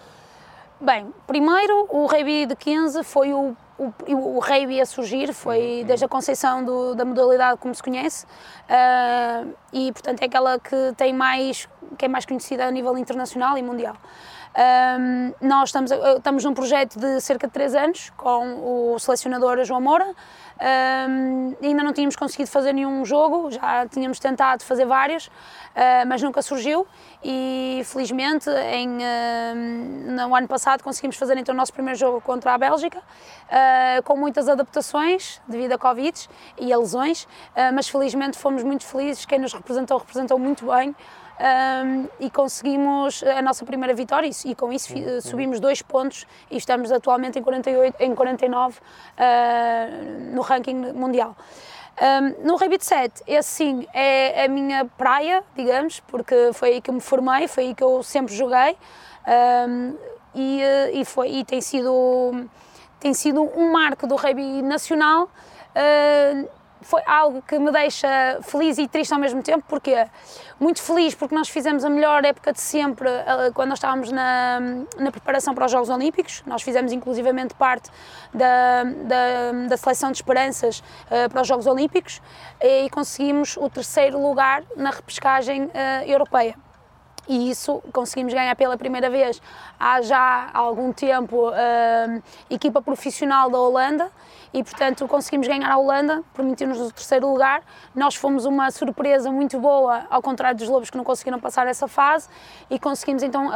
Bem, 0.80 1.12
primeiro 1.28 1.86
o 1.90 2.06
rugby 2.06 2.46
de 2.46 2.56
15 2.56 3.04
foi 3.04 3.32
o, 3.32 3.56
o, 4.08 4.36
o 4.36 4.38
rugby 4.38 4.80
a 4.80 4.86
surgir, 4.86 5.32
foi 5.32 5.84
desde 5.86 6.04
a 6.04 6.08
concepção 6.08 6.64
do- 6.64 6.94
da 6.94 7.04
modalidade 7.04 7.58
como 7.58 7.74
se 7.74 7.82
conhece 7.82 8.26
ah, 8.68 9.44
e 9.72 9.90
portanto 9.92 10.22
é 10.22 10.26
aquela 10.26 10.58
que 10.58 10.92
tem 10.96 11.12
mais, 11.12 11.68
que 11.98 12.04
é 12.04 12.08
mais 12.08 12.24
conhecida 12.26 12.64
a 12.66 12.70
nível 12.70 12.96
internacional 12.98 13.56
e 13.58 13.62
mundial. 13.62 13.96
Ah, 14.54 14.98
nós 15.40 15.68
estamos, 15.70 15.90
estamos 15.90 16.44
num 16.44 16.54
projeto 16.54 16.98
de 16.98 17.20
cerca 17.20 17.46
de 17.46 17.52
3 17.52 17.74
anos 17.74 18.10
com 18.16 18.92
o 18.94 18.98
selecionador 18.98 19.64
João 19.64 19.80
Moura. 19.80 20.14
Ah, 20.64 21.08
ainda 21.60 21.82
não 21.82 21.92
tínhamos 21.92 22.14
conseguido 22.14 22.48
fazer 22.48 22.72
nenhum 22.72 23.04
jogo, 23.04 23.50
já 23.50 23.84
tínhamos 23.88 24.20
tentado 24.20 24.62
fazer 24.62 24.84
vários, 24.84 25.28
ah, 25.74 26.04
mas 26.06 26.22
nunca 26.22 26.40
surgiu. 26.40 26.86
E 27.24 27.82
felizmente 27.84 28.48
em, 28.48 28.98
ah, 29.04 29.54
no 30.26 30.36
ano 30.36 30.46
passado 30.46 30.84
conseguimos 30.84 31.16
fazer 31.16 31.36
então 31.36 31.52
o 31.52 31.58
nosso 31.58 31.72
primeiro 31.72 31.98
jogo 31.98 32.20
contra 32.20 32.54
a 32.54 32.58
Bélgica, 32.58 33.02
ah, 33.50 34.00
com 34.04 34.16
muitas 34.16 34.48
adaptações 34.48 35.40
devido 35.48 35.72
a 35.72 35.78
Covid 35.78 36.28
e 36.56 36.72
a 36.72 36.78
lesões, 36.78 37.26
mas 37.74 37.88
felizmente 37.88 38.38
fomos 38.38 38.62
muito 38.62 38.84
felizes, 38.84 39.24
quem 39.24 39.40
nos 39.40 39.52
representou 39.52 39.98
representou 39.98 40.38
muito 40.38 40.66
bem 40.66 40.94
um, 41.42 42.08
e 42.20 42.30
conseguimos 42.30 43.22
a 43.24 43.42
nossa 43.42 43.64
primeira 43.64 43.92
vitória 43.94 44.28
e, 44.28 44.50
e 44.50 44.54
com 44.54 44.72
isso 44.72 44.92
Uhum. 44.92 45.20
subimos 45.20 45.58
dois 45.58 45.82
pontos 45.82 46.26
e 46.50 46.56
estamos 46.56 46.92
atualmente 46.92 47.38
em 47.38 47.42
48, 47.42 47.96
em 48.00 48.14
49 48.14 48.78
uh, 48.78 50.34
no 50.34 50.42
ranking 50.42 50.92
mundial. 50.92 51.36
Um, 52.00 52.46
no 52.46 52.56
Rugby 52.56 52.78
de 52.78 52.84
7, 52.86 53.22
esse 53.26 53.48
sim 53.48 53.86
é 53.92 54.44
a 54.44 54.48
minha 54.48 54.84
praia, 54.84 55.44
digamos, 55.54 56.00
porque 56.00 56.50
foi 56.54 56.70
aí 56.70 56.80
que 56.80 56.90
eu 56.90 56.94
me 56.94 57.00
formei, 57.00 57.46
foi 57.48 57.64
aí 57.64 57.74
que 57.74 57.84
eu 57.84 58.02
sempre 58.02 58.34
joguei 58.34 58.76
um, 59.68 59.96
e, 60.34 60.62
uh, 60.62 60.96
e, 60.96 61.04
foi, 61.04 61.30
e 61.30 61.44
tem, 61.44 61.60
sido, 61.60 62.48
tem 62.98 63.12
sido 63.12 63.42
um 63.42 63.72
marco 63.72 64.06
do 64.06 64.16
rugby 64.16 64.62
nacional. 64.62 65.24
Uh, 65.74 66.48
foi 66.86 67.02
algo 67.06 67.42
que 67.42 67.58
me 67.58 67.70
deixa 67.70 68.08
feliz 68.42 68.78
e 68.78 68.88
triste 68.88 69.12
ao 69.12 69.20
mesmo 69.20 69.42
tempo, 69.42 69.64
porque 69.68 70.06
muito 70.58 70.80
feliz 70.82 71.14
porque 71.14 71.34
nós 71.34 71.48
fizemos 71.48 71.84
a 71.84 71.90
melhor 71.90 72.24
época 72.24 72.52
de 72.52 72.60
sempre 72.60 73.08
eh, 73.08 73.50
quando 73.52 73.70
nós 73.70 73.78
estávamos 73.78 74.10
na, 74.12 74.60
na 74.98 75.10
preparação 75.10 75.54
para 75.54 75.66
os 75.66 75.72
Jogos 75.72 75.88
Olímpicos. 75.88 76.42
Nós 76.46 76.62
fizemos 76.62 76.92
inclusivamente 76.92 77.54
parte 77.54 77.90
da, 78.32 78.84
da, 78.84 79.68
da 79.68 79.76
seleção 79.76 80.10
de 80.10 80.18
esperanças 80.18 80.82
eh, 81.10 81.28
para 81.28 81.42
os 81.42 81.48
Jogos 81.48 81.66
Olímpicos 81.66 82.20
e 82.60 82.88
conseguimos 82.90 83.56
o 83.56 83.68
terceiro 83.68 84.20
lugar 84.20 84.62
na 84.76 84.90
repescagem 84.90 85.70
eh, 85.74 86.04
europeia 86.06 86.54
e 87.28 87.50
isso 87.50 87.80
conseguimos 87.92 88.34
ganhar 88.34 88.54
pela 88.56 88.76
primeira 88.76 89.08
vez 89.08 89.40
há 89.78 90.02
já 90.02 90.50
algum 90.52 90.92
tempo 90.92 91.48
a 91.48 92.20
equipa 92.50 92.82
profissional 92.82 93.48
da 93.48 93.58
Holanda 93.58 94.10
e 94.52 94.62
portanto 94.62 95.06
conseguimos 95.08 95.48
ganhar 95.48 95.70
a 95.70 95.76
Holanda, 95.76 96.22
permitiu-nos 96.34 96.78
o 96.78 96.92
terceiro 96.92 97.28
lugar. 97.28 97.62
Nós 97.94 98.14
fomos 98.14 98.44
uma 98.44 98.70
surpresa 98.70 99.30
muito 99.30 99.58
boa, 99.58 100.04
ao 100.10 100.20
contrário 100.20 100.58
dos 100.58 100.68
Lobos 100.68 100.90
que 100.90 100.96
não 100.96 101.04
conseguiram 101.04 101.40
passar 101.40 101.66
essa 101.66 101.88
fase 101.88 102.28
e 102.70 102.78
conseguimos 102.78 103.22
então 103.22 103.50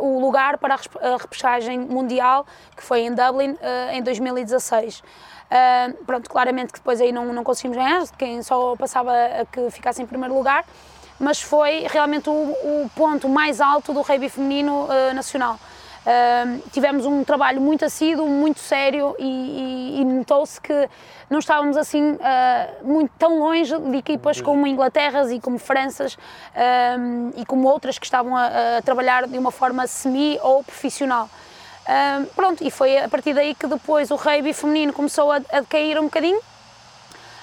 o 0.00 0.20
lugar 0.20 0.58
para 0.58 0.74
a 0.74 1.16
repescagem 1.16 1.78
mundial 1.78 2.46
que 2.76 2.82
foi 2.82 3.00
em 3.00 3.14
Dublin 3.14 3.56
eh, 3.60 3.96
em 3.96 4.02
2016. 4.02 5.00
Uh, 5.00 6.04
pronto, 6.04 6.30
claramente 6.30 6.72
que 6.72 6.78
depois 6.78 6.98
aí 6.98 7.12
não, 7.12 7.30
não 7.30 7.44
conseguimos 7.44 7.76
ganhar, 7.76 8.02
quem 8.16 8.42
só 8.42 8.74
passava 8.74 9.12
a 9.12 9.44
que 9.44 9.70
ficasse 9.70 10.02
em 10.02 10.06
primeiro 10.06 10.34
lugar 10.34 10.64
mas 11.18 11.40
foi 11.40 11.86
realmente 11.88 12.28
o, 12.28 12.32
o 12.32 12.90
ponto 12.96 13.28
mais 13.28 13.60
alto 13.60 13.92
do 13.92 14.00
rugby 14.00 14.28
feminino 14.28 14.86
uh, 14.86 15.14
nacional. 15.14 15.56
Uh, 16.04 16.60
tivemos 16.72 17.06
um 17.06 17.22
trabalho 17.22 17.60
muito 17.60 17.84
assíduo, 17.84 18.26
muito 18.26 18.58
sério 18.58 19.14
e, 19.20 19.24
e- 19.24 20.00
e 20.00 20.04
notou-se 20.04 20.60
que 20.60 20.88
não 21.30 21.38
estávamos 21.38 21.76
assim 21.76 22.12
uh, 22.14 22.18
muito 22.82 23.12
tão 23.16 23.38
longe 23.38 23.78
de 23.78 23.96
equipas 23.98 24.40
como 24.40 24.66
Inglaterras 24.66 25.30
e 25.30 25.38
como 25.38 25.60
Franças 25.60 26.18
um, 26.98 27.30
e 27.36 27.46
como 27.46 27.68
outras 27.68 28.00
que 28.00 28.04
estavam 28.04 28.36
a, 28.36 28.78
a 28.78 28.82
trabalhar 28.82 29.28
de 29.28 29.38
uma 29.38 29.52
forma 29.52 29.86
semi 29.86 30.40
ou 30.42 30.64
profissional. 30.64 31.30
Um, 31.88 32.24
pronto, 32.34 32.64
e 32.64 32.70
foi 32.70 32.98
a 32.98 33.08
partir 33.08 33.32
daí 33.32 33.54
que 33.54 33.68
depois 33.68 34.10
o 34.10 34.16
rugby 34.16 34.52
feminino 34.52 34.92
começou 34.92 35.30
a, 35.30 35.36
a 35.36 35.60
decair 35.60 36.00
um 36.00 36.04
bocadinho 36.04 36.40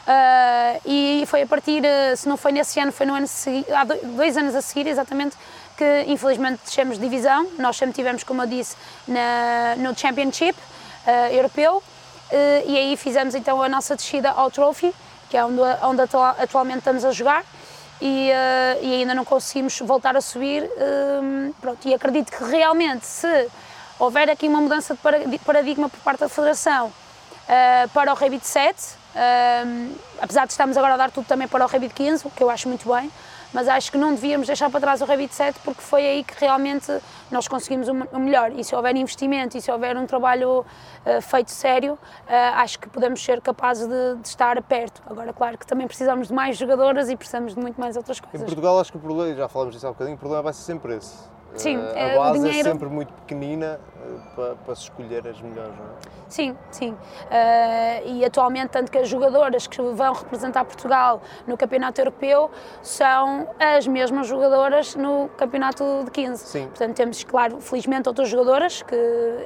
Uh, 0.08 0.82
e 0.88 1.24
foi 1.28 1.44
a 1.44 1.46
partir, 1.46 1.84
uh, 1.84 2.18
se 2.18 2.28
não 2.28 2.36
foi 2.36 2.52
nesse 2.52 2.80
ano, 2.80 2.92
foi 2.92 3.06
no 3.06 3.14
ano 3.14 3.28
há 3.76 3.84
do- 3.84 4.08
dois 4.16 4.36
anos 4.38 4.56
a 4.56 4.62
seguir, 4.62 4.88
exatamente, 4.88 5.38
que 5.80 6.04
infelizmente 6.12 6.60
descemos 6.66 6.98
de 7.00 7.04
divisão. 7.08 7.48
Nós 7.58 7.78
sempre 7.78 7.96
tivemos, 7.96 8.22
como 8.22 8.42
eu 8.44 8.48
disse, 8.48 8.76
na, 9.08 9.78
no 9.78 9.98
Championship 9.98 10.58
uh, 10.60 11.34
europeu 11.34 11.78
uh, 11.78 11.84
e 12.70 12.78
aí 12.78 12.98
fizemos 12.98 13.34
então 13.34 13.64
a 13.64 13.70
nossa 13.70 13.96
descida 13.96 14.30
ao 14.32 14.52
Trophy, 14.52 14.94
que 15.30 15.38
é 15.38 15.46
onde, 15.46 15.62
onde 15.84 16.02
atua- 16.02 16.36
atualmente 16.38 16.80
estamos 16.80 17.06
a 17.06 17.12
jogar. 17.14 17.46
E, 18.02 18.30
uh, 18.30 18.86
e 18.86 18.94
ainda 18.96 19.16
não 19.16 19.24
conseguimos 19.24 19.80
voltar 19.80 20.18
a 20.18 20.22
subir. 20.22 20.70
pronto, 21.62 21.88
e 21.88 21.94
acredito 21.94 22.30
que 22.30 22.44
realmente, 22.44 23.06
se 23.06 23.48
houver 23.98 24.30
aqui 24.30 24.50
uma 24.50 24.60
mudança 24.60 24.94
de 24.94 25.00
para- 25.00 25.20
de 25.20 25.40
paradigma 25.40 25.88
por 25.88 26.00
parte 26.02 26.20
da 26.20 26.30
Federação, 26.30 26.92
para 27.94 28.14
o 28.14 28.30
de 28.30 28.46
7. 28.46 29.00
Um, 29.16 29.96
apesar 30.22 30.46
de 30.46 30.52
estarmos 30.52 30.78
agora 30.78 30.94
a 30.94 30.98
dar 30.98 31.12
tudo 31.12 31.26
também 31.26 31.48
para 31.48 31.66
o 31.66 31.80
de 31.80 31.90
15, 31.90 32.28
o 32.28 32.30
que 32.30 32.44
eu 32.44 32.50
acho 32.50 32.68
muito 32.68 32.88
bem, 32.94 33.12
mas 33.54 33.68
acho 33.68 33.92
que 33.92 33.98
não 33.98 34.14
devíamos 34.14 34.48
deixar 34.48 34.70
para 34.70 34.80
trás 34.80 35.02
o 35.02 35.06
de 35.06 35.34
7 35.34 35.60
porque 35.64 35.82
foi 35.82 36.06
aí 36.06 36.24
que 36.24 36.34
realmente 36.40 36.92
nós 37.32 37.48
conseguimos 37.48 37.88
o 37.88 37.94
me- 37.94 38.08
o 38.12 38.20
melhor. 38.20 38.52
E 38.52 38.64
se 38.64 38.76
houver 38.76 38.96
investimento 38.96 39.58
e 39.58 39.62
se 39.62 39.72
houver 39.72 39.98
um 39.98 40.06
trabalho 40.06 40.60
uh, 41.06 41.22
feito 41.22 41.52
sério, 41.52 41.94
uh, 41.94 42.00
acho 42.56 42.80
que 42.80 42.88
podemos 42.90 43.24
ser 43.24 43.42
capazes 43.42 43.88
de, 43.88 44.16
de 44.22 44.28
estar 44.28 44.62
perto. 44.64 45.02
Agora, 45.10 45.34
claro 45.34 45.58
que 45.58 45.66
também 45.66 45.88
precisamos 45.88 46.28
de 46.28 46.34
mais 46.34 46.58
jogadoras 46.58 47.10
e 47.10 47.16
precisamos 47.16 47.54
de 47.56 47.60
muito 47.60 47.80
mais 47.80 47.96
outras 47.98 48.18
Em 48.18 48.22
coisas. 48.22 48.46
Portugal 48.46 48.80
acho 48.80 48.92
que 48.92 48.98
o 48.98 49.02
problema, 49.02 49.36
já 49.36 49.48
falamos 49.48 49.74
disso 49.74 49.88
há 49.88 49.90
bocadinho, 49.92 50.16
o 50.16 50.20
problema 50.20 50.44
vai 50.44 50.54
ser 50.54 50.62
sempre 50.64 50.96
esse. 50.96 51.16
Sim, 51.56 51.78
Eh, 51.78 51.94
é, 51.96 52.14
a 52.14 52.16
o 52.16 52.20
base 52.20 52.40
dinheiro- 52.40 52.70
é 52.70 52.72
sempre 52.72 52.90
muito 52.90 53.12
pequenina 53.14 53.80
eh, 54.02 54.18
para, 54.36 54.56
para 54.56 54.76
se 54.76 54.84
escolher 54.84 55.28
as 55.28 55.42
melhores, 55.42 55.74
não 55.78 55.86
é? 55.86 56.20
Sim, 56.30 56.56
sim. 56.70 56.92
Uh, 56.92 56.98
e 58.06 58.24
atualmente, 58.24 58.70
tanto 58.70 58.92
que 58.92 58.98
as 59.00 59.10
jogadoras 59.10 59.66
que 59.66 59.82
vão 59.82 60.14
representar 60.14 60.64
Portugal 60.64 61.22
no 61.48 61.58
Campeonato 61.58 62.00
Europeu 62.00 62.52
são 62.84 63.48
as 63.60 63.88
mesmas 63.88 64.28
jogadoras 64.28 64.96
no 64.96 65.28
Campeonato 65.38 66.04
de 66.06 66.12
15. 66.12 66.46
Sim. 66.46 66.68
Portanto, 66.68 66.96
temos, 66.96 67.24
claro, 67.24 67.60
felizmente 67.60 68.08
outras 68.08 68.30
jogadoras 68.30 68.84
que 68.84 68.96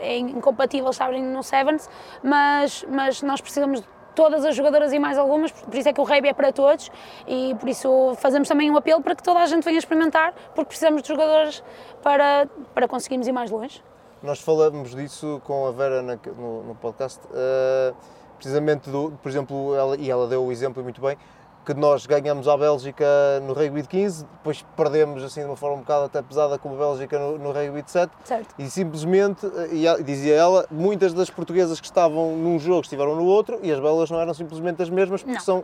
é 0.01 0.17
incompatível 0.17 0.89
estarem 0.89 1.23
no 1.23 1.41
Sevens, 1.41 1.89
mas, 2.21 2.85
mas 2.89 3.21
nós 3.21 3.39
precisamos 3.39 3.81
todas 4.15 4.45
as 4.45 4.55
jogadoras 4.55 4.93
e 4.93 4.99
mais 4.99 5.17
algumas, 5.17 5.51
por 5.51 5.73
isso 5.75 5.89
é 5.89 5.93
que 5.93 5.99
o 5.99 6.03
rugby 6.03 6.29
é 6.29 6.33
para 6.33 6.51
todos 6.51 6.89
e 7.27 7.55
por 7.59 7.67
isso 7.69 8.13
fazemos 8.17 8.47
também 8.47 8.69
um 8.71 8.77
apelo 8.77 9.01
para 9.01 9.15
que 9.15 9.23
toda 9.23 9.39
a 9.39 9.45
gente 9.45 9.63
venha 9.63 9.77
experimentar, 9.79 10.33
porque 10.53 10.69
precisamos 10.69 11.01
de 11.01 11.07
jogadoras 11.07 11.63
para, 12.01 12.47
para 12.73 12.87
conseguirmos 12.87 13.27
ir 13.27 13.31
mais 13.31 13.49
longe. 13.51 13.83
Nós 14.21 14.39
falamos 14.39 14.95
disso 14.95 15.41
com 15.45 15.65
a 15.67 15.71
Vera 15.71 16.01
na- 16.01 16.17
no, 16.37 16.63
no 16.63 16.75
podcast, 16.75 17.19
eh, 17.33 17.93
precisamente, 18.37 18.89
do, 18.89 19.11
por 19.21 19.29
exemplo, 19.29 19.75
ela, 19.75 19.97
e 19.97 20.09
ela 20.09 20.27
deu 20.27 20.45
o 20.45 20.51
exemplo 20.51 20.81
muito 20.83 21.01
bem, 21.01 21.17
que 21.65 21.73
nós 21.73 22.05
ganhamos 22.05 22.47
à 22.47 22.57
Bélgica 22.57 23.05
no 23.47 23.53
rugby 23.53 23.81
de 23.81 23.87
15, 23.87 24.25
depois 24.25 24.65
perdemos 24.75 25.23
assim 25.23 25.41
de 25.41 25.47
uma 25.47 25.55
forma 25.55 25.77
um 25.77 25.79
bocado 25.79 26.05
até 26.05 26.21
pesada 26.21 26.57
com 26.57 26.73
a 26.73 26.77
Bélgica 26.77 27.17
no, 27.17 27.37
no 27.37 27.51
rugby 27.51 27.81
de 27.81 27.89
7, 27.91 28.11
Certo. 28.25 28.53
e 28.59 28.69
simplesmente, 28.69 29.45
e 29.71 30.03
dizia 30.03 30.35
ela, 30.35 30.65
muitas 30.69 31.13
das 31.13 31.29
portuguesas 31.29 31.79
que 31.79 31.85
estavam 31.85 32.35
num 32.35 32.59
jogo 32.59 32.81
estiveram 32.81 33.15
no 33.15 33.25
outro, 33.25 33.59
e 33.63 33.71
as 33.71 33.79
belas 33.79 34.11
não 34.11 34.19
eram 34.19 34.33
simplesmente 34.33 34.81
as 34.81 34.89
mesmas, 34.89 35.21
porque 35.21 35.35
Não. 35.37 35.41
são, 35.43 35.63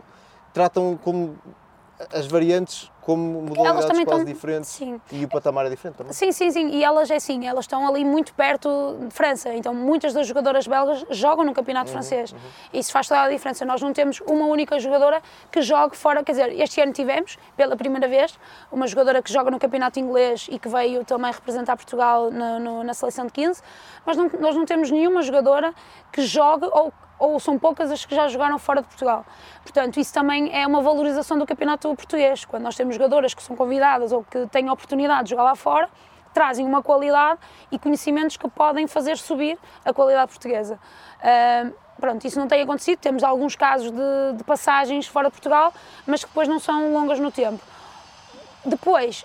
tratam 0.54 0.98
como 1.04 1.36
as 2.12 2.26
variantes 2.26 2.90
como 3.00 3.42
modalidades 3.42 3.84
quase 3.86 4.00
estão- 4.02 4.24
diferentes 4.24 4.70
sim. 4.70 5.00
e 5.10 5.24
o 5.24 5.28
patamar 5.28 5.66
é 5.66 5.70
diferente 5.70 5.96
também. 5.96 6.12
Sim, 6.12 6.30
sim, 6.32 6.50
sim. 6.50 6.68
E 6.68 6.84
elas 6.84 7.10
é 7.10 7.16
assim, 7.16 7.46
elas 7.46 7.64
estão 7.64 7.86
ali 7.88 8.04
muito 8.04 8.32
perto 8.34 8.96
de 9.08 9.12
França. 9.14 9.52
Então 9.54 9.74
muitas 9.74 10.12
das 10.12 10.26
jogadoras 10.26 10.66
belgas 10.66 11.04
jogam 11.10 11.44
no 11.44 11.52
campeonato 11.52 11.90
francês. 11.90 12.34
Isso 12.72 12.92
faz 12.92 13.08
toda 13.08 13.22
a 13.22 13.28
diferença. 13.28 13.64
Nós 13.64 13.80
não 13.82 13.92
temos 13.92 14.20
uma 14.20 14.46
única 14.46 14.78
jogadora 14.78 15.20
que 15.50 15.60
jogue 15.62 15.96
fora. 15.96 16.22
Quer 16.22 16.32
dizer, 16.32 16.60
este 16.60 16.80
ano 16.80 16.92
tivemos, 16.92 17.36
pela 17.56 17.76
primeira 17.76 18.06
vez, 18.06 18.38
uma 18.70 18.86
jogadora 18.86 19.20
que 19.22 19.32
joga 19.32 19.50
no 19.50 19.58
campeonato 19.58 19.98
inglês 19.98 20.46
e 20.50 20.58
que 20.58 20.68
veio 20.68 21.04
também 21.04 21.32
representar 21.32 21.76
Portugal 21.76 22.30
na, 22.30 22.58
no- 22.58 22.84
na 22.84 22.94
seleção 22.94 23.26
de 23.26 23.32
15. 23.32 23.62
Mas 24.06 24.16
não, 24.16 24.30
nós 24.38 24.54
não 24.54 24.64
temos 24.64 24.90
nenhuma 24.90 25.22
jogadora 25.22 25.74
que 26.12 26.22
jogue 26.22 26.66
ou 26.70 26.92
ou 27.20 27.38
são 27.38 27.58
poucas 27.58 27.90
as 27.92 28.04
que 28.04 28.14
já 28.14 28.26
jogaram 28.26 28.58
fora 28.58 28.80
de 28.80 28.88
Portugal. 28.88 29.24
Portanto, 29.62 30.00
isso 30.00 30.12
também 30.12 30.50
é 30.52 30.66
uma 30.66 30.80
valorização 30.80 31.38
do 31.38 31.46
campeonato 31.46 31.94
português. 31.94 32.44
Quando 32.44 32.64
nós 32.64 32.74
temos 32.74 32.96
jogadoras 32.96 33.34
que 33.34 33.42
são 33.42 33.54
convidadas 33.54 34.10
ou 34.10 34.24
que 34.24 34.46
têm 34.46 34.68
a 34.68 34.72
oportunidade 34.72 35.24
de 35.24 35.30
jogar 35.30 35.44
lá 35.44 35.54
fora, 35.54 35.88
trazem 36.32 36.64
uma 36.66 36.82
qualidade 36.82 37.38
e 37.70 37.78
conhecimentos 37.78 38.36
que 38.36 38.48
podem 38.48 38.86
fazer 38.86 39.18
subir 39.18 39.58
a 39.84 39.92
qualidade 39.92 40.30
portuguesa. 40.30 40.78
Ah, 41.22 41.70
pronto, 42.00 42.24
isso 42.26 42.38
não 42.38 42.48
tem 42.48 42.62
acontecido, 42.62 42.98
temos 42.98 43.22
alguns 43.22 43.54
casos 43.54 43.90
de, 43.90 44.36
de 44.36 44.44
passagens 44.44 45.06
fora 45.06 45.26
de 45.26 45.32
Portugal, 45.32 45.72
mas 46.06 46.24
que 46.24 46.30
depois 46.30 46.48
não 46.48 46.58
são 46.58 46.92
longas 46.92 47.20
no 47.20 47.30
tempo. 47.30 47.60
Depois, 48.64 49.24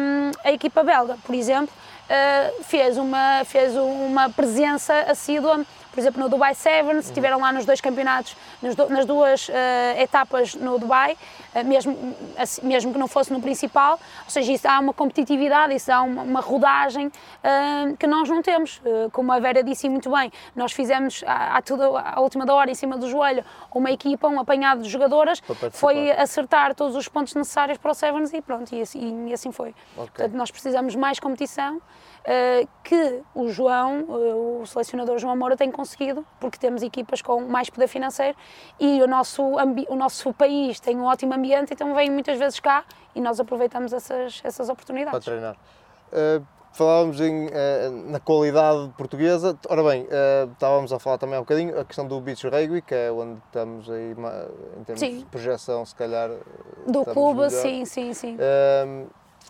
hum, 0.00 0.30
a 0.44 0.52
equipa 0.52 0.82
belga, 0.82 1.16
por 1.24 1.34
exemplo, 1.34 1.72
uh, 2.08 2.64
fez, 2.64 2.98
uma, 2.98 3.44
fez 3.44 3.76
uma 3.76 4.28
presença 4.30 4.92
assídua, 5.08 5.64
por 5.92 6.00
exemplo, 6.00 6.20
no 6.22 6.28
Dubai 6.28 6.54
Sevens, 6.54 7.04
estiveram 7.04 7.38
lá 7.38 7.52
nos 7.52 7.66
dois 7.66 7.80
campeonatos, 7.80 8.34
nas, 8.62 8.74
du- 8.74 8.88
nas 8.88 9.04
duas 9.04 9.48
uh, 9.48 9.52
etapas 9.98 10.54
no 10.54 10.78
Dubai, 10.78 11.16
uh, 11.54 11.64
mesmo, 11.64 12.16
assim, 12.38 12.66
mesmo 12.66 12.92
que 12.92 12.98
não 12.98 13.06
fosse 13.06 13.30
no 13.32 13.40
principal, 13.40 14.00
ou 14.24 14.30
seja, 14.30 14.50
isso 14.52 14.64
dá 14.64 14.80
uma 14.80 14.94
competitividade, 14.94 15.74
isso 15.74 15.88
dá 15.88 16.00
uma, 16.02 16.22
uma 16.22 16.40
rodagem 16.40 17.08
uh, 17.08 17.96
que 17.98 18.06
nós 18.06 18.28
não 18.28 18.40
temos. 18.42 18.80
Como 19.12 19.30
a 19.30 19.38
Vera 19.38 19.62
disse 19.62 19.88
muito 19.88 20.10
bem, 20.10 20.32
nós 20.56 20.72
fizemos 20.72 21.22
à, 21.26 21.58
à, 21.58 21.62
tudo, 21.62 21.96
à 21.96 22.20
última 22.20 22.46
da 22.46 22.54
hora, 22.54 22.70
em 22.70 22.74
cima 22.74 22.96
do 22.96 23.08
joelho, 23.08 23.44
uma 23.74 23.90
equipa, 23.90 24.28
um 24.28 24.40
apanhado 24.40 24.82
de 24.82 24.88
jogadoras, 24.88 25.42
foi 25.72 26.10
acertar 26.12 26.74
todos 26.74 26.96
os 26.96 27.06
pontos 27.08 27.34
necessários 27.34 27.76
para 27.78 27.90
o 27.90 27.94
Sevens 27.94 28.32
e 28.32 28.40
pronto, 28.40 28.74
e 28.74 28.80
assim, 28.80 29.28
e 29.28 29.32
assim 29.34 29.52
foi. 29.52 29.74
Ok. 29.96 30.06
Portanto, 30.14 30.32
nós 30.34 30.50
precisamos 30.50 30.94
mais 30.96 31.20
competição 31.20 31.80
que 32.84 33.22
o 33.34 33.48
João, 33.48 34.00
eh, 34.08 34.34
o 34.34 34.66
selecionador 34.66 35.18
João 35.18 35.36
Moura, 35.36 35.56
tem 35.56 35.70
conseguido, 35.70 36.24
porque 36.40 36.58
temos 36.58 36.82
equipas 36.82 37.20
com 37.20 37.40
mais 37.42 37.68
poder 37.68 37.88
financeiro 37.88 38.36
e 38.78 39.02
o 39.02 39.06
nosso, 39.06 39.42
o 39.42 39.96
nosso 39.96 40.32
país 40.32 40.78
tem 40.78 40.96
um 40.96 41.04
ótimo 41.04 41.34
ambiente, 41.34 41.72
então 41.72 41.94
vêm 41.94 42.10
muitas 42.10 42.38
vezes 42.38 42.60
cá 42.60 42.84
e 43.14 43.20
nós 43.20 43.40
aproveitamos 43.40 43.92
essas, 43.92 44.40
essas 44.44 44.66
para 44.66 44.72
oportunidades. 44.72 45.24
treinar. 45.24 45.56
Uh, 46.12 46.44
falávamos 46.72 47.20
em, 47.20 47.46
uh, 47.46 47.50
na 48.06 48.20
qualidade 48.20 48.90
portuguesa. 48.96 49.58
Ora 49.68 49.82
bem, 49.82 50.02
uh, 50.04 50.50
estávamos 50.52 50.92
a 50.92 50.98
falar 50.98 51.18
também 51.18 51.36
há 51.36 51.38
um 51.38 51.42
bocadinho 51.42 51.78
a 51.78 51.84
questão 51.84 52.06
do 52.06 52.20
beach 52.20 52.46
rugby, 52.46 52.82
que 52.82 52.94
é 52.94 53.10
onde 53.10 53.40
estamos 53.46 53.90
aí 53.90 54.12
em 54.78 54.84
termos 54.84 55.00
Sim. 55.00 55.18
de 55.18 55.24
projeção, 55.26 55.84
se 55.84 55.94
calhar. 55.94 56.30
Do 56.86 57.04
clube, 57.04 57.40
melhor. 57.40 57.50
sim, 57.50 57.84
sim, 57.84 58.14
sim. 58.14 58.36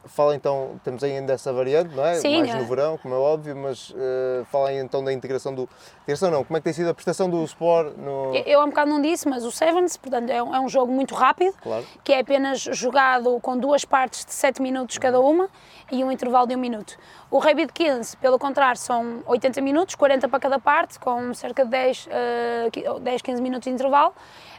Fala 0.05 0.35
então, 0.35 0.81
temos 0.83 1.03
ainda 1.05 1.33
essa 1.33 1.53
variante, 1.53 1.95
não 1.95 2.05
é? 2.05 2.15
Sim, 2.17 2.39
Mais 2.39 2.51
é. 2.51 2.59
no 2.59 2.65
verão, 2.67 2.99
como 2.99 3.15
é 3.15 3.19
óbvio, 3.19 3.57
mas 3.57 3.91
uh, 3.91 4.45
fala 4.51 4.73
então 4.73 5.03
da 5.03 5.13
integração 5.13 5.55
do. 5.55 5.69
Integração 6.03 6.31
não, 6.31 6.45
como 6.45 6.57
é 6.57 6.61
que 6.61 6.65
tem 6.65 6.73
sido 6.73 6.91
a 6.91 6.95
prestação 6.95 7.31
do 7.31 7.43
Sport 7.45 7.97
no. 7.97 8.35
Eu 8.35 8.61
há 8.61 8.65
um 8.65 8.69
bocado 8.71 8.91
não 8.91 9.01
disse, 9.01 9.29
mas 9.29 9.45
o 9.45 9.53
Sevens, 9.53 9.97
portanto, 9.97 10.31
é 10.31 10.43
um, 10.43 10.55
é 10.55 10.61
um 10.61 10.69
jogo 10.69 10.93
muito 10.93 11.15
rápido, 11.15 11.55
Claro. 11.63 11.87
que 12.03 12.13
é 12.13 12.21
apenas 12.21 12.61
jogado 12.61 13.39
com 13.41 13.57
duas 13.57 13.85
partes 13.85 14.25
de 14.25 14.33
7 14.33 14.61
minutos 14.61 14.99
cada 14.99 15.21
uma 15.21 15.49
e 15.91 16.03
um 16.03 16.11
intervalo 16.11 16.47
de 16.47 16.57
um 16.57 16.59
minuto. 16.59 16.99
O 17.33 17.39
de 17.65 17.73
15, 17.73 18.15
pelo 18.19 18.39
contrário, 18.39 18.79
são 18.79 19.23
80 19.25 19.63
minutos, 19.63 19.95
40 19.95 20.29
para 20.29 20.39
cada 20.39 20.59
parte, 20.59 20.99
com 20.99 21.33
cerca 21.33 21.65
de 21.65 21.71
10, 21.71 22.07
eh, 22.11 22.69
qui- 22.71 22.85
10 23.01 23.23
15 23.23 23.41
minutos 23.41 23.65
de 23.65 23.71
intervalo. 23.71 24.13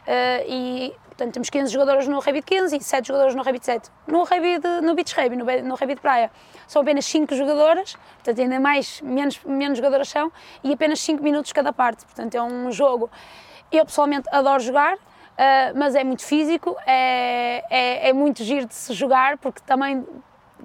eh, 0.06 0.44
e, 0.48 0.94
portanto, 1.06 1.34
temos 1.34 1.48
15 1.48 1.72
jogadores 1.72 2.08
no 2.08 2.18
de 2.18 2.42
15 2.42 2.76
e 2.76 2.82
7 2.82 3.06
jogadores 3.06 3.32
no 3.36 3.44
de 3.44 3.64
7. 3.64 3.90
No, 4.08 4.24
de, 4.24 4.80
no 4.82 4.92
beach 4.96 5.14
rugby, 5.14 5.36
no, 5.36 5.44
no 5.44 5.76
de 5.76 6.00
praia, 6.00 6.32
são 6.66 6.82
apenas 6.82 7.04
5 7.06 7.32
jogadoras, 7.36 7.94
portanto, 8.16 8.40
ainda 8.40 8.58
mais, 8.58 9.00
menos, 9.02 9.40
menos 9.44 9.78
jogadoras 9.78 10.08
são, 10.08 10.32
e 10.64 10.72
apenas 10.72 10.98
5 10.98 11.22
minutos 11.22 11.52
cada 11.52 11.72
parte. 11.72 12.04
Portanto, 12.04 12.34
é 12.34 12.42
um 12.42 12.72
jogo. 12.72 13.08
Eu 13.70 13.84
pessoalmente 13.86 14.28
adoro 14.32 14.60
jogar, 14.60 14.96
Uh, 15.34 15.74
mas 15.76 15.96
é 15.96 16.04
muito 16.04 16.22
físico, 16.24 16.76
é, 16.86 17.64
é, 17.68 18.10
é 18.10 18.12
muito 18.12 18.44
giro 18.44 18.66
de 18.66 18.74
se 18.74 18.92
jogar, 18.94 19.36
porque 19.38 19.60
também 19.66 20.06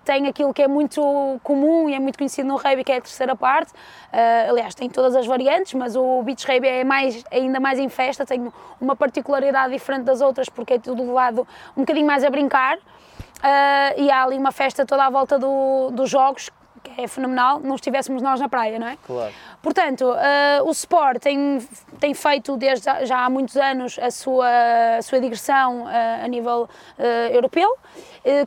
tem 0.10 0.26
aquilo 0.26 0.51
que 0.51 0.64
é 0.64 0.68
muito 0.68 1.39
comum 1.43 1.88
e 1.88 1.93
é 1.93 1.99
muito 1.99 2.18
conhecido 2.18 2.47
no 2.47 2.55
rugby, 2.55 2.84
que 2.84 2.91
é 2.91 2.97
a 2.97 3.01
terceira 3.01 3.36
parte. 3.36 3.72
Uh, 3.72 4.49
aliás, 4.49 4.74
tem 4.74 4.89
todas 4.89 5.16
as 5.16 5.28
variantes, 5.28 5.76
mas 5.76 5.95
o 5.95 6.24
beach 6.24 6.47
rugby 6.47 6.68
é 6.68 6.84
mais, 6.84 7.24
ainda 7.32 7.60
mais 7.60 7.78
em 7.78 7.89
festa, 7.89 8.26
tem 8.26 8.51
uma 8.82 8.95
particularidade 8.95 9.72
diferente 9.72 10.05
das 10.05 10.20
outras, 10.20 10.49
porque 10.49 10.74
é 10.74 10.80
tudo 10.80 11.05
levado 11.05 11.47
um 11.78 11.82
bocadinho 11.82 12.07
mais 12.07 12.24
a 12.24 12.30
brincar. 12.32 12.78
Uh, 12.78 14.01
e 14.01 14.10
há 14.10 14.24
ali 14.24 14.36
uma 14.36 14.51
festa 14.51 14.84
toda 14.84 15.05
à 15.05 15.12
volta 15.12 15.38
do- 15.38 15.91
dos 15.91 16.10
jogos, 16.10 16.49
que 16.80 17.02
é 17.02 17.08
fenomenal, 17.08 17.60
não 17.60 17.76
estivéssemos 17.76 18.22
nós 18.22 18.40
na 18.40 18.48
praia, 18.50 18.80
não 18.80 18.88
é? 18.88 18.98
Claro. 19.06 19.34
Portanto, 19.62 20.14
eh, 20.18 20.62
o 20.64 20.72
Sport 20.72 21.20
tem, 21.22 21.60
tem 22.00 22.14
feito 22.14 22.56
desde 22.58 22.86
já- 23.06 23.26
há 23.26 23.30
muitos 23.30 23.56
anos 23.58 24.00
a 24.00 24.10
sua, 24.12 24.48
a 24.98 25.02
sua 25.02 25.20
digressão 25.20 25.90
eh, 25.90 26.22
a 26.24 26.28
nível 26.28 26.70
eh, 26.98 27.30
europeu. 27.36 27.76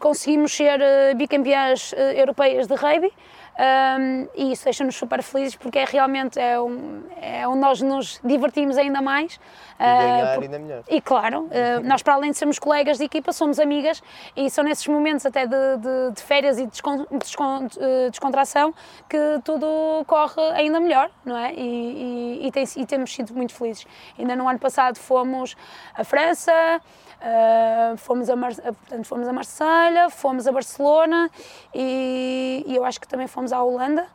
Conseguimos 0.00 0.52
ser 0.54 0.78
bicampeãs 1.16 1.92
europeias 2.14 2.66
de 2.66 2.74
rugby. 2.74 3.12
Um, 3.58 4.28
e 4.34 4.52
isso 4.52 4.64
deixa-nos 4.64 4.96
super 4.96 5.22
felizes 5.22 5.54
porque 5.56 5.78
é 5.78 5.84
realmente 5.84 6.38
é, 6.40 6.58
um, 6.60 7.02
é 7.20 7.46
onde 7.46 7.60
nós 7.60 7.82
nos 7.82 8.18
divertimos 8.24 8.76
ainda 8.78 9.00
mais. 9.02 9.38
E 9.78 9.84
ganhar 9.84 10.34
por- 10.34 10.42
ainda 10.44 10.58
melhor. 10.58 10.82
e 10.88 11.00
claro, 11.00 11.48
eh, 11.50 11.80
nós 11.84 12.02
para 12.02 12.14
além 12.14 12.30
de 12.30 12.36
sermos 12.38 12.58
colegas 12.58 12.98
de 12.98 13.04
equipa, 13.04 13.32
somos 13.32 13.58
amigas 13.58 14.00
e 14.36 14.48
são 14.48 14.62
nesses 14.64 14.86
momentos 14.86 15.26
até 15.26 15.44
de, 15.46 15.56
de- 15.78 16.12
de 16.14 16.22
férias 16.22 16.58
e 16.58 16.66
descon- 16.66 17.06
eh, 17.80 18.08
descontração 18.10 18.72
que 19.08 19.18
tudo 19.44 19.66
corre 20.06 20.40
ainda 20.54 20.78
melhor, 20.80 21.10
não 21.24 21.36
é? 21.36 21.52
E, 21.54 22.40
e- 22.42 22.46
e 22.46 22.52
tem- 22.52 22.64
e 22.76 22.86
temos 22.86 23.12
sido 23.12 23.34
muito 23.34 23.54
felizes. 23.54 23.86
Ainda 24.18 24.36
no 24.36 24.48
ano 24.48 24.58
passado 24.58 24.96
fomos 24.98 25.56
a 25.94 26.04
França, 26.04 26.52
eh, 27.22 27.94
fomos, 27.96 28.28
a 28.28 28.36
Mar, 28.36 28.54
portanto, 28.54 29.04
fomos 29.06 29.28
a 29.28 29.32
Marselha, 29.32 30.10
fomos 30.10 30.46
a 30.46 30.52
Barcelona 30.52 31.30
e, 31.74 32.64
e 32.66 32.76
eu 32.76 32.84
acho 32.84 33.00
que 33.00 33.06
também 33.08 33.26
fomos 33.26 33.52
à 33.52 33.62
Holanda. 33.62 34.06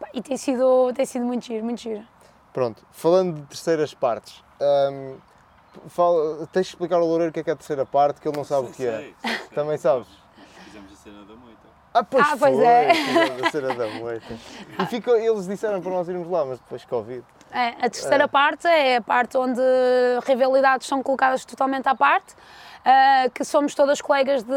pá, 0.00 0.08
e 0.14 0.22
tem 0.22 0.36
sido, 0.36 0.92
tem 0.94 1.04
sido 1.06 1.24
muito 1.24 1.44
giro, 1.46 1.64
muito 1.64 1.80
giro. 1.80 2.04
Pronto, 2.52 2.82
falando 2.90 3.40
de 3.40 3.46
terceiras 3.46 3.94
partes, 3.94 4.42
hum, 4.60 5.16
fala- 5.88 6.46
tens 6.52 6.66
de 6.66 6.72
explicar 6.72 6.96
ao 6.96 7.06
Loureiro 7.06 7.30
o 7.30 7.32
que 7.32 7.40
é, 7.40 7.42
que 7.44 7.50
é 7.50 7.52
a 7.52 7.56
terceira 7.56 7.86
parte, 7.86 8.20
que 8.20 8.28
ele 8.28 8.36
não 8.36 8.44
sabe 8.44 8.68
o 8.68 8.70
que 8.72 8.84
é. 8.86 8.96
Sei, 8.98 9.14
sei, 9.22 9.36
sei. 9.38 9.48
Também 9.54 9.78
sabes? 9.78 10.08
Fizemos 10.64 10.92
a 10.92 10.96
cena 10.96 11.24
da 11.24 11.34
moita. 11.34 11.60
Ah, 11.94 12.02
pois, 12.02 12.24
Ah, 12.26 12.36
pois 12.38 12.54
foi, 12.56 12.64
é. 12.64 12.90
a 13.46 13.50
cena 13.50 13.74
da 13.74 13.86
moita. 13.88 14.34
E 14.78 14.86
ficou, 14.86 15.16
eles 15.16 15.46
disseram 15.46 15.80
para 15.82 15.90
nós 15.90 16.08
irmos 16.08 16.28
lá, 16.30 16.44
mas 16.44 16.58
depois 16.58 16.84
Covid. 16.84 17.22
É, 17.50 17.68
a 17.84 17.90
terceira 17.90 18.24
É. 18.24 18.26
parte 18.26 18.66
é 18.66 18.96
a 18.96 19.02
parte 19.02 19.36
onde 19.36 19.60
rivalidades 20.26 20.86
são 20.86 21.02
colocadas 21.02 21.44
totalmente 21.44 21.86
à 21.86 21.94
parte, 21.94 22.34
ah, 22.84 23.26
que 23.34 23.44
somos 23.44 23.74
todas 23.74 24.00
colegas 24.00 24.42
de- 24.42 24.52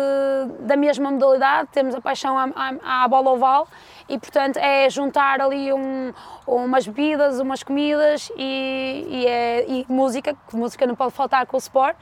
da 0.62 0.76
mesma 0.76 1.12
modalidade, 1.12 1.70
temos 1.72 1.94
a 1.96 2.02
paixão 2.02 2.38
à, 2.38 2.50
à- 2.56 3.04
à 3.04 3.08
bola 3.08 3.32
oval 3.32 3.68
e, 4.10 4.18
portanto, 4.20 4.58
é 4.58 4.90
juntar 4.90 5.42
ali 5.42 5.72
um- 5.74 6.14
umas 6.48 6.88
bebidas, 6.88 7.40
umas 7.40 7.64
comidas 7.64 8.32
e, 8.38 9.08
e 9.10 9.28
é- 9.28 9.66
e 9.68 9.86
música, 9.90 10.36
que 10.50 10.56
música 10.56 10.86
não 10.86 10.96
pode 10.96 11.12
faltar 11.14 11.46
com 11.46 11.58
o 11.58 11.60
sport. 11.60 11.96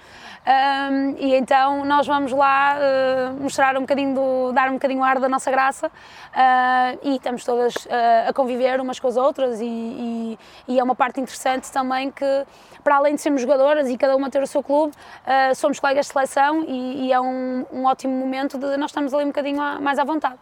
Ahm, 0.45 1.15
e 1.19 1.35
então 1.35 1.85
nós 1.85 2.05
vamos 2.05 2.31
lá 2.33 2.75
ah, 2.77 3.31
mostrar 3.39 3.77
um 3.77 3.81
bocadinho, 3.81 4.13
do, 4.13 4.51
dar 4.51 4.69
um 4.69 4.73
bocadinho 4.73 5.01
ar 5.03 5.19
da 5.19 5.29
nossa 5.29 5.49
graça 5.49 5.89
ah, 6.33 6.95
e 7.01 7.15
estamos 7.15 7.43
todas 7.45 7.73
ah, 7.89 8.29
a 8.29 8.33
conviver 8.33 8.79
umas 8.81 8.99
com 8.99 9.07
as 9.07 9.15
outras 9.17 9.61
e, 9.61 9.65
e- 9.65 10.39
e 10.67 10.79
é 10.79 10.83
uma 10.83 10.95
parte 10.95 11.21
interessante 11.21 11.71
também 11.71 12.11
que, 12.11 12.45
para 12.83 12.97
além 12.97 13.15
de 13.15 13.21
sermos 13.21 13.41
jogadoras 13.41 13.89
e 13.89 13.97
cada 13.97 14.15
uma 14.17 14.29
ter 14.29 14.43
o 14.43 14.47
seu 14.47 14.61
clube, 14.61 14.93
somos 15.55 15.79
colegas 15.79 16.07
seleção 16.13 16.63
e, 16.63 17.07
e 17.07 17.11
é 17.13 17.19
um, 17.19 17.65
um 17.71 17.85
ótimo 17.85 18.13
momento 18.13 18.57
de 18.57 18.77
nós 18.77 18.91
estarmos 18.91 19.13
ali 19.13 19.23
um 19.23 19.27
bocadinho 19.27 19.61
à- 19.61 19.79
mais 19.81 19.97
à 19.99 20.03
vontade. 20.03 20.37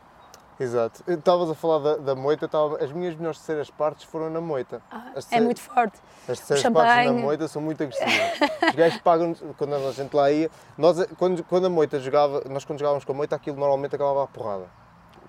Exato. 0.59 1.03
Estavas 1.07 1.49
a 1.49 1.55
falar 1.55 1.79
da, 1.79 1.95
da 1.97 2.15
moita, 2.15 2.47
tava- 2.47 2.77
as 2.83 2.91
minhas 2.91 3.15
melhores 3.15 3.39
terceiras 3.39 3.71
partes 3.71 4.03
foram 4.03 4.29
na 4.29 4.39
moita. 4.39 4.79
As 5.15 5.31
É 5.31 5.39
muito 5.41 5.59
forte. 5.59 5.97
As 6.29 6.37
terceiras 6.39 6.71
partes 6.71 7.05
na 7.07 7.13
moita 7.13 7.47
são 7.47 7.61
muito 7.61 7.81
agressivas. 7.81 8.39
Os 8.69 8.75
gajos 8.75 8.99
pagam 9.01 9.33
quando 9.57 9.73
a 9.73 9.91
gente 9.91 10.15
lá 10.15 10.29
ia. 10.31 10.51
Nós, 10.77 11.03
quando, 11.17 11.43
quando 11.45 11.65
a 11.65 11.69
moita 11.69 11.99
jogava, 11.99 12.43
nós 12.47 12.63
quando 12.63 12.77
jogávamos 12.77 13.03
com 13.03 13.11
a 13.11 13.15
moita, 13.15 13.35
aquilo 13.35 13.57
normalmente 13.57 13.95
acabava 13.95 14.23
a 14.23 14.27
porrada. 14.27 14.65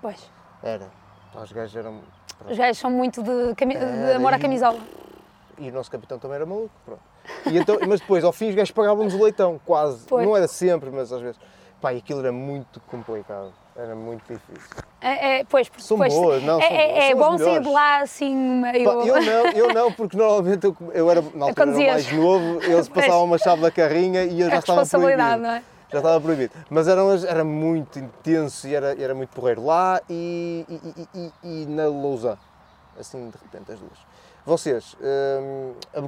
Pois. 0.02 0.30
Era. 0.62 0.88
Os 1.34 1.50
gajos 1.50 1.76
eram. 1.76 2.00
Os 2.50 2.58
gajos 2.58 2.78
são 2.78 2.90
muito 2.90 3.22
de, 3.22 3.54
de 3.54 4.12
amor 4.14 4.34
à 4.34 4.36
e- 4.36 4.40
camisola. 4.40 4.78
E 5.56 5.70
o 5.70 5.72
nosso 5.72 5.90
capitão 5.90 6.18
também 6.18 6.36
era 6.36 6.44
maluco. 6.44 6.70
Pronto. 6.84 7.00
E 7.50 7.56
então, 7.58 7.78
mas 7.86 8.00
depois, 8.00 8.24
ao 8.24 8.32
fim, 8.32 8.48
os 8.48 8.54
gajos 8.54 8.70
pagavam-nos 8.72 9.14
o 9.14 9.22
leitão, 9.22 9.60
quase. 9.64 10.04
Pois. 10.06 10.26
Não 10.26 10.36
era 10.36 10.48
sempre, 10.48 10.90
mas 10.90 11.12
às 11.12 11.20
vezes. 11.20 11.38
Pá, 11.80 11.92
e 11.92 11.98
aquilo 11.98 12.20
era 12.20 12.30
muito 12.32 12.80
complicado. 12.88 13.52
Era 13.74 13.94
muito 13.94 14.22
difícil. 14.32 14.76
É, 15.00 15.38
é, 15.40 15.44
pois, 15.44 15.68
porque 15.68 15.82
São 15.82 15.96
depois 15.96 16.14
boas, 16.14 16.42
não, 16.42 16.60
é, 16.60 16.66
são 16.68 16.76
é, 16.76 16.86
boas, 16.86 17.00
é 17.00 17.14
bom 17.14 17.38
sair 17.38 17.60
de 17.62 17.68
lá 17.68 18.00
assim 18.02 18.36
meio. 18.36 18.84
Pá, 18.84 18.92
eu 19.06 19.22
não, 19.22 19.46
eu 19.52 19.74
não, 19.74 19.92
porque 19.92 20.16
normalmente 20.16 20.64
eu, 20.64 20.76
eu 20.92 21.10
era, 21.10 21.22
na 21.34 21.46
altura 21.46 21.70
era 21.70 21.92
mais 21.92 22.12
novo, 22.12 22.62
eles 22.62 22.88
Pois. 22.88 23.06
passavam 23.06 23.24
uma 23.24 23.38
chave 23.38 23.62
da 23.62 23.70
carrinha 23.70 24.24
e 24.24 24.40
eu 24.40 24.50
já 24.50 24.58
estava 24.58 24.84
proibido. 24.86 25.46
é? 25.46 25.62
Já 25.90 25.98
estava 25.98 26.20
proibido. 26.20 26.52
Mas 26.70 26.86
eram, 26.86 27.08
as- 27.10 27.24
era 27.24 27.42
muito 27.44 27.98
intenso 27.98 28.68
e 28.68 28.74
era, 28.74 28.94
era 29.02 29.14
muito 29.14 29.30
porreiro 29.30 29.64
lá 29.64 30.00
e, 30.08 30.64
e, 30.68 30.74
e- 31.18 31.32
e- 31.42 31.62
e 31.62 31.66
na 31.66 31.86
Lousa. 31.86 32.38
Assim, 33.00 33.30
de 33.30 33.36
repente, 33.42 33.72
as 33.72 33.78
duas. 33.80 33.98
Vocês, 34.44 34.96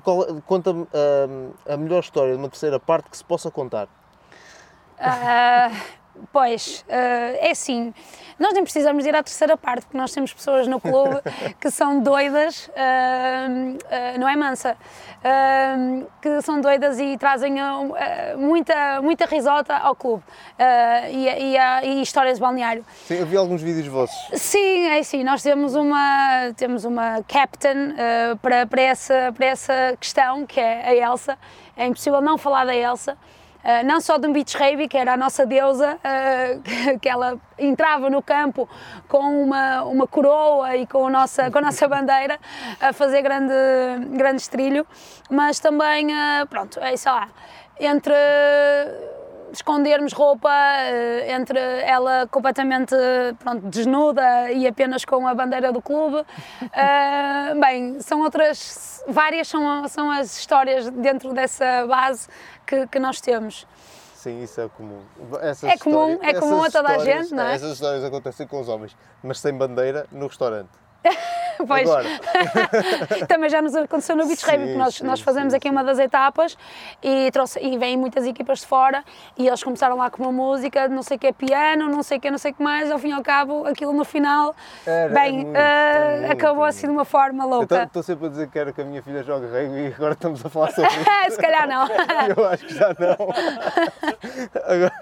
qual- 0.03 0.27
conta-me 0.47 0.83
hum, 0.83 1.51
a 1.69 1.77
melhor 1.77 2.01
história 2.01 2.33
de 2.33 2.39
uma 2.39 2.49
terceira 2.49 2.81
parte 2.81 3.09
que 3.09 3.17
se 3.17 3.25
possa 3.25 3.51
contar. 3.51 3.87
Ah, 4.99 5.71
pois, 6.33 6.85
ah, 6.89 7.37
é 7.39 7.51
assim, 7.51 7.93
nós 8.39 8.53
nem 8.53 8.63
precisamos 8.63 9.07
ir 9.07 9.15
à 9.15 9.23
terceira 9.23 9.57
parte, 9.57 9.83
porque 9.83 9.97
nós 9.97 10.13
temos 10.13 10.33
pessoas 10.33 10.67
no 10.67 10.81
clube 10.81 11.21
que 11.61 11.71
são 11.71 12.01
doidas, 12.01 12.71
ah, 12.77 13.47
ah, 13.91 14.19
não 14.19 14.29
é 14.29 14.37
mansa, 14.37 14.77
ah, 15.23 15.77
que 16.21 16.41
são 16.43 16.61
doidas 16.61 16.99
e 16.99 17.17
trazem 17.17 17.61
ah, 17.61 18.35
muita, 18.37 19.01
muita 19.03 19.27
risota 19.27 19.77
ao 19.77 19.95
clube 19.95 20.23
e, 21.11 21.29
e, 21.29 21.57
e 21.85 22.03
histórias 22.03 22.37
de 22.37 22.41
balneário. 22.41 22.85
Sim, 23.07 23.15
eu 23.15 23.27
vi 23.27 23.37
alguns 23.37 23.63
vídeos 23.63 23.87
vossos. 23.87 24.41
Sim, 24.41 24.87
é 24.87 24.99
assim, 24.99 25.23
nós 25.23 25.43
temos 25.43 25.75
uma, 25.75 26.53
temos 26.57 26.85
uma 26.85 27.23
captain 27.23 27.95
eh, 27.97 28.35
para, 28.41 28.67
para, 28.67 28.83
essa, 28.83 29.33
para 29.35 29.47
essa 29.47 29.97
questão, 29.99 30.47
que 30.47 30.61
é 30.61 30.89
a 30.89 30.95
Elsa. 30.95 31.39
É 31.77 31.87
impossível 31.87 32.21
não 32.21 32.39
falar 32.39 32.65
da 32.65 32.75
Elsa. 32.75 33.17
Eh, 33.65 33.83
não 33.83 33.99
só 33.99 34.19
do 34.19 34.31
Beach 34.31 34.55
Rugby, 34.59 34.87
que 34.87 34.99
era 34.99 35.15
a 35.15 35.17
nossa 35.17 35.47
deusa, 35.47 35.99
eh, 36.05 36.59
que, 37.01 37.09
ela 37.09 37.39
entrava 37.59 38.11
no 38.11 38.23
campo 38.23 38.69
com 39.09 39.43
uma, 39.43 39.83
uma 39.85 40.07
coroa 40.07 40.77
e 40.77 40.87
com 40.87 41.07
a 41.07 41.11
nossa, 41.11 41.51
com 41.51 41.59
a 41.59 41.61
nossa 41.63 41.89
bandeira 41.89 42.39
a 42.79 42.93
fazer 42.93 43.23
grande, 43.23 43.55
grande 44.11 44.43
estrilho, 44.43 44.87
mas 45.31 45.59
também, 45.61 46.13
eh, 46.13 46.45
pronto, 46.45 46.79
é 46.79 46.95
sei 46.95 47.11
lá, 47.11 47.29
entre 47.81 48.15
escondermos 49.51 50.13
roupa 50.13 50.51
entre 51.29 51.61
ela 51.83 52.27
completamente 52.29 52.95
pronto, 53.39 53.69
desnuda 53.69 54.51
e 54.51 54.67
apenas 54.67 55.05
com 55.05 55.29
a 55.29 55.35
bandeira 55.35 55.73
do 55.73 55.81
clube. 55.81 56.25
Bem, 57.61 58.01
são 58.01 58.21
outras, 58.21 59.05
várias 59.07 59.47
são, 59.47 59.87
são 59.87 60.11
as 60.11 60.37
histórias 60.37 60.91
dentro 60.91 61.33
dessa 61.33 61.87
base 61.87 62.29
que, 62.67 62.87
que 62.87 62.99
nós 62.99 63.21
temos. 63.21 63.67
Sim, 64.15 64.43
isso 64.43 64.61
é 64.61 64.69
comum. 64.69 65.03
Essas 65.43 65.71
É 65.71 65.77
comum, 65.77 66.19
é 66.23 66.33
comum 66.33 66.63
a 66.63 66.71
toda 66.71 66.89
a 66.89 66.99
gente, 66.99 67.35
não 67.35 67.45
é? 67.45 67.55
Essas 67.55 67.73
histórias 67.75 68.03
acontecem 68.03 68.47
com 68.47 68.59
os 68.61 68.69
homens, 68.69 68.97
mas 69.23 69.39
sem 69.39 69.53
bandeira 69.53 70.07
no 70.11 70.27
restaurante. 70.27 70.71
Pois, 71.67 71.89
também 73.29 73.49
já 73.49 73.63
nos 73.63 73.75
aconteceu 73.75 74.17
no 74.17 74.27
Beach 74.27 74.45
Rugby, 74.45 74.67
que 74.69 74.75
nós, 74.77 74.95
sim, 74.97 75.05
nós 75.05 75.21
fazemos 75.21 75.53
sim, 75.53 75.57
aqui 75.57 75.71
uma 75.71 75.83
das 75.83 75.99
etapas 75.99 76.57
e, 77.03 77.31
trouxe, 77.33 77.59
e 77.61 77.79
vêm 77.79 77.97
muitas 77.97 78.27
equipas 78.27 78.61
de 78.61 78.67
fora 78.67 79.05
e 79.37 79.47
eles 79.47 79.63
começaram 79.63 79.97
lá 79.97 80.11
com 80.11 80.23
uma 80.23 80.33
música, 80.33 80.89
não 80.89 81.03
sei 81.03 81.17
o 81.17 81.21
que 81.21 81.29
é 81.29 81.33
piano, 81.33 81.89
não 81.89 82.03
sei 82.03 82.19
o 82.19 82.21
que, 82.21 82.31
não 82.31 82.39
sei 82.39 82.53
o 82.53 82.55
que 82.55 82.63
mais, 82.63 82.91
ao 82.91 82.99
fim 82.99 83.09
e 83.09 83.13
ao 83.13 83.23
cabo, 83.23 83.67
aquilo 83.67 83.93
no 83.93 84.05
final, 84.05 84.55
Era, 84.87 85.13
bem, 85.13 85.41
é 85.41 85.45
muito, 85.45 85.57
é 85.57 86.19
muito, 86.19 86.33
acabou 86.33 86.67
é 86.67 86.69
assim 86.69 86.87
de 86.87 86.93
uma 86.93 87.05
forma 87.05 87.45
louca. 87.45 87.85
estou 87.85 88.03
sempre 88.03 88.27
a 88.27 88.29
dizer 88.29 88.47
que 88.47 88.53
quero 88.53 88.73
que 88.73 88.81
a 88.81 88.85
minha 88.85 89.03
filha 89.03 89.23
jogue 89.23 89.47
rugby 89.47 89.89
e 89.89 89.95
agora 89.95 90.13
estamos 90.15 90.45
a 90.45 90.49
falar 90.49 90.73
sobre 90.73 90.91
isso. 90.91 91.05
Se 91.35 91.39
calhar 91.39 91.67
não. 91.67 91.87
Eu 92.37 92.47
acho 92.47 92.67
que 92.67 92.75
já 92.75 92.95
não. 92.99 93.17
Agora, 94.65 94.93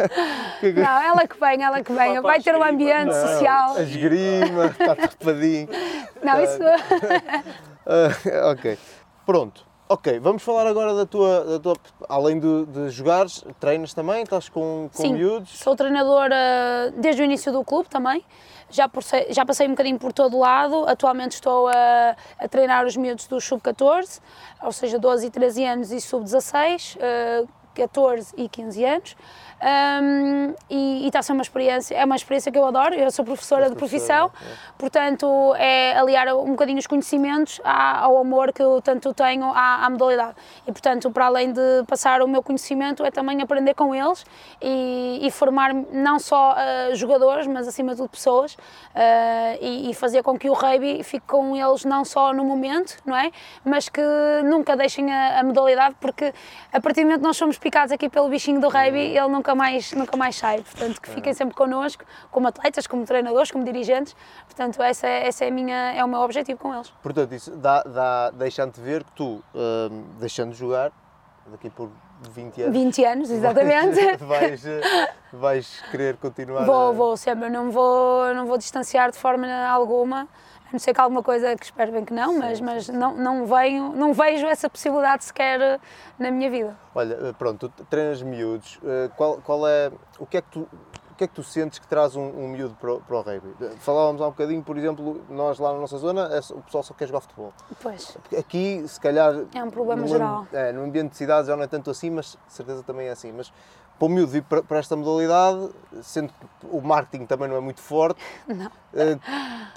que 0.60 0.66
é 0.66 0.72
Não, 0.72 1.02
ela 1.02 1.26
que 1.26 1.38
vem, 1.38 1.62
ela 1.62 1.82
que 1.82 1.92
vem, 1.92 2.20
vai 2.20 2.40
ter 2.40 2.54
um 2.54 2.62
ambiente 2.62 3.06
Não, 3.06 3.26
social. 3.26 3.76
A 3.76 3.82
esgrima, 3.82 4.66
está 4.66 4.96
tapadinho. 4.96 5.68
Não, 6.22 6.40
isso. 6.44 6.58
Ah, 7.84 8.52
ok. 8.52 8.78
Pronto. 9.26 9.66
Ok, 9.88 10.20
vamos 10.20 10.42
falar 10.42 10.66
agora 10.68 10.94
da 10.94 11.04
tua. 11.04 11.44
Da 11.44 11.58
tua 11.58 11.74
além 12.08 12.38
de, 12.38 12.64
de 12.66 12.90
jogares, 12.90 13.44
treinas 13.58 13.92
também? 13.92 14.22
Estás 14.22 14.48
com, 14.48 14.88
com 14.94 15.02
Sim, 15.02 15.14
miúdos? 15.14 15.58
sou 15.58 15.74
treinadora 15.74 16.94
desde 16.96 17.22
o 17.22 17.24
início 17.24 17.52
do 17.52 17.64
clube 17.64 17.88
também. 17.88 18.24
Já, 18.70 18.88
passei, 18.88 19.26
já 19.30 19.44
passei 19.44 19.66
um 19.66 19.70
bocadinho 19.72 19.98
por 19.98 20.12
todo 20.12 20.38
lado. 20.38 20.88
Atualmente 20.88 21.32
estou 21.32 21.68
a, 21.68 22.16
a 22.38 22.48
treinar 22.48 22.86
os 22.86 22.96
miúdos 22.96 23.26
do 23.26 23.38
sub-14, 23.40 24.20
ou 24.62 24.72
seja, 24.72 24.98
12 24.98 25.26
e 25.26 25.30
13 25.30 25.64
anos 25.64 25.92
e 25.92 26.00
sub-16, 26.00 26.96
eh, 26.98 27.44
14 27.74 28.32
e 28.38 28.48
15 28.48 28.84
anos. 28.84 29.16
Um, 29.62 30.54
e 30.68 30.92
e 31.02 31.06
está 31.06 31.18
a 31.18 31.22
ser 31.22 31.32
uma 31.32 31.42
experiência, 31.42 31.96
é 31.96 32.04
uma 32.04 32.14
experiência 32.14 32.52
que 32.52 32.58
eu 32.58 32.64
adoro. 32.64 32.94
Eu 32.94 33.10
sou 33.10 33.24
professora 33.24 33.68
de 33.68 33.74
profissão, 33.74 34.28
professora, 34.30 34.74
portanto, 34.78 35.54
é 35.56 35.96
aliar 35.98 36.28
um 36.28 36.50
bocadinho 36.50 36.78
os 36.78 36.86
conhecimentos 36.86 37.60
ao 37.64 38.18
amor 38.18 38.52
que 38.52 38.62
eu 38.62 38.80
tanto 38.80 39.12
tenho 39.12 39.44
à, 39.46 39.84
à 39.84 39.90
modalidade. 39.90 40.34
E, 40.66 40.70
portanto, 40.70 41.10
para 41.10 41.26
além 41.26 41.52
de 41.52 41.84
passar 41.88 42.22
o 42.22 42.28
meu 42.28 42.42
conhecimento, 42.42 43.04
é 43.04 43.10
também 43.10 43.42
aprender 43.42 43.74
com 43.74 43.92
eles 43.92 44.24
e, 44.60 45.20
e 45.22 45.30
formar 45.30 45.74
não 45.74 46.18
só 46.18 46.54
eh, 46.56 46.94
jogadores, 46.94 47.46
mas 47.48 47.66
acima 47.66 47.92
de 47.92 47.98
tudo 47.98 48.10
pessoas 48.10 48.56
eh, 48.94 49.58
e, 49.60 49.90
e 49.90 49.94
fazer 49.94 50.22
com 50.22 50.38
que 50.38 50.48
o 50.48 50.52
rugby 50.52 51.02
fique 51.02 51.26
com 51.26 51.56
eles 51.56 51.84
não 51.84 52.04
só 52.04 52.32
no 52.32 52.44
momento, 52.44 52.98
não 53.04 53.16
é? 53.16 53.32
Mas 53.64 53.88
que 53.88 54.02
nunca 54.44 54.76
deixem 54.76 55.12
a, 55.12 55.40
a 55.40 55.42
modalidade, 55.42 55.96
porque 56.00 56.32
a 56.72 56.80
partir 56.80 57.00
do 57.00 57.06
momento 57.06 57.20
que 57.20 57.26
nós 57.26 57.36
somos 57.36 57.58
picados 57.58 57.90
aqui 57.92 58.08
pelo 58.08 58.28
bichinho 58.28 58.60
do 58.60 58.68
rugby, 58.68 59.16
ele 59.16 59.28
nunca 59.28 59.51
mais, 59.54 59.92
nunca 59.92 60.16
mais 60.16 60.36
sai. 60.36 60.62
Portanto, 60.62 61.00
que 61.00 61.10
fiquem 61.10 61.32
sempre 61.34 61.54
connosco, 61.54 62.04
como 62.30 62.48
atletas, 62.48 62.86
como 62.86 63.04
treinadores, 63.04 63.50
como 63.50 63.64
dirigentes. 63.64 64.14
Portanto, 64.46 64.82
essa, 64.82 65.06
é- 65.06 65.26
essa 65.28 65.44
é, 65.44 65.50
minha, 65.50 65.92
é 65.94 66.04
o 66.04 66.08
meu 66.08 66.20
objetivo 66.20 66.58
com 66.60 66.74
eles. 66.74 66.90
Portanto, 67.02 67.32
isso 67.34 67.50
dá, 67.56 67.82
dá, 67.82 68.30
deixando-te 68.30 68.80
ver 68.80 69.04
que 69.04 69.12
tu, 69.12 69.42
hum, 69.54 70.04
deixando 70.18 70.52
de 70.52 70.58
jogar, 70.58 70.90
daqui 71.46 71.68
por 71.70 71.90
20 72.30 72.62
anos. 72.62 72.72
20 72.72 73.04
anos, 73.04 73.30
exatamente. 73.30 74.16
vais, 74.24 74.62
vais 75.32 75.82
querer 75.90 76.16
continuar. 76.16 76.62
a- 76.62 76.66
Vou, 76.66 76.92
vou 76.94 77.16
sempre, 77.16 77.48
não 77.50 77.70
vou, 77.70 78.32
não 78.34 78.46
vou 78.46 78.56
distanciar 78.58 79.10
de 79.10 79.18
forma 79.18 79.46
alguma, 79.66 80.28
não 80.72 80.78
ser 80.80 80.94
que 80.94 81.00
alguma 81.00 81.22
coisa 81.22 81.54
que 81.56 81.64
espero 81.64 81.92
bem 81.92 82.04
que 82.04 82.12
não, 82.12 82.38
mas, 82.38 82.58
Sim, 82.58 82.64
mas 82.64 82.88
não, 82.88 83.14
não, 83.14 83.46
venho, 83.46 83.92
não 83.94 84.12
vejo 84.12 84.46
essa 84.46 84.68
possibilidade 84.68 85.24
sequer 85.24 85.60
eh, 85.60 85.80
na 86.18 86.30
minha 86.30 86.50
vida. 86.50 86.76
Olha, 86.94 87.14
eh, 87.14 87.32
pronto, 87.38 87.68
treinas 87.90 88.22
miúdos. 88.22 88.78
eh, 88.84 89.10
Qual, 89.16 89.38
qual 89.38 89.66
é. 89.68 89.90
O 90.18 90.26
que 90.26 90.36
é 90.38 90.42
que 90.42 90.48
tu. 90.50 90.68
O 91.10 91.14
que 91.14 91.24
é 91.24 91.28
que 91.28 91.34
tu 91.34 91.42
sentes 91.44 91.78
que 91.78 91.86
traz 91.86 92.16
um, 92.16 92.22
um 92.22 92.48
miúdo 92.48 92.74
para 92.80 92.94
o, 92.94 93.00
para 93.00 93.16
o 93.16 93.20
rugby? 93.20 93.54
Falávamos 93.80 94.20
há 94.22 94.26
um 94.26 94.30
bocadinho, 94.30 94.62
por 94.62 94.76
exemplo, 94.78 95.20
nós 95.28 95.58
lá 95.58 95.72
na 95.72 95.78
nossa 95.78 95.98
zona, 95.98 96.22
é 96.32 96.38
o 96.52 96.62
pessoal 96.62 96.82
só 96.82 96.94
quer 96.94 97.06
jogar 97.06 97.20
futebol. 97.20 97.52
Pois, 97.82 98.16
Aqui, 98.36 98.82
se 98.88 98.98
calhar. 98.98 99.32
É 99.54 99.62
um 99.62 99.70
problema 99.70 100.00
no 100.02 100.08
geral. 100.08 100.46
é, 100.52 100.72
no 100.72 100.82
ambiente 100.82 101.10
de 101.10 101.16
cidade 101.18 101.46
já 101.46 101.54
não 101.54 101.62
é 101.62 101.66
tanto 101.68 101.90
assim, 101.90 102.10
mas 102.10 102.36
certeza 102.48 102.82
também 102.82 103.06
é 103.08 103.10
assim. 103.12 103.30
Mas 103.30 103.52
para 104.02 104.06
o 104.06 104.10
miúdo 104.10 104.32
vir 104.32 104.42
para, 104.42 104.78
esta 104.78 104.96
modalidade, 104.96 105.70
sendo 106.02 106.32
que 106.32 106.66
o 106.68 106.80
marketing 106.80 107.24
também 107.24 107.48
não 107.48 107.54
é 107.54 107.60
muito 107.60 107.80
forte, 107.80 108.20
eh, 108.94 109.16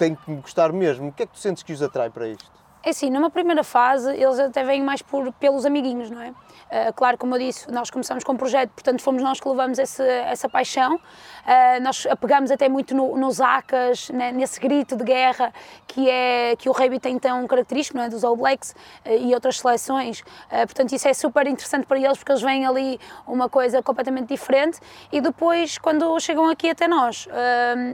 tem 0.00 0.16
que 0.16 0.28
me 0.28 0.40
gostar 0.40 0.72
mesmo. 0.72 1.08
O 1.08 1.12
que 1.12 1.22
é 1.22 1.26
que 1.26 1.32
tu 1.32 1.38
sentes 1.38 1.62
que 1.62 1.72
os 1.72 1.80
atrai 1.80 2.10
para 2.10 2.26
isto? 2.26 2.50
É 2.82 2.90
assim, 2.90 3.08
numa 3.08 3.30
primeira 3.30 3.62
fase 3.62 4.10
eles 4.10 4.40
até 4.40 4.64
vêm 4.64 4.82
mais 4.82 5.00
por, 5.00 5.32
pelos 5.34 5.64
amiguinhos, 5.64 6.10
não 6.10 6.20
é? 6.20 6.34
Ah, 6.70 6.92
claro, 6.92 7.16
como 7.16 7.34
eu 7.36 7.38
disse, 7.38 7.70
nós 7.70 7.90
começamos 7.90 8.24
com 8.24 8.32
um 8.32 8.36
projeto, 8.36 8.70
portanto 8.70 9.00
fomos 9.00 9.22
nós 9.22 9.40
que 9.40 9.48
levamos 9.48 9.78
esse, 9.78 10.02
essa 10.02 10.48
paixão. 10.48 11.00
Ah, 11.46 11.78
nós 11.80 12.06
apegamos 12.10 12.50
até 12.50 12.68
muito 12.68 12.94
no, 12.94 13.16
nos 13.16 13.40
acas, 13.40 14.10
né, 14.10 14.32
nesse 14.32 14.58
grito 14.58 14.96
de 14.96 15.04
guerra 15.04 15.52
que, 15.86 16.10
é, 16.10 16.56
que 16.56 16.68
o 16.68 16.72
rugby 16.72 16.98
tem 16.98 17.18
tão 17.18 17.46
característico, 17.46 17.96
não 17.96 18.04
é? 18.04 18.08
Dos 18.08 18.24
All 18.24 18.36
Blacks 18.36 18.74
ah, 19.04 19.12
e 19.12 19.32
outras 19.32 19.60
seleções. 19.60 20.22
Portanto, 20.50 20.92
isso 20.92 21.08
é 21.08 21.14
super 21.14 21.46
interessante 21.46 21.86
para 21.86 21.98
eles 21.98 22.18
porque 22.18 22.32
eles 22.32 22.42
veem 22.42 22.66
ali 22.66 22.98
uma 23.26 23.48
coisa 23.48 23.82
completamente 23.82 24.28
diferente 24.28 24.80
e 25.12 25.20
depois, 25.20 25.78
quando 25.78 26.18
chegam 26.20 26.48
aqui 26.48 26.70
até 26.70 26.88
nós, 26.88 27.28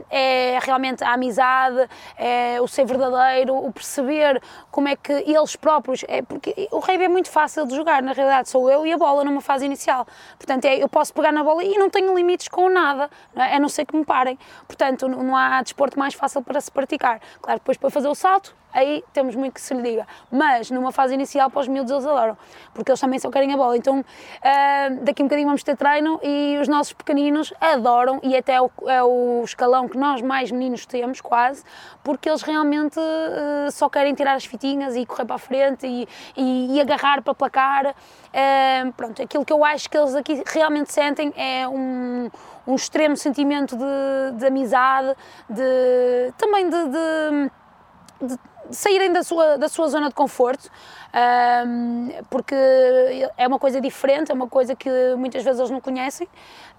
é 0.09 0.57
realmente 0.61 1.03
a 1.03 1.13
amizade, 1.13 1.87
é 2.17 2.59
o 2.61 2.67
ser 2.67 2.85
verdadeiro, 2.85 3.55
o 3.55 3.71
perceber 3.71 4.41
como 4.71 4.87
é 4.87 4.95
que 4.95 5.11
eles 5.11 5.55
próprios. 5.55 6.03
É 6.07 6.21
porque 6.21 6.67
o 6.71 6.79
rugby 6.79 7.05
é 7.05 7.09
muito 7.09 7.29
fácil 7.29 7.65
de 7.65 7.75
jogar, 7.75 8.01
na 8.01 8.13
realidade, 8.13 8.49
eu 8.69 8.85
e 8.85 8.93
a 8.93 8.97
bola 8.97 9.23
numa 9.23 9.41
fase 9.41 9.65
inicial. 9.65 10.05
Portanto, 10.37 10.65
é, 10.65 10.81
eu 10.81 10.89
posso 10.89 11.13
pegar 11.13 11.31
na 11.31 11.43
bola 11.43 11.63
e 11.63 11.77
não 11.77 11.89
tenho 11.89 12.15
limites 12.15 12.47
com 12.47 12.69
nada, 12.69 13.09
não 13.33 13.43
é? 13.43 13.55
a 13.55 13.59
não 13.59 13.69
ser 13.69 13.85
que 13.85 13.95
me 13.95 14.05
parem. 14.05 14.37
Portanto, 14.67 15.07
não 15.07 15.35
há 15.35 15.61
desporto 15.61 15.97
mais 15.97 16.13
fácil 16.13 16.41
para 16.41 16.59
se 16.59 16.71
praticar. 16.71 17.19
Claro, 17.41 17.59
depois 17.59 17.77
para 17.77 17.89
fazer 17.89 18.07
o 18.07 18.15
salto 18.15 18.55
aí 18.73 19.03
temos 19.13 19.35
muito 19.35 19.53
que 19.53 19.61
se 19.61 19.73
lhe 19.73 19.81
diga. 19.81 20.07
Mas 20.31 20.71
numa 20.71 20.91
fase 20.91 21.13
inicial, 21.13 21.49
para 21.49 21.61
os 21.61 21.67
miúdos, 21.67 21.91
eles 21.91 22.05
adoram, 22.05 22.37
porque 22.73 22.91
eles 22.91 22.99
também 22.99 23.19
só 23.19 23.29
querem 23.29 23.53
a 23.53 23.57
bola. 23.57 23.77
Então 23.77 23.99
uh, 23.99 25.03
daqui 25.03 25.21
um 25.21 25.25
bocadinho 25.25 25.47
vamos 25.47 25.63
ter 25.63 25.77
treino 25.77 26.19
e 26.23 26.57
os 26.59 26.67
nossos 26.67 26.93
pequeninos 26.93 27.53
adoram, 27.61 28.19
e 28.23 28.35
até 28.35 28.53
é 28.53 28.61
o, 28.61 28.71
é 28.87 29.03
o 29.03 29.41
escalão 29.43 29.87
que 29.87 29.97
nós 29.97 30.21
mais 30.21 30.51
meninos 30.51 30.85
temos, 30.85 31.21
quase, 31.21 31.63
porque 32.03 32.29
eles 32.29 32.41
realmente 32.41 32.99
uh, 32.99 33.71
só 33.71 33.89
querem 33.89 34.13
tirar 34.13 34.35
as 34.35 34.45
fitinhas 34.45 34.95
e 34.95 35.05
correr 35.05 35.25
para 35.25 35.35
a 35.35 35.39
frente 35.39 35.87
e, 35.87 36.07
e, 36.35 36.75
e 36.75 36.81
agarrar 36.81 37.21
para 37.21 37.33
placar. 37.33 37.87
Uh, 37.87 38.91
pronto, 38.93 39.21
aquilo 39.21 39.45
que 39.45 39.53
eu 39.53 39.63
acho 39.63 39.89
que 39.89 39.97
eles 39.97 40.15
aqui 40.15 40.43
realmente 40.45 40.91
sentem 40.91 41.33
é 41.35 41.67
um, 41.67 42.29
um 42.65 42.75
extremo 42.75 43.15
sentimento 43.15 43.75
de, 43.75 44.37
de 44.37 44.45
amizade, 44.45 45.15
de, 45.49 46.33
também 46.37 46.69
de, 46.69 46.83
de, 46.89 47.51
de 48.27 48.39
saírem 48.71 49.11
da 49.11 49.23
sua, 49.23 49.57
da 49.57 49.67
sua 49.69 49.87
zona 49.87 50.09
de 50.09 50.15
conforto, 50.15 50.69
um, 51.67 52.09
porque 52.29 52.55
é 53.37 53.47
uma 53.47 53.59
coisa 53.59 53.79
diferente, 53.79 54.31
é 54.31 54.33
uma 54.33 54.47
coisa 54.47 54.75
que 54.75 54.89
muitas 55.17 55.43
vezes 55.43 55.59
eles 55.59 55.71
não 55.71 55.79
conhecem, 55.81 56.27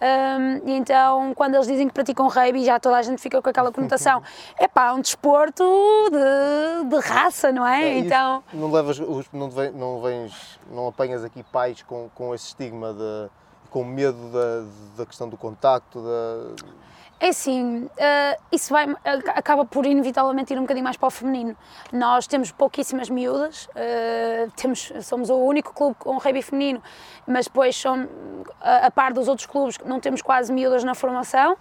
um, 0.01 0.69
e 0.69 0.73
então 0.73 1.33
quando 1.35 1.55
eles 1.55 1.67
dizem 1.67 1.87
que 1.87 1.95
praticam 1.95 2.29
rugby, 2.29 2.65
já 2.65 2.81
toda 2.81 2.97
a 2.97 3.03
gente 3.03 3.21
fica 3.21 3.41
com 3.41 3.49
aquela 3.49 3.71
conotação, 3.71 4.23
é 4.59 4.67
pá, 4.67 4.93
um 4.93 5.01
desporto 5.01 5.65
de, 6.11 6.89
de 6.89 7.07
raça, 7.07 7.53
não 7.53 7.67
é? 7.67 7.85
É, 7.85 7.99
então... 7.99 8.43
Não 8.53 8.71
levas, 8.71 8.99
não, 9.33 9.51
vem- 9.51 9.73
não 9.73 10.01
vens, 10.01 10.59
não 10.71 10.89
apanhas 10.89 11.25
aqui 11.25 11.43
pais 11.43 11.83
com, 11.83 12.09
com 12.15 12.35
esse 12.35 12.47
estigma 12.49 12.93
de, 12.93 13.31
com 13.71 13.85
medo 13.85 14.31
da, 14.31 14.65
da 14.99 15.07
questão 15.07 15.29
do 15.29 15.37
contacto, 15.37 16.01
da, 16.01 16.65
É 17.25 17.29
assim, 17.31 17.89
eh, 17.97 18.37
isso 18.53 18.71
vai, 18.71 18.85
ac- 19.03 19.31
acaba 19.35 19.65
por 19.65 19.87
inevitavelmente 19.87 20.53
ir 20.53 20.59
um 20.59 20.65
bocadinho 20.65 20.85
mais 20.85 20.99
para 20.99 21.07
o 21.07 21.11
feminino. 21.11 21.57
Nós 21.91 22.27
temos 22.27 22.53
pouquíssimas 22.53 23.09
miúdas, 23.09 23.67
eh, 23.75 24.47
temos, 24.55 24.93
somos 25.01 25.31
o 25.31 25.37
único 25.37 25.73
clube 25.73 25.97
com 25.99 26.19
rugby 26.19 26.43
feminino, 26.43 26.83
mas 27.27 27.47
depois, 27.47 27.75
som- 27.77 28.07
a, 28.61 28.89
a 28.89 28.91
par 28.91 29.15
dos 29.15 29.27
outros 29.27 29.47
clubes, 29.47 29.79
não 29.87 30.01
temos 30.01 30.21
quase 30.21 30.53
miúdas 30.53 30.85
na 30.85 30.95
formação. 30.95 31.57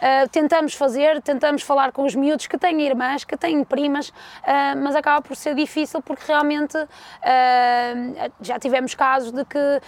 Eh, 0.00 0.26
tentamos 0.26 0.74
fazer, 0.74 1.22
tentamos 1.22 1.62
falar 1.62 1.90
com 1.92 2.02
os 2.02 2.14
miúdos 2.14 2.46
que 2.46 2.58
têm 2.58 2.82
irmãs, 2.82 3.24
que 3.24 3.34
têm 3.36 3.62
primas, 3.64 4.12
eh, 4.44 4.74
mas 4.74 4.94
acaba 4.96 5.22
por 5.22 5.34
ser 5.36 5.54
difícil 5.54 6.02
porque 6.02 6.22
realmente 6.26 6.76
eh, 7.22 8.30
já 8.42 8.58
tivemos 8.58 8.94
casos 8.94 9.30
de 9.32 9.42
que 9.46 9.80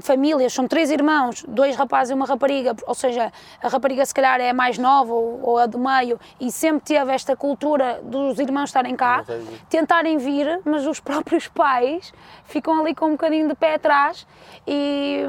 famílias, 0.00 0.52
são 0.52 0.66
três 0.68 0.90
irmãos, 0.90 1.44
dois 1.48 1.76
rapazes 1.76 2.10
e 2.10 2.14
uma 2.14 2.26
rapariga, 2.26 2.74
ou 2.86 2.94
seja, 2.94 3.32
a 3.62 3.68
rapariga 3.68 4.04
se 4.04 4.14
calhar 4.14 4.40
é 4.40 4.50
a 4.50 4.54
mais 4.54 4.78
nova 4.78 5.12
ou, 5.12 5.40
ou 5.42 5.58
a 5.58 5.66
do 5.66 5.78
meio 5.78 6.18
e 6.40 6.50
sempre 6.52 6.82
teve 6.94 7.12
esta 7.12 7.34
cultura 7.36 8.00
dos 8.02 8.38
irmãos 8.38 8.70
estarem 8.70 8.94
cá, 8.96 9.24
tentarem 9.68 10.18
vir, 10.18 10.60
mas 10.64 10.86
os 10.86 11.00
próprios 11.00 11.48
pais 11.48 12.12
ficam 12.44 12.80
ali 12.80 12.94
com 12.94 13.06
um 13.06 13.12
bocadinho 13.12 13.48
de 13.48 13.54
pé 13.54 13.74
atrás 13.74 14.26
e, 14.66 15.24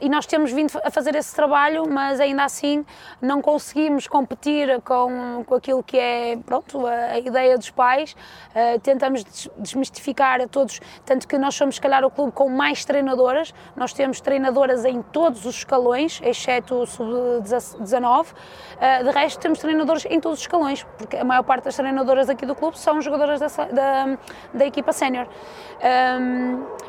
e 0.00 0.08
nós 0.08 0.26
temos 0.26 0.52
vindo 0.52 0.72
a 0.84 0.90
fazer 0.90 1.14
esse 1.14 1.34
trabalho, 1.34 1.88
mas 1.88 2.20
ainda 2.20 2.44
assim 2.44 2.84
não 3.20 3.40
conseguimos 3.40 4.06
competir 4.06 4.80
com, 4.82 5.42
com 5.46 5.54
aquilo 5.54 5.82
que 5.82 5.98
é 5.98 6.36
pronto, 6.44 6.86
a, 6.86 6.90
a 6.92 7.18
ideia 7.18 7.56
dos 7.56 7.70
pais. 7.70 8.12
Uh, 8.12 8.78
tentamos 8.80 9.24
des- 9.24 9.50
desmistificar 9.58 10.40
a 10.40 10.46
todos, 10.48 10.80
tanto 11.04 11.26
que 11.26 11.38
nós 11.38 11.54
somos, 11.54 11.76
se 11.76 11.80
calhar, 11.80 12.04
o 12.04 12.10
clube 12.10 12.32
com 12.32 12.48
mais 12.48 12.84
treinadoras. 12.84 13.54
Nós 13.74 13.92
temos 13.92 14.01
treinadoras 14.20 14.84
em 14.84 15.02
todos 15.02 15.44
os 15.44 15.56
escalões, 15.56 16.20
exceto 16.22 16.74
o 16.74 16.86
sub-19. 16.86 18.26
Uh, 18.26 19.04
de 19.04 19.10
resto, 19.10 19.40
temos 19.40 19.58
treinadores 19.58 20.04
em 20.06 20.20
todos 20.20 20.38
os 20.38 20.44
escalões, 20.44 20.84
porque 20.98 21.16
a 21.16 21.24
maior 21.24 21.42
parte 21.42 21.64
das 21.64 21.76
treinadoras 21.76 22.28
aqui 22.28 22.46
do 22.46 22.54
clube 22.54 22.78
são 22.78 23.00
jogadoras 23.00 23.40
da, 23.40 23.46
da, 23.46 24.18
da 24.52 24.66
equipa 24.66 24.92
sénior. 24.92 25.26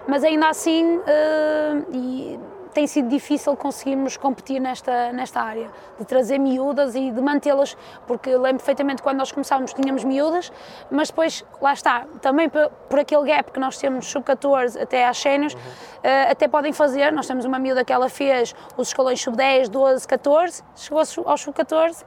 Mas 0.08 0.24
ainda 0.24 0.50
assim, 0.50 0.98
uh, 0.98 1.86
e 1.92 2.40
tem 2.74 2.88
sido 2.88 3.08
difícil 3.08 3.56
conseguirmos 3.56 4.18
competir 4.18 4.60
nesta, 4.60 5.14
nesta 5.14 5.42
área, 5.42 5.70
de 6.00 6.06
trazer 6.06 6.38
miúdas 6.40 6.96
e 6.96 7.12
de 7.12 7.22
mantê-las, 7.22 7.78
porque 8.08 8.30
lembro 8.36 8.58
perfeitamente 8.58 9.02
quando 9.02 9.18
nós 9.18 9.32
começámos 9.32 9.74
tínhamos 9.74 10.04
miúdas, 10.04 10.52
mas 10.90 11.10
depois, 11.10 11.46
lá 11.62 11.74
está, 11.74 12.06
também 12.22 12.50
por, 12.50 12.70
por 12.90 13.00
aquele 13.00 13.26
gap 13.26 13.52
que 13.52 13.60
nós 13.60 13.78
temos 13.78 14.08
sub-14 14.08 14.82
até 14.82 15.08
às 15.08 15.18
séniores, 15.18 15.56
eh, 16.02 16.32
até 16.32 16.48
podem 16.48 16.74
fazer, 16.74 17.12
nós 17.12 17.28
temos 17.28 17.46
uma 17.46 17.60
miúda 17.60 17.86
que 17.86 17.94
ela 17.94 18.10
fez 18.10 18.56
os 18.76 18.88
escalões 18.90 19.22
sub-10, 19.22 19.70
12, 19.70 20.08
14, 20.08 20.64
chegou 20.76 21.00
aos 21.00 21.42
sub-14, 21.42 22.04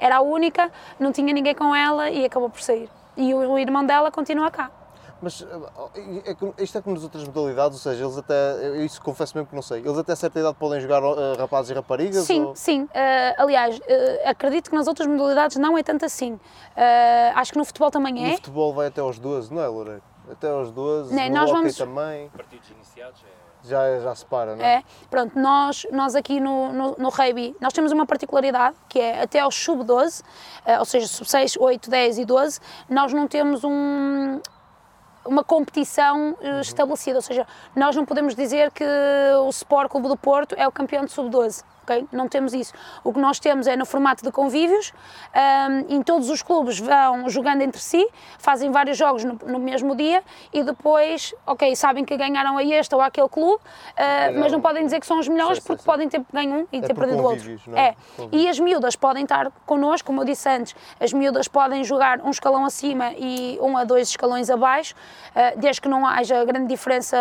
era 0.00 0.16
a 0.16 0.20
única, 0.20 0.70
não 0.98 1.12
tinha 1.12 1.32
ninguém 1.32 1.54
com 1.54 1.74
ela 1.74 2.10
e 2.10 2.24
acabou 2.24 2.50
por 2.50 2.60
sair. 2.60 2.88
E 3.16 3.34
o, 3.34 3.52
o 3.52 3.58
irmão 3.58 3.84
dela 3.84 4.10
continua 4.10 4.50
cá. 4.50 4.70
Mas 5.20 5.42
eh, 5.42 6.30
é 6.30 6.34
como- 6.34 6.54
isto 6.58 6.78
é 6.78 6.80
como 6.82 6.94
nas 6.94 7.02
outras 7.04 7.24
modalidades, 7.24 7.76
ou 7.84 7.90
seja, 7.92 8.04
eles 8.04 8.16
até, 8.18 8.34
eu 8.68 8.84
isso 8.84 9.02
confesso 9.02 9.36
mesmo 9.36 9.48
que 9.48 9.54
não 9.54 9.62
sei, 9.62 9.80
eles 9.80 9.98
até 9.98 10.14
certa 10.14 10.38
idade 10.38 10.56
podem 10.56 10.80
jogar 10.80 11.02
eh, 11.02 11.36
rapazes 11.38 11.70
e 11.70 11.74
raparigas? 11.74 12.24
Sim, 12.24 12.44
ou- 12.44 12.54
sim. 12.56 12.88
Eh, 12.94 13.34
aliás, 13.36 13.80
eh, 13.88 14.22
acredito 14.28 14.70
que 14.70 14.76
nas 14.76 14.86
outras 14.86 15.08
modalidades 15.08 15.56
não 15.56 15.76
é 15.76 15.82
tanto 15.82 16.04
assim. 16.04 16.38
Acho 17.34 17.52
que 17.52 17.58
no 17.58 17.64
futebol 17.64 17.90
também 17.90 18.14
No 18.14 18.26
é. 18.26 18.32
futebol 18.34 18.72
vai 18.72 18.86
até 18.88 19.00
aos 19.00 19.18
12, 19.18 19.52
não 19.52 19.62
é, 19.62 19.66
Loureiro? 19.66 20.02
Até 20.30 20.48
aos 20.50 20.70
12, 20.70 21.14
Né, 21.14 21.28
no 21.28 21.34
nós 21.36 21.50
vamos- 21.50 21.76
também, 21.76 22.28
Partidos 22.28 22.68
iniciados 22.70 23.20
é. 23.24 23.68
já, 23.68 23.98
já 24.00 24.14
se 24.14 24.24
para, 24.26 24.54
não 24.54 24.64
é? 24.64 24.74
É, 24.76 24.82
pronto, 25.10 25.38
nós, 25.38 25.86
nós 25.90 26.14
aqui 26.14 26.38
no, 26.38 26.70
no, 26.72 26.94
no 26.98 27.08
rugby, 27.08 27.56
nós 27.60 27.72
temos 27.72 27.90
uma 27.92 28.04
particularidade, 28.06 28.76
que 28.88 29.00
é 29.00 29.22
até 29.22 29.40
aos 29.40 29.54
sub-12, 29.56 30.22
eh, 30.66 30.78
ou 30.78 30.84
seja, 30.84 31.06
sub-6, 31.08 31.56
8, 31.58 31.88
10 31.90 32.18
e 32.18 32.24
12, 32.26 32.60
nós 32.90 33.12
não 33.12 33.26
temos 33.26 33.64
um, 33.64 34.38
uma 35.24 35.44
competição 35.44 36.36
eh, 36.40 36.60
estabelecida, 36.60 37.18
ou 37.18 37.22
seja, 37.22 37.46
nós 37.74 37.94
não 37.94 38.04
podemos 38.04 38.34
dizer 38.34 38.70
que 38.70 38.84
o 39.40 39.48
Sport 39.50 39.90
Clube 39.90 40.08
do 40.08 40.16
Porto 40.16 40.54
é 40.58 40.66
o 40.66 40.72
campeão 40.72 41.04
de 41.04 41.12
sub-12. 41.12 41.62
Ok? 41.88 42.06
Não 42.12 42.28
temos 42.28 42.52
isso. 42.52 42.72
O 43.02 43.12
que 43.12 43.18
nós 43.18 43.38
temos 43.38 43.66
é 43.66 43.76
no 43.76 43.86
formato 43.86 44.22
de 44.22 44.30
convívios, 44.30 44.92
ahm, 45.34 45.84
em 45.88 46.02
todos 46.02 46.28
os 46.28 46.42
clubes 46.42 46.78
vão 46.78 47.28
jogando 47.28 47.62
entre 47.62 47.80
si, 47.80 48.06
fazem 48.38 48.70
vários 48.70 48.98
jogos 48.98 49.24
no, 49.24 49.38
no 49.46 49.58
mesmo 49.58 49.96
dia 49.96 50.22
e 50.52 50.62
depois, 50.62 51.34
ok, 51.46 51.74
sabem 51.74 52.04
que 52.04 52.16
ganharam 52.16 52.58
a 52.58 52.64
este 52.64 52.94
ou 52.94 53.00
àquele 53.00 53.28
clube, 53.28 53.62
ah, 53.96 54.30
mas 54.38 54.52
não 54.52 54.60
podem 54.60 54.84
dizer 54.84 55.00
que 55.00 55.06
são 55.06 55.18
os 55.18 55.28
melhores 55.28 55.58
sim, 55.58 55.64
porque 55.66 55.82
sim. 55.82 55.86
podem 55.86 56.08
ter 56.08 56.22
ganho 56.32 56.60
um 56.60 56.66
e 56.72 56.78
É 56.78 56.80
ter 56.82 56.94
perdido 56.94 57.20
o 57.22 57.24
outro. 57.24 57.60
não 57.66 57.76
é? 57.78 57.88
É. 57.88 57.96
Convívios. 58.16 58.42
E 58.42 58.48
as 58.48 58.58
miúdas 58.58 58.96
podem 58.96 59.22
estar 59.22 59.50
connosco, 59.64 60.06
como 60.06 60.20
eu 60.20 60.24
disse 60.24 60.48
antes, 60.48 60.74
as 61.00 61.12
miúdas 61.12 61.48
podem 61.48 61.82
jogar 61.84 62.20
um 62.20 62.30
escalão 62.30 62.64
acima 62.64 63.12
e 63.16 63.58
um 63.60 63.76
a 63.76 63.84
dois 63.84 64.08
escalões 64.08 64.50
abaixo, 64.50 64.94
ah, 65.34 65.52
desde 65.56 65.80
que 65.80 65.88
não 65.88 66.06
haja 66.06 66.44
grande 66.44 66.66
diferença 66.68 67.16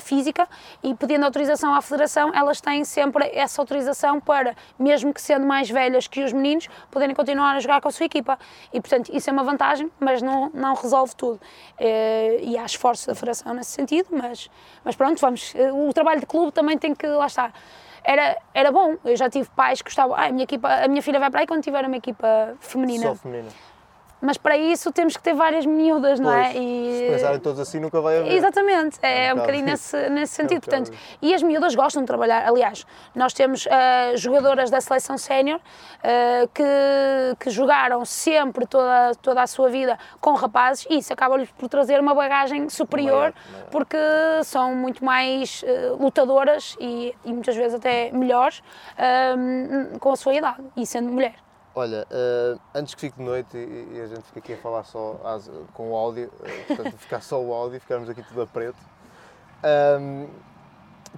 física 0.00 0.48
e 0.82 0.94
pedindo 0.94 1.24
autorização 1.24 1.74
à 1.74 1.80
Federação, 1.82 2.32
elas 2.34 2.60
têm 2.60 2.84
sempre 2.84 3.30
essa 3.32 3.60
autorização 3.60 4.11
para, 4.20 4.54
mesmo 4.78 5.12
que 5.12 5.20
sendo 5.20 5.46
mais 5.46 5.68
velhas 5.70 6.06
que 6.06 6.22
os 6.22 6.32
meninos, 6.32 6.68
poderem 6.90 7.14
continuar 7.14 7.56
a 7.56 7.60
jogar 7.60 7.80
com 7.80 7.88
a 7.88 7.90
sua 7.90 8.06
equipa. 8.06 8.38
E, 8.72 8.80
portanto, 8.80 9.10
isso 9.14 9.28
é 9.28 9.32
uma 9.32 9.44
vantagem, 9.44 9.90
mas 10.00 10.22
não, 10.22 10.50
não 10.54 10.74
resolve 10.74 11.14
tudo. 11.16 11.40
Eh, 11.78 12.38
E 12.42 12.58
há 12.58 12.64
esforços 12.64 13.06
da 13.06 13.14
Federação 13.14 13.54
nesse 13.54 13.70
sentido, 13.70 14.08
mas, 14.10 14.50
mas 14.84 14.96
pronto, 14.96 15.20
vamos. 15.20 15.54
eh, 15.54 15.72
O 15.72 15.92
trabalho 15.92 16.20
de 16.20 16.26
clube 16.26 16.52
também 16.52 16.76
tem 16.78 16.94
que, 16.94 17.06
lá 17.06 17.26
está. 17.26 17.52
Era, 18.04 18.36
era 18.52 18.72
bom, 18.72 18.96
eu 19.04 19.16
já 19.16 19.30
tive 19.30 19.48
pais 19.54 19.80
que 19.80 19.88
gostavam, 19.88 20.16
ah, 20.16 20.24
a, 20.26 20.30
minha 20.32 20.42
equipa, 20.44 20.68
a 20.68 20.88
minha 20.88 21.00
filha 21.02 21.20
vai 21.20 21.30
para 21.30 21.40
aí 21.40 21.46
quando 21.46 21.62
tiver 21.62 21.84
uma 21.86 21.96
equipa 21.96 22.54
feminina. 22.58 23.06
Só 23.08 23.14
feminina. 23.14 23.48
Mas 24.22 24.38
para 24.38 24.56
isso 24.56 24.92
temos 24.92 25.16
que 25.16 25.22
ter 25.22 25.34
várias 25.34 25.66
miúdas, 25.66 26.20
não 26.20 26.32
é? 26.32 26.52
Pois, 26.52 26.96
Se 26.96 27.08
pensarem 27.10 27.40
todos 27.40 27.58
assim 27.60 27.80
nunca 27.80 28.00
vai 28.00 28.18
haver. 28.18 28.32
Exatamente, 28.32 28.98
é, 29.02 29.26
É 29.26 29.34
um 29.34 29.36
um 29.36 29.40
bocadinho 29.40 29.66
nesse, 29.66 30.08
nesse 30.10 30.34
sentido. 30.34 30.58
um 30.58 30.60
bocado 30.60 30.82
Portanto, 30.84 31.18
e 31.20 31.34
as 31.34 31.42
miúdas 31.42 31.74
gostam 31.74 32.02
de 32.02 32.06
trabalhar. 32.06 32.46
Aliás, 32.46 32.86
nós 33.14 33.32
temos 33.32 33.66
ah, 33.68 34.16
jogadoras 34.16 34.70
da 34.70 34.80
seleção 34.80 35.18
sénior 35.18 35.60
ah, 36.02 36.48
que, 36.54 36.62
que 37.40 37.50
jogaram 37.50 38.04
sempre 38.04 38.64
toda, 38.64 39.12
toda 39.20 39.42
a 39.42 39.46
sua 39.46 39.68
vida 39.68 39.98
com 40.20 40.34
rapazes 40.34 40.86
e 40.88 40.98
isso 40.98 41.12
acaba-lhes 41.12 41.50
por 41.50 41.68
trazer 41.68 41.98
uma 41.98 42.14
bagagem 42.14 42.68
superior 42.68 43.02
Maior, 43.12 43.34
porque 43.70 43.96
são 44.44 44.74
muito 44.74 45.04
mais 45.04 45.64
ah, 45.66 45.96
lutadoras 45.98 46.76
e, 46.78 47.12
e 47.24 47.32
muitas 47.32 47.56
vezes 47.56 47.74
até 47.74 48.12
melhores 48.12 48.62
com 49.98 50.12
a 50.12 50.16
sua 50.16 50.34
idade 50.34 50.62
e 50.76 50.86
sendo 50.86 51.10
mulher. 51.10 51.34
Olha, 51.74 52.06
eh, 52.10 52.56
antes 52.74 52.94
que 52.94 53.00
fique 53.00 53.16
de 53.16 53.24
noite 53.24 53.56
e, 53.56 53.94
e 53.96 54.00
a 54.02 54.06
gente 54.06 54.22
fique 54.24 54.38
aqui 54.40 54.52
a 54.52 54.56
falar 54.58 54.84
só 54.84 55.18
às- 55.24 55.50
com 55.72 55.90
o 55.90 55.96
áudio, 55.96 56.30
eh, 56.44 56.64
portanto, 56.66 56.98
ficar 56.98 57.20
só 57.22 57.40
o 57.42 57.52
áudio, 57.52 57.80
ficarmos 57.80 58.10
aqui 58.10 58.22
tudo 58.22 58.42
a 58.42 58.46
preto. 58.46 58.76
Ahm, 59.62 60.26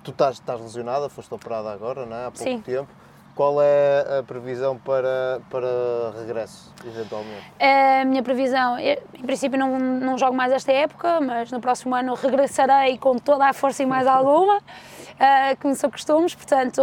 tu 0.04 0.12
estás, 0.12 0.36
estás 0.36 0.60
lesionada, 0.60 1.08
foste 1.08 1.34
operada 1.34 1.72
agora, 1.72 2.06
não 2.06 2.16
é? 2.16 2.26
Há 2.26 2.30
pouco 2.30 2.44
Sim. 2.44 2.60
tempo. 2.60 2.88
Qual 3.34 3.60
é 3.60 4.18
a 4.18 4.22
previsão 4.22 4.78
para, 4.78 5.40
para 5.50 5.66
regresso, 6.20 6.72
eventualmente? 6.86 7.42
A 7.58 8.04
minha 8.04 8.22
previsão, 8.22 8.78
em 8.78 9.22
princípio 9.26 9.58
não, 9.58 9.78
não 9.78 10.16
jogo 10.16 10.36
mais 10.36 10.52
esta 10.52 10.70
época, 10.70 11.20
mas 11.20 11.50
no 11.50 11.60
próximo 11.60 11.94
ano 11.94 12.14
regressarei 12.14 12.96
com 12.96 13.16
toda 13.16 13.46
a 13.46 13.52
força 13.52 13.82
e 13.82 13.86
mais 13.86 14.06
alguma, 14.06 14.60
como 15.60 15.74
são 15.74 15.90
costumes, 15.90 16.34
portanto 16.34 16.80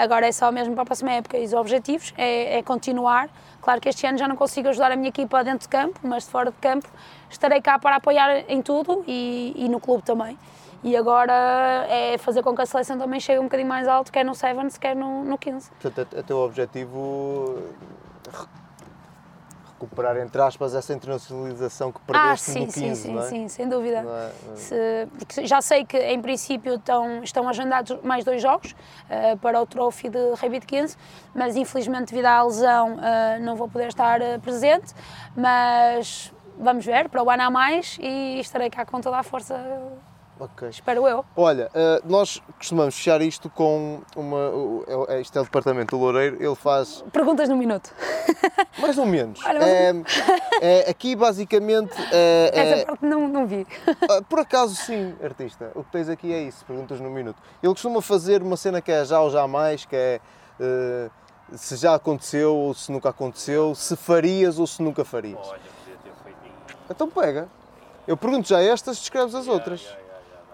agora 0.00 0.28
é 0.28 0.32
só 0.32 0.52
mesmo 0.52 0.74
para 0.74 0.82
a 0.82 0.86
próxima 0.86 1.10
época 1.12 1.36
e 1.38 1.44
os 1.44 1.52
objetivos 1.52 2.14
é, 2.16 2.58
é 2.58 2.62
continuar, 2.62 3.28
Claro 3.64 3.80
que 3.80 3.88
este 3.88 4.06
ano 4.06 4.18
já 4.18 4.28
não 4.28 4.36
consigo 4.36 4.68
ajudar 4.68 4.92
a 4.92 4.96
minha 4.96 5.08
equipa 5.08 5.42
dentro 5.42 5.60
de 5.60 5.68
campo, 5.70 5.98
mas 6.02 6.24
de 6.24 6.30
fora 6.30 6.50
de 6.50 6.56
campo 6.58 6.86
estarei 7.30 7.62
cá 7.62 7.78
para 7.78 7.96
apoiar 7.96 8.44
em 8.46 8.60
tudo 8.60 9.02
e, 9.08 9.54
e 9.56 9.70
no 9.70 9.80
clube 9.80 10.02
também. 10.02 10.38
E 10.84 10.94
agora 10.96 11.32
é 11.88 12.18
fazer 12.18 12.42
com 12.42 12.54
que 12.54 12.60
a 12.60 12.66
seleção 12.66 12.98
também 12.98 13.18
chegue 13.18 13.40
um 13.40 13.44
bocadinho 13.44 13.68
mais 13.68 13.88
alto, 13.88 14.12
quer 14.12 14.22
no 14.22 14.34
Sevens, 14.34 14.76
quer 14.76 14.94
no, 14.94 15.24
no 15.24 15.38
15. 15.38 15.70
Portanto, 15.80 16.14
é 16.14 16.22
teu 16.22 16.36
objetivo 16.36 17.58
re- 18.30 18.46
recuperar, 19.72 20.18
entre 20.18 20.42
aspas, 20.42 20.74
essa 20.74 20.92
internacionalização 20.92 21.90
que 21.90 21.98
Ah, 21.98 22.12
perdeste 22.12 22.50
sim, 22.50 22.60
no 22.60 22.66
15, 22.72 23.00
sim, 23.02 23.12
não 23.14 23.22
é? 23.22 23.28
sim, 23.28 23.48
sem 23.48 23.66
dúvida. 23.66 24.02
Não 24.02 24.14
é? 24.14 24.30
Se- 24.56 25.08
porque 25.18 25.46
já 25.46 25.62
sei 25.62 25.86
que 25.86 25.96
em 25.96 26.20
princípio 26.20 26.74
estão, 26.74 27.22
estão 27.24 27.48
agendados 27.48 27.98
mais 28.02 28.22
dois 28.22 28.42
jogos 28.42 28.76
eh, 29.08 29.36
para 29.36 29.60
o 29.62 29.66
Trophy 29.66 30.10
de 30.10 30.34
de 30.60 30.66
15, 30.66 30.98
mas 31.34 31.56
infelizmente 31.56 32.10
devido 32.10 32.26
à 32.26 32.42
lesão 32.42 32.98
eh, 33.02 33.38
não 33.40 33.56
vou 33.56 33.68
poder 33.70 33.88
estar 33.88 34.20
eh, 34.20 34.36
presente, 34.38 34.92
mas 35.34 36.30
vamos 36.58 36.84
ver, 36.84 37.08
para 37.08 37.22
o 37.22 37.30
ano 37.30 37.42
há 37.42 37.50
mais 37.50 37.96
e 38.00 38.38
estarei 38.38 38.68
cá 38.68 38.84
com 38.84 39.00
toda 39.00 39.16
a 39.18 39.22
força, 39.22 39.54
Ok. 40.38 40.68
espero 40.68 41.06
eu. 41.06 41.24
Olha, 41.36 41.70
eh, 41.72 42.00
nós 42.04 42.42
costumamos 42.58 42.94
fechar 42.96 43.22
isto 43.22 43.48
com 43.48 44.00
uma. 44.16 44.50
é- 45.08 45.14
é- 45.16 45.20
Isto 45.20 45.38
é 45.38 45.40
o 45.40 45.44
departamento 45.44 45.96
do 45.96 46.02
Loureiro, 46.02 46.36
ele 46.44 46.54
faz 46.56 47.04
Perguntas 47.12 47.48
no 47.48 47.56
minuto. 47.56 47.94
mais 48.78 48.98
ou 48.98 49.06
menos. 49.06 49.40
Olha, 49.44 49.58
É, 49.64 49.94
é, 50.60 50.90
aqui 50.90 51.14
basicamente. 51.14 51.94
é- 52.12 52.50
é- 52.52 52.70
Essa 52.72 52.86
parte 52.86 53.04
não, 53.06 53.28
não 53.28 53.46
vi. 53.46 53.64
ah, 54.10 54.22
por 54.28 54.40
acaso 54.40 54.74
sim, 54.74 55.14
artista. 55.22 55.70
O 55.74 55.84
que 55.84 55.92
tens 55.92 56.08
aqui 56.08 56.32
é 56.32 56.42
isso, 56.42 56.64
perguntas 56.64 56.98
no 57.00 57.10
minuto. 57.10 57.40
Ele 57.62 57.72
costuma 57.72 58.02
fazer 58.02 58.42
uma 58.42 58.56
cena 58.56 58.80
que 58.82 58.90
é 58.90 59.04
já 59.04 59.20
ou 59.20 59.30
jamais, 59.30 59.84
que 59.84 59.94
é 59.94 60.20
se 61.52 61.76
já 61.76 61.94
aconteceu 61.94 62.54
ou 62.56 62.74
se 62.74 62.90
nunca 62.90 63.10
aconteceu, 63.10 63.74
se 63.74 63.94
farias 63.96 64.58
ou 64.58 64.66
se 64.66 64.82
nunca 64.82 65.04
farias. 65.04 65.38
Olha, 65.46 65.60
podia 65.60 65.96
ter 66.02 66.12
feito 66.24 66.38
isso. 66.68 66.76
Então 66.90 67.08
pega. 67.08 67.48
Eu 68.06 68.16
pergunto 68.16 68.48
já 68.48 68.60
estas, 68.60 68.98
descreves 68.98 69.34
as 69.34 69.46
outras. 69.48 69.86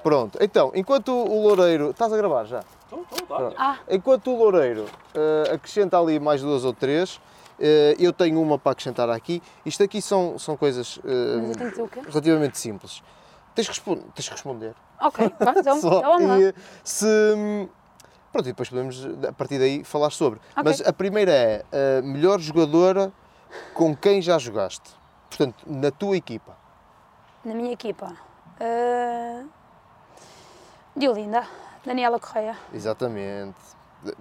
Pronto, 0.02 0.38
então, 0.40 0.72
enquanto 0.74 1.12
o 1.12 1.42
Loureiro. 1.42 1.90
Estás 1.90 2.12
a 2.12 2.16
gravar 2.16 2.44
já? 2.44 2.60
Estou, 2.84 3.06
estou. 3.12 3.54
Ah, 3.56 3.78
Enquanto 3.88 4.30
o 4.30 4.36
Loureiro 4.36 4.86
eh, 5.14 5.52
acrescenta 5.54 5.98
ali 5.98 6.18
mais 6.18 6.40
duas 6.40 6.64
ou 6.64 6.72
três, 6.72 7.20
eh, 7.58 7.94
eu 7.98 8.12
tenho 8.12 8.40
uma 8.40 8.58
para 8.58 8.72
acrescentar 8.72 9.10
aqui. 9.10 9.42
Isto 9.64 9.82
aqui 9.82 10.00
são, 10.00 10.38
são 10.38 10.56
coisas 10.56 10.98
mas 11.04 11.12
eu 11.14 11.40
tenho 11.40 11.54
que 11.54 11.70
dizer 11.70 11.82
o 11.82 11.88
quê? 11.88 12.00
relativamente 12.06 12.58
simples. 12.58 13.02
Tens 13.54 13.68
que, 13.68 13.80
tens 13.80 14.28
que 14.28 14.30
responder. 14.30 14.74
Ok, 15.00 15.26
então, 15.56 15.80
Só. 15.80 15.98
então 15.98 16.12
vamos 16.12 16.28
lá. 16.28 16.40
E, 16.40 16.54
se. 16.82 17.06
Pronto, 18.32 18.46
e 18.46 18.52
depois 18.52 18.68
podemos, 18.68 19.06
a 19.28 19.32
partir 19.32 19.58
daí, 19.58 19.84
falar 19.84 20.10
sobre. 20.10 20.40
Ok. 20.52 20.62
Mas 20.64 20.80
a 20.80 20.92
primeira 20.92 21.32
é 21.32 21.98
a 21.98 22.02
melhor 22.02 22.38
jogadora 22.38 23.12
com 23.74 23.94
quem 23.94 24.22
já 24.22 24.38
jogaste. 24.38 24.90
Portanto, 25.28 25.64
na 25.66 25.90
tua 25.90 26.16
equipa. 26.16 26.56
Na 27.44 27.54
minha 27.54 27.72
equipa. 27.72 28.16
Uh... 28.60 29.59
Diolinda, 31.00 31.44
Daniela 31.84 32.20
Correia. 32.20 32.56
Exatamente. 32.72 33.56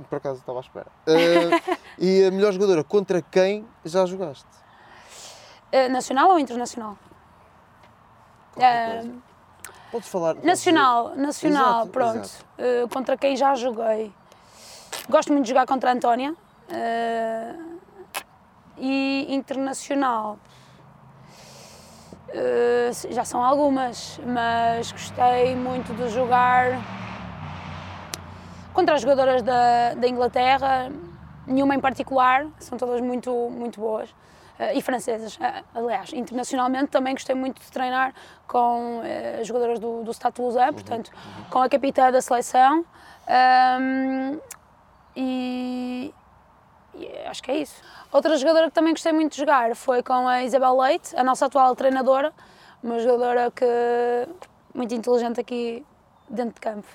Por 0.09 0.15
acaso 0.15 0.39
estava 0.39 0.59
à 0.59 0.61
espera. 0.61 0.87
Eh, 1.07 1.77
e 1.97 2.25
a 2.25 2.31
melhor 2.31 2.53
jogadora 2.53 2.83
contra 2.83 3.21
quem 3.21 3.67
já 3.83 4.05
jogaste? 4.05 4.47
Uh, 5.73 5.89
nacional 5.91 6.29
ou 6.31 6.39
internacional? 6.39 6.97
Uh. 8.55 9.21
Podes 9.91 10.07
falar. 10.07 10.35
podes 10.35 10.47
Nacional, 10.47 11.15
nacional, 11.15 11.75
Exato, 11.81 11.89
pronto. 11.89 12.17
exato. 12.17 12.45
Uh, 12.85 12.89
contra 12.89 13.17
quem 13.17 13.35
já 13.35 13.53
joguei. 13.55 14.13
Gosto 15.09 15.33
muito 15.33 15.43
de 15.43 15.49
jogar 15.49 15.65
contra 15.65 15.89
a 15.89 15.93
Antónia. 15.93 16.33
Uh, 16.69 17.79
e 18.77 19.25
internacional. 19.29 20.39
Uh, 22.33 23.13
já 23.13 23.23
são 23.25 23.43
algumas, 23.43 24.19
mas 24.25 24.91
gostei 24.91 25.55
muito 25.55 25.93
de 25.93 26.09
jogar 26.09 26.79
contra 28.73 28.95
as 28.95 29.01
jogadoras 29.01 29.41
da, 29.41 29.93
da 29.95 30.07
Inglaterra, 30.07 30.91
nenhuma 31.45 31.75
em 31.75 31.79
particular, 31.79 32.47
são 32.59 32.77
todas 32.77 33.01
muito, 33.01 33.31
muito 33.49 33.79
boas. 33.79 34.09
eh, 34.59 34.77
e 34.77 34.81
francesas. 34.81 35.37
Eh, 35.41 35.63
aliás, 35.73 36.11
internacionalmente 36.13 36.87
também 36.87 37.13
gostei 37.13 37.33
muito 37.33 37.61
de 37.61 37.71
treinar 37.71 38.13
com 38.45 39.01
eh, 39.03 39.39
as 39.41 39.47
jogadoras 39.47 39.79
do, 39.79 40.03
do 40.03 40.13
Stade 40.13 40.35
Toulousain, 40.35 40.73
portanto, 40.73 41.11
com 41.49 41.59
a 41.59 41.69
capitã 41.69 42.11
da 42.11 42.21
seleção. 42.21 42.85
ahm, 43.27 44.37
e, 45.15 46.13
e 46.99 47.27
acho 47.27 47.41
que 47.41 47.51
é 47.51 47.57
isso. 47.57 47.81
Outra 48.11 48.37
jogadora 48.37 48.67
que 48.67 48.73
também 48.73 48.93
gostei 48.93 49.11
muito 49.11 49.31
de 49.31 49.37
jogar 49.37 49.75
foi 49.75 50.03
com 50.03 50.27
a 50.27 50.43
Isabel 50.43 50.77
Leite, 50.77 51.15
a 51.15 51.23
nossa 51.23 51.45
atual 51.45 51.75
treinadora, 51.75 52.33
uma 52.83 52.99
jogadora 52.99 53.51
que 53.51 53.65
muito 54.73 54.93
inteligente 54.93 55.39
aqui 55.39 55.85
dentro 56.29 56.55
de 56.55 56.61
campo. 56.61 56.87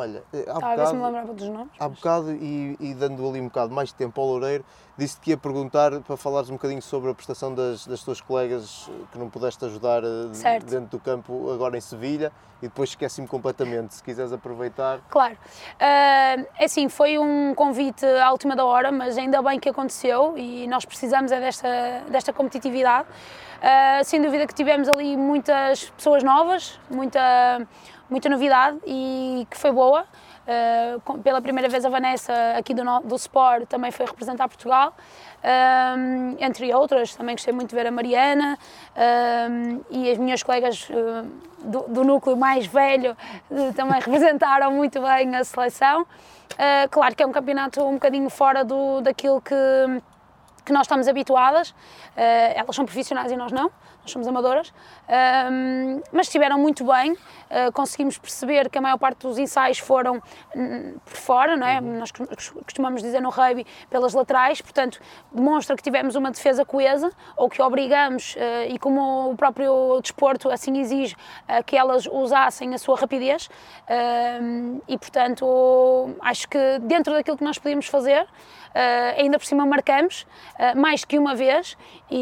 Olha, 0.00 0.22
eh, 0.32 0.44
há 0.48 0.54
Estava 0.54 0.66
a 0.66 0.76
ver 0.76 0.86
se 0.86 0.92
me 0.94 0.98
bocado, 0.98 1.04
lembrava 1.04 1.34
dos 1.34 1.48
nomes. 1.48 1.68
há 1.78 1.88
bocado 1.88 2.32
e, 2.32 2.76
e 2.80 2.94
dando 2.94 3.28
ali 3.28 3.40
um 3.40 3.44
bocado 3.48 3.74
mais 3.74 3.90
de 3.90 3.94
tempo 3.96 4.18
ao 4.20 4.26
Loureiro, 4.26 4.64
disse 4.96 5.20
que 5.20 5.30
ia 5.30 5.36
perguntar 5.36 6.00
para 6.00 6.16
falares 6.16 6.48
um 6.48 6.54
bocadinho 6.54 6.80
sobre 6.80 7.10
a 7.10 7.14
prestação 7.14 7.54
das, 7.54 7.86
das 7.86 8.02
tuas 8.02 8.20
colegas 8.20 8.88
eh, 8.88 8.92
que 9.12 9.18
não 9.18 9.28
pudeste 9.28 9.62
ajudar 9.64 10.02
eh, 10.02 10.32
Certo. 10.32 10.66
dentro 10.66 10.88
do 10.88 11.00
campo 11.00 11.50
agora 11.52 11.76
em 11.76 11.80
Sevilha 11.80 12.32
e 12.62 12.68
depois 12.68 12.90
esqueci-me 12.90 13.26
completamente. 13.28 13.94
Se 13.94 14.02
quiseres 14.02 14.32
aproveitar. 14.32 15.00
Claro. 15.08 15.36
É 15.78 16.64
assim, 16.64 16.88
foi 16.90 17.18
um 17.18 17.54
convite 17.54 18.04
à 18.04 18.30
última 18.30 18.54
da 18.54 18.64
hora, 18.66 18.92
mas 18.92 19.16
ainda 19.16 19.40
bem 19.40 19.58
que 19.58 19.68
aconteceu 19.68 20.36
e 20.36 20.66
nós 20.68 20.84
precisamos 20.84 21.32
é 21.32 21.40
desta, 21.40 21.68
desta 22.10 22.32
competitividade. 22.34 23.08
Ah, 23.62 24.02
sem 24.04 24.20
dúvida 24.20 24.46
que 24.46 24.54
tivemos 24.54 24.88
ali 24.88 25.16
muitas 25.16 25.88
pessoas 25.90 26.22
novas, 26.22 26.78
muita, 26.90 27.66
muita 28.10 28.28
novidade 28.28 28.78
e 28.86 29.46
que 29.50 29.56
foi 29.56 29.72
boa. 29.72 30.04
Ah, 30.48 30.98
com- 31.04 31.20
pela 31.20 31.40
primeira 31.40 31.68
vez 31.68 31.84
a 31.84 31.88
Vanessa 31.88 32.32
aqui 32.56 32.74
do, 32.74 32.82
do 33.00 33.14
Sport 33.16 33.66
também 33.68 33.90
foi 33.90 34.06
representar 34.06 34.48
Portugal, 34.48 34.94
Ahm, 35.42 36.36
entre 36.38 36.70
outras, 36.74 37.14
também 37.14 37.34
gostei 37.34 37.50
muito 37.54 37.70
de 37.70 37.74
ver 37.74 37.86
a 37.86 37.90
Mariana 37.90 38.58
ahm, 38.94 39.80
e 39.88 40.10
as 40.10 40.18
minhas 40.18 40.42
colegas 40.42 40.86
ah, 40.90 41.24
do, 41.60 41.80
do 41.88 42.04
núcleo 42.04 42.36
mais 42.36 42.66
velho 42.66 43.16
eh, 43.50 43.72
também 43.74 44.00
representaram 44.04 44.70
muito 44.72 45.00
bem 45.00 45.34
a 45.36 45.44
seleção. 45.44 46.06
Claro 46.90 47.14
que 47.14 47.22
é 47.22 47.26
um 47.26 47.32
campeonato 47.32 47.82
um 47.82 47.94
bocadinho 47.94 48.28
fora 48.28 48.62
do, 48.64 49.00
daquilo 49.00 49.40
que, 49.40 49.54
que 50.64 50.72
nós 50.72 50.82
estamos 50.82 51.08
habituadas. 51.08 51.74
Eh, 52.16 52.58
elas 52.58 52.76
são 52.76 52.84
profissionais 52.84 53.32
e 53.32 53.36
nós 53.36 53.50
não, 53.50 53.70
nós 54.02 54.10
somos 54.10 54.26
amadoras. 54.26 54.72
Ahm, 55.08 56.00
mas 56.12 56.26
estiveram 56.26 56.58
muito 56.58 56.84
bem, 56.84 57.16
eh, 57.48 57.70
conseguimos 57.72 58.16
perceber 58.18 58.68
que 58.70 58.78
a 58.78 58.80
maior 58.80 58.98
parte 58.98 59.18
dos 59.26 59.38
ensaios 59.38 59.78
foram 59.78 60.22
hum, 60.54 60.96
por 61.04 61.16
fora, 61.16 61.56
não 61.56 61.66
é? 61.66 61.80
Nós 61.80 62.10
cos- 62.12 62.50
costumamos 62.50 63.02
dizer 63.02 63.20
no 63.20 63.30
rugby 63.30 63.66
pelas 63.88 64.14
laterais, 64.14 64.60
portanto, 64.60 65.00
demonstra 65.32 65.76
que 65.76 65.82
tivemos 65.82 66.14
uma 66.14 66.30
defesa 66.30 66.64
coesa, 66.64 67.10
ou 67.36 67.48
que 67.48 67.60
obrigamos, 67.60 68.34
eh, 68.38 68.68
e 68.68 68.78
como 68.78 69.30
o 69.30 69.36
próprio 69.36 70.00
desporto 70.00 70.48
assim 70.50 70.78
exige, 70.78 71.16
eh, 71.48 71.62
que 71.62 71.76
elas 71.76 72.06
usassem 72.06 72.74
a 72.74 72.78
sua 72.78 72.96
rapidez. 72.96 73.48
E, 74.88 74.96
portanto, 74.98 76.14
acho 76.20 76.48
que 76.48 76.78
dentro 76.82 77.12
daquilo 77.12 77.36
que 77.36 77.44
nós 77.44 77.58
podíamos 77.58 77.86
fazer, 77.86 78.26
eh, 78.74 79.16
ainda 79.18 79.38
por 79.38 79.44
cima 79.44 79.66
marcamos 79.66 80.26
mais 80.76 81.04
que 81.04 81.18
uma 81.18 81.34
vez 81.34 81.76
e, 82.10 82.18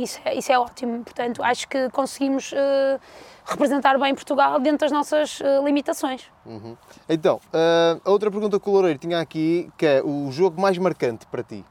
e 0.00 0.02
isso, 0.02 0.20
é, 0.24 0.34
isso 0.34 0.52
é 0.52 0.58
ótimo. 0.58 1.02
Portanto, 1.16 1.42
acho 1.42 1.66
que 1.66 1.88
conseguimos 1.88 2.52
eh, 2.54 3.00
representar 3.46 3.98
bem 3.98 4.14
Portugal 4.14 4.60
dentro 4.60 4.80
das 4.80 4.92
nossas 4.92 5.40
eh, 5.40 5.62
limitações. 5.64 6.24
Uhum. 6.44 6.76
Então, 7.08 7.40
eh, 7.54 7.98
a 8.04 8.10
outra 8.10 8.30
pergunta 8.30 8.60
que 8.60 8.68
o 8.68 8.72
Loureiro 8.72 8.98
tinha 8.98 9.18
aqui, 9.18 9.72
que 9.78 9.86
é 9.86 10.02
o 10.04 10.30
jogo 10.30 10.60
mais 10.60 10.76
marcante 10.76 11.24
para 11.24 11.42
ti. 11.42 11.64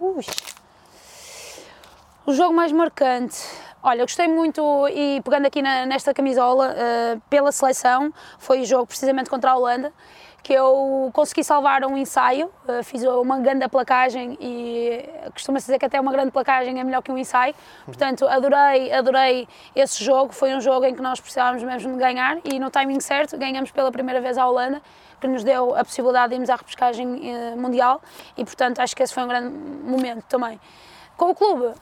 Ui. 0.00 0.24
O 2.24 2.32
jogo 2.32 2.54
mais 2.54 2.72
marcante. 2.72 3.36
Olha, 3.82 4.04
gostei 4.04 4.26
muito, 4.26 4.88
e 4.88 5.20
pegando 5.22 5.44
aqui 5.44 5.60
na- 5.60 5.84
nesta 5.84 6.14
camisola, 6.14 6.74
pela 7.28 7.52
seleção, 7.52 8.10
foi 8.38 8.62
o 8.62 8.64
jogo 8.64 8.86
precisamente 8.86 9.28
contra 9.28 9.50
a 9.50 9.56
Holanda, 9.56 9.92
que 10.44 10.52
eu 10.52 11.10
consegui 11.14 11.42
salvar 11.42 11.82
um 11.86 11.96
ensaio, 11.96 12.50
eh, 12.68 12.82
fiz 12.82 13.02
uma 13.02 13.38
grande 13.38 13.66
placagem 13.66 14.36
e 14.38 15.02
costuma-se 15.32 15.64
dizer 15.64 15.78
que 15.78 15.86
até 15.86 15.98
uma 15.98 16.12
grande 16.12 16.30
placagem 16.30 16.78
é 16.78 16.84
melhor 16.84 17.02
que 17.02 17.10
um 17.10 17.16
ensaio. 17.16 17.54
Portanto, 17.86 18.26
adorei, 18.28 18.92
adorei 18.92 19.48
esse 19.74 20.04
jogo. 20.04 20.34
Foi 20.34 20.54
um 20.54 20.60
jogo 20.60 20.84
em 20.84 20.94
que 20.94 21.00
nós 21.00 21.18
precisávamos 21.18 21.62
mesmo 21.62 21.94
de 21.94 21.98
ganhar 21.98 22.36
e 22.44 22.60
no 22.60 22.70
timing 22.70 23.00
certo 23.00 23.38
ganhamos 23.38 23.70
pela 23.70 23.90
primeira 23.90 24.20
vez 24.20 24.36
a 24.36 24.46
Holanda, 24.46 24.82
que 25.18 25.26
nos 25.26 25.42
deu 25.42 25.74
a 25.74 25.82
possibilidade 25.82 26.28
de 26.28 26.34
irmos 26.34 26.50
à 26.50 26.56
repescagem 26.56 27.34
eh, 27.34 27.56
mundial 27.56 28.02
e, 28.36 28.44
portanto, 28.44 28.80
acho 28.80 28.94
que 28.94 29.02
esse 29.02 29.14
foi 29.14 29.22
um 29.22 29.28
grande 29.28 29.48
momento 29.48 30.24
também. 30.28 30.60
Com 31.16 31.30
o 31.30 31.34
clube, 31.34 31.72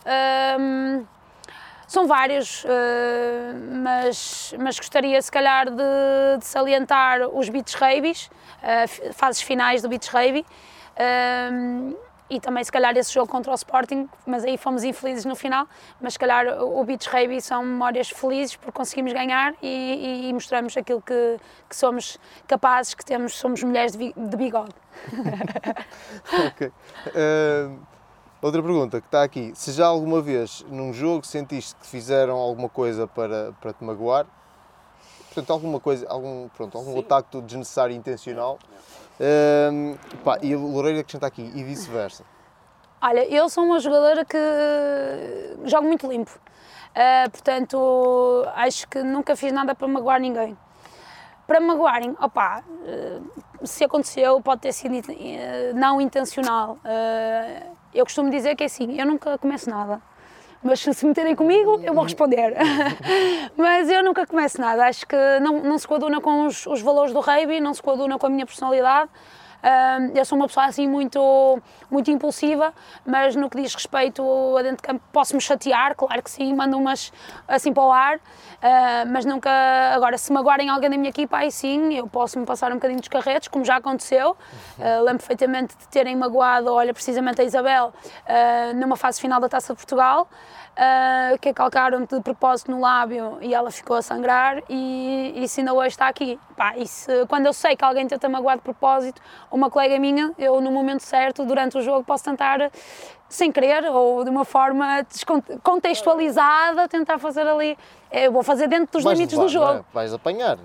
hum, 0.60 1.04
são 1.92 2.06
vários, 2.06 2.64
eh, 2.64 3.52
mas, 3.82 4.54
mas 4.58 4.78
gostaria 4.78 5.20
se 5.20 5.30
calhar 5.30 5.70
de, 5.70 6.38
de 6.38 6.46
salientar 6.46 7.28
os 7.28 7.50
beats 7.50 7.74
rabies, 7.74 8.30
eh, 8.62 8.86
fases 9.12 9.42
finais 9.42 9.82
do 9.82 9.90
beats 9.90 10.08
rugby. 10.08 10.44
Ehm, 10.96 11.94
e 12.30 12.40
também 12.40 12.64
se 12.64 12.72
calhar 12.72 12.96
esse 12.96 13.12
jogo 13.12 13.30
contra 13.30 13.52
o 13.52 13.54
Sporting, 13.54 14.08
mas 14.26 14.42
aí 14.42 14.56
fomos 14.56 14.84
infelizes 14.84 15.26
no 15.26 15.36
final, 15.36 15.66
mas 16.00 16.14
se 16.14 16.18
calhar 16.18 16.46
o 16.62 16.82
Beach 16.82 17.06
Rugby 17.10 17.42
são 17.42 17.62
memórias 17.62 18.08
felizes 18.08 18.56
porque 18.56 18.72
conseguimos 18.72 19.12
ganhar 19.12 19.52
e, 19.60 19.66
e, 19.66 20.28
e 20.30 20.32
mostramos 20.32 20.74
aquilo 20.74 21.02
que, 21.02 21.38
que, 21.68 21.76
somos 21.76 22.18
capazes, 22.48 22.94
que 22.94 23.04
temos, 23.04 23.34
somos 23.34 23.62
mulheres 23.62 23.94
de, 23.94 24.14
de 24.16 24.36
bigode. 24.38 24.74
ok. 26.46 26.72
Uh, 27.08 27.91
outra 28.42 28.62
pergunta 28.62 29.00
que 29.00 29.06
está 29.06 29.22
aqui, 29.22 29.52
se 29.54 29.72
já 29.72 29.86
alguma 29.86 30.20
vez 30.20 30.66
num 30.68 30.92
jogo 30.92 31.24
sentiste 31.24 31.76
que 31.76 31.86
fizeram 31.86 32.36
alguma 32.36 32.68
coisa 32.68 33.06
para, 33.06 33.52
para 33.60 33.72
te 33.72 33.84
magoar, 33.84 34.26
portanto 35.26 35.50
alguma 35.52 35.80
coisa, 35.80 36.06
algum, 36.08 36.48
pronto, 36.48 36.76
algum 36.76 36.98
ataque 36.98 37.40
desnecessário 37.40 37.94
e 37.94 37.96
intencional, 37.96 38.58
uh, 39.18 40.18
pá, 40.24 40.38
e 40.42 40.54
o 40.56 40.66
Loureiro 40.66 40.98
acrescenta 40.98 41.26
aqui, 41.26 41.50
e 41.54 41.62
vice-versa. 41.62 42.24
Olha, 43.00 43.26
eu 43.26 43.48
sou 43.48 43.64
uma 43.64 43.80
jogadora 43.80 44.24
que 44.24 44.38
jogo 45.64 45.86
muito 45.86 46.06
limpo. 46.06 46.38
Uh, 46.92 47.30
portanto, 47.30 48.46
acho 48.54 48.86
que 48.86 49.02
nunca 49.02 49.34
fiz 49.34 49.52
nada 49.52 49.74
para 49.74 49.88
magoar 49.88 50.20
ninguém. 50.20 50.56
Para 51.46 51.60
magoarem, 51.60 52.14
opá, 52.20 52.62
uh, 52.68 53.66
se 53.66 53.82
aconteceu, 53.82 54.40
pode 54.40 54.60
ter 54.60 54.72
sido 54.72 54.94
uh, 54.94 55.74
não 55.74 56.00
intencional. 56.00 56.78
Eu 57.94 58.04
costumo 58.04 58.30
dizer 58.30 58.56
que 58.56 58.62
é 58.62 58.66
assim, 58.66 58.98
eu 58.98 59.06
nunca 59.06 59.36
começo 59.38 59.68
nada. 59.68 60.00
Mas 60.62 60.80
se 60.80 61.06
meterem 61.06 61.34
comigo, 61.34 61.80
eu 61.82 61.92
vou 61.92 62.04
responder. 62.04 62.54
Mas 63.56 63.90
eu 63.90 64.02
nunca 64.04 64.24
começo 64.26 64.60
nada. 64.60 64.86
Acho 64.86 65.06
que 65.06 65.16
não, 65.40 65.60
não 65.60 65.76
se 65.76 65.88
coaduna 65.88 66.20
com 66.20 66.46
os, 66.46 66.66
os 66.66 66.80
valores 66.80 67.12
do 67.12 67.20
rugby, 67.20 67.60
não 67.60 67.74
se 67.74 67.82
coaduna 67.82 68.16
com 68.16 68.26
a 68.26 68.30
minha 68.30 68.46
personalidade. 68.46 69.10
Uh, 69.62 70.10
eu 70.18 70.24
sou 70.24 70.36
uma 70.36 70.48
pessoa 70.48 70.66
assim 70.66 70.88
muito, 70.88 71.60
muito 71.88 72.10
impulsiva, 72.10 72.74
mas 73.06 73.36
no 73.36 73.48
que 73.48 73.62
diz 73.62 73.72
respeito 73.72 74.22
a 74.56 74.62
dentro 74.62 74.78
de 74.78 74.82
campo 74.82 75.02
posso-me 75.12 75.40
chatear, 75.40 75.94
claro 75.94 76.20
que 76.20 76.30
sim, 76.30 76.52
mando 76.52 76.76
umas 76.76 77.12
assim 77.46 77.72
para 77.72 77.84
o 77.84 77.92
ar, 77.92 78.16
uh, 78.16 78.20
mas 79.12 79.24
nunca. 79.24 79.50
Agora, 79.94 80.18
se 80.18 80.32
magoarem 80.32 80.68
alguém 80.68 80.90
da 80.90 80.96
minha 80.96 81.10
equipa, 81.10 81.36
aí 81.36 81.52
sim, 81.52 81.94
eu 81.94 82.08
posso-me 82.08 82.44
passar 82.44 82.72
um 82.72 82.74
bocadinho 82.74 82.98
dos 82.98 83.08
carretos, 83.08 83.46
como 83.48 83.64
já 83.64 83.76
aconteceu. 83.76 84.32
Uh, 84.78 85.04
lembro 85.04 85.18
perfeitamente 85.18 85.76
de 85.76 85.86
terem 85.88 86.16
magoado, 86.16 86.72
olha, 86.72 86.92
precisamente 86.92 87.40
a 87.40 87.44
Isabel, 87.44 87.92
numa 88.74 88.96
fase 88.96 89.20
final 89.20 89.40
da 89.40 89.48
Taça 89.48 89.72
de 89.72 89.76
Portugal 89.76 90.28
uh, 90.76 91.38
que 91.38 91.52
calcaram 91.52 92.04
de 92.04 92.20
propósito 92.20 92.70
no 92.70 92.80
lábio 92.80 93.38
e 93.40 93.54
ela 93.54 93.70
ficou 93.70 93.96
a 93.96 94.02
sangrar 94.02 94.62
e 94.68 95.32
isso 95.36 95.60
ainda 95.60 95.72
hoje 95.72 95.88
está 95.88 96.08
aqui. 96.08 96.38
Pá, 96.56 96.74
quando 97.28 97.46
eu 97.46 97.52
sei 97.52 97.76
que 97.76 97.84
alguém 97.84 98.06
tenta 98.06 98.28
magoar 98.28 98.56
de 98.56 98.62
propósito, 98.62 99.20
uma 99.50 99.70
colega 99.70 99.98
minha, 99.98 100.32
eu 100.38 100.60
no 100.60 100.70
momento 100.70 101.02
certo, 101.02 101.44
durante 101.44 101.76
o 101.78 101.82
jogo, 101.82 102.04
posso 102.04 102.24
tentar 102.24 102.70
sem 103.32 103.50
querer 103.50 103.84
ou 103.86 104.22
de 104.24 104.30
uma 104.30 104.44
forma 104.44 105.06
contextualizada 105.62 106.86
tentar 106.88 107.18
fazer 107.18 107.46
ali 107.46 107.76
eu 108.12 108.30
vou 108.30 108.42
fazer 108.42 108.68
dentro 108.68 108.92
dos 108.92 109.04
vais 109.04 109.18
limites 109.18 109.36
levar, 109.36 109.46
do 109.46 109.52
jogo. 109.52 109.72
É? 109.78 109.84
Vais 109.94 110.12
apanhar. 110.12 110.58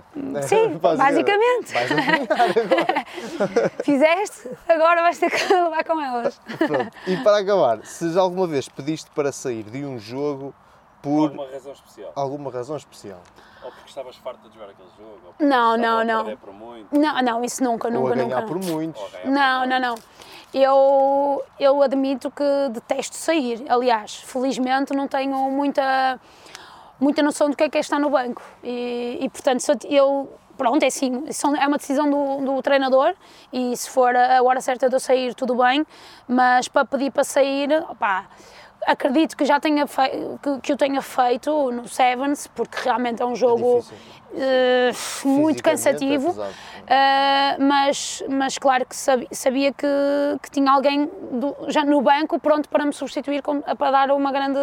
Sim, 0.43 0.77
basicamente. 0.83 1.73
Vais 1.73 1.91
apanhar 1.91 3.05
Fizeste, 3.85 4.49
agora 4.67 5.01
vais 5.01 5.17
ter 5.17 5.31
que 5.31 5.47
levar 5.53 5.83
com 5.85 6.01
elas. 6.01 6.41
Pronto. 6.57 6.91
E 7.07 7.15
para 7.23 7.37
acabar, 7.37 7.85
se 7.85 8.11
já 8.11 8.19
alguma 8.19 8.45
vez 8.45 8.67
pediste 8.67 9.09
para 9.11 9.31
sair 9.31 9.63
de 9.63 9.85
um 9.85 9.97
jogo 9.97 10.53
por 11.01 11.29
alguma 11.29 11.49
razão 11.49 11.71
especial? 11.71 12.11
Alguma 12.15 12.51
razão 12.51 12.75
especial. 12.75 13.21
Ou 13.63 13.71
porque 13.71 13.89
estavas 13.89 14.15
farta 14.17 14.47
de 14.49 14.53
jogar 14.53 14.71
aquele 14.71 14.89
jogo? 14.97 15.35
não, 15.39 15.77
não, 15.77 16.03
não. 16.03 16.37
Por 16.37 16.53
muito. 16.53 16.87
Não, 16.99 17.21
não, 17.21 17.43
isso 17.43 17.63
nunca, 17.63 17.89
nunca, 17.89 18.07
ou 18.07 18.13
a 18.13 18.15
ganhar 18.15 18.41
nunca. 18.41 18.53
por 18.53 18.63
muitos. 18.63 19.01
Não, 19.23 19.65
não, 19.65 19.79
não. 19.79 19.95
Eu, 20.53 21.43
eu 21.59 21.81
admito 21.83 22.31
que 22.31 22.43
detesto 22.71 23.15
sair. 23.15 23.65
Aliás, 23.67 24.15
felizmente 24.15 24.93
não 24.93 25.07
tenho 25.07 25.37
muita, 25.51 26.19
muita 26.99 27.21
noção 27.21 27.49
do 27.49 27.55
que 27.55 27.63
é 27.63 27.69
que 27.69 27.77
é 27.77 27.81
estar 27.81 27.99
no 27.99 28.09
banco. 28.09 28.41
E, 28.63 29.17
e 29.21 29.29
portanto, 29.29 29.63
eu, 29.89 30.31
pronto, 30.57 30.81
é 30.83 30.87
assim, 30.87 31.23
é 31.59 31.67
uma 31.67 31.77
decisão 31.77 32.09
do, 32.09 32.45
do, 32.45 32.61
treinador 32.61 33.13
e 33.51 33.75
se 33.75 33.89
for 33.89 34.15
a 34.15 34.41
hora 34.41 34.61
certa 34.61 34.89
de 34.89 34.95
eu 34.95 34.99
sair, 34.99 35.35
tudo 35.35 35.55
bem, 35.55 35.85
mas 36.27 36.67
para 36.67 36.85
pedir 36.85 37.11
para 37.11 37.23
sair, 37.23 37.71
opá, 37.89 38.27
acredito 38.87 39.35
que 39.35 39.43
já 39.43 39.59
tenha 39.59 39.85
que, 39.85 40.59
que 40.63 40.73
o 40.73 40.77
tenha 40.77 41.01
feito 41.01 41.71
no 41.71 41.87
Sevens, 41.89 42.47
porque 42.47 42.77
realmente 42.81 43.21
é 43.21 43.25
um 43.25 43.35
jogo 43.35 43.85
é 44.33 44.91
uh, 44.91 45.27
muito 45.27 45.61
cansativo. 45.61 46.33
É 46.87 47.57
uh, 47.57 47.63
mas, 47.63 48.23
mas 48.29 48.57
claro 48.57 48.85
que 48.85 48.95
sabia 48.95 49.73
que, 49.73 49.87
que 50.41 50.49
tinha 50.49 50.71
alguém 50.71 51.05
do, 51.05 51.53
já 51.67 51.83
no 51.83 52.01
banco 52.01 52.39
pronto 52.39 52.69
para 52.69 52.85
me 52.85 52.93
substituir 52.93 53.41
com, 53.41 53.61
para 53.61 53.91
dar 53.91 54.11
uma 54.11 54.31
grande 54.31 54.59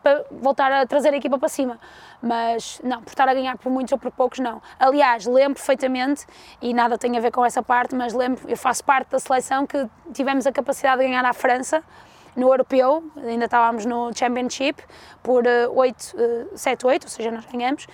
para 0.00 0.24
voltar 0.30 0.70
a 0.70 0.86
trazer 0.86 1.12
a 1.12 1.16
equipa 1.16 1.36
para 1.36 1.48
cima. 1.48 1.80
Mas 2.22 2.80
não, 2.84 3.02
por 3.02 3.08
estar 3.08 3.28
a 3.28 3.34
ganhar 3.34 3.58
por 3.58 3.72
muitos 3.72 3.92
ou 3.92 3.98
por 3.98 4.12
poucos, 4.12 4.38
não. 4.38 4.62
Aliás, 4.78 5.26
lembro 5.26 5.54
perfeitamente, 5.54 6.26
e 6.62 6.72
nada 6.72 6.96
tem 6.96 7.16
a 7.16 7.20
ver 7.20 7.32
com 7.32 7.44
essa 7.44 7.62
parte, 7.62 7.94
mas 7.94 8.12
lembro, 8.12 8.48
eu 8.48 8.56
faço 8.56 8.84
parte 8.84 9.10
da 9.10 9.18
seleção 9.18 9.66
que 9.66 9.84
tivemos 10.12 10.46
a 10.46 10.52
capacidade 10.52 11.00
de 11.00 11.08
ganhar 11.08 11.24
à 11.24 11.32
França 11.32 11.82
no 12.36 12.48
europeu, 12.48 13.04
ainda 13.16 13.44
estávamos 13.44 13.84
no 13.84 14.10
Championship, 14.14 14.82
por 15.22 15.44
8, 15.46 16.14
7, 16.54 16.86
8, 16.86 17.04
ou 17.04 17.08
seja, 17.08 17.30
nós 17.30 17.44
ganhamos, 17.46 17.86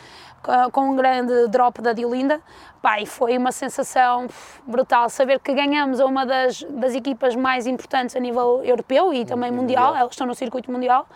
com 0.73 0.81
um 0.91 0.97
grande 0.97 1.49
drop 1.49 1.81
da 1.83 1.93
Diolinda. 1.93 2.41
Pá, 2.81 2.99
e 2.99 3.07
foi 3.07 3.37
uma 3.37 3.53
sensação 3.53 4.27
brutal 4.67 5.11
saber 5.11 5.39
que 5.41 5.53
ganhamos 5.53 6.01
a 6.01 6.07
uma 6.07 6.25
das, 6.25 6.63
das 6.63 6.95
equipas 6.95 7.37
mais 7.37 7.67
importantes 7.67 8.17
a 8.17 8.21
nível 8.21 8.65
europeu 8.65 9.13
e 9.13 9.27
também 9.27 9.51
mundial, 9.51 9.89
mundial. 9.89 10.01
elas 10.01 10.13
estão 10.13 10.27
no 10.27 10.35
circuito 10.35 10.73
mundial. 10.73 11.07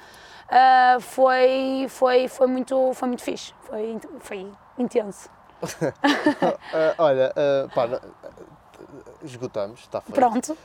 Uh, 0.44 1.00
foi, 1.00 1.86
foi, 1.88 2.28
foi, 2.28 2.46
muito, 2.46 2.92
foi 2.92 3.08
muito 3.08 3.22
fixe, 3.22 3.54
foi, 3.62 3.98
foi 4.20 4.46
intenso. 4.78 5.30
uh, 5.62 6.94
olha, 6.98 7.32
uh, 7.32 7.74
pá, 7.74 7.88
esgotamos, 9.22 9.80
está 9.80 10.02
feito. 10.02 10.14
Pronto. 10.14 10.58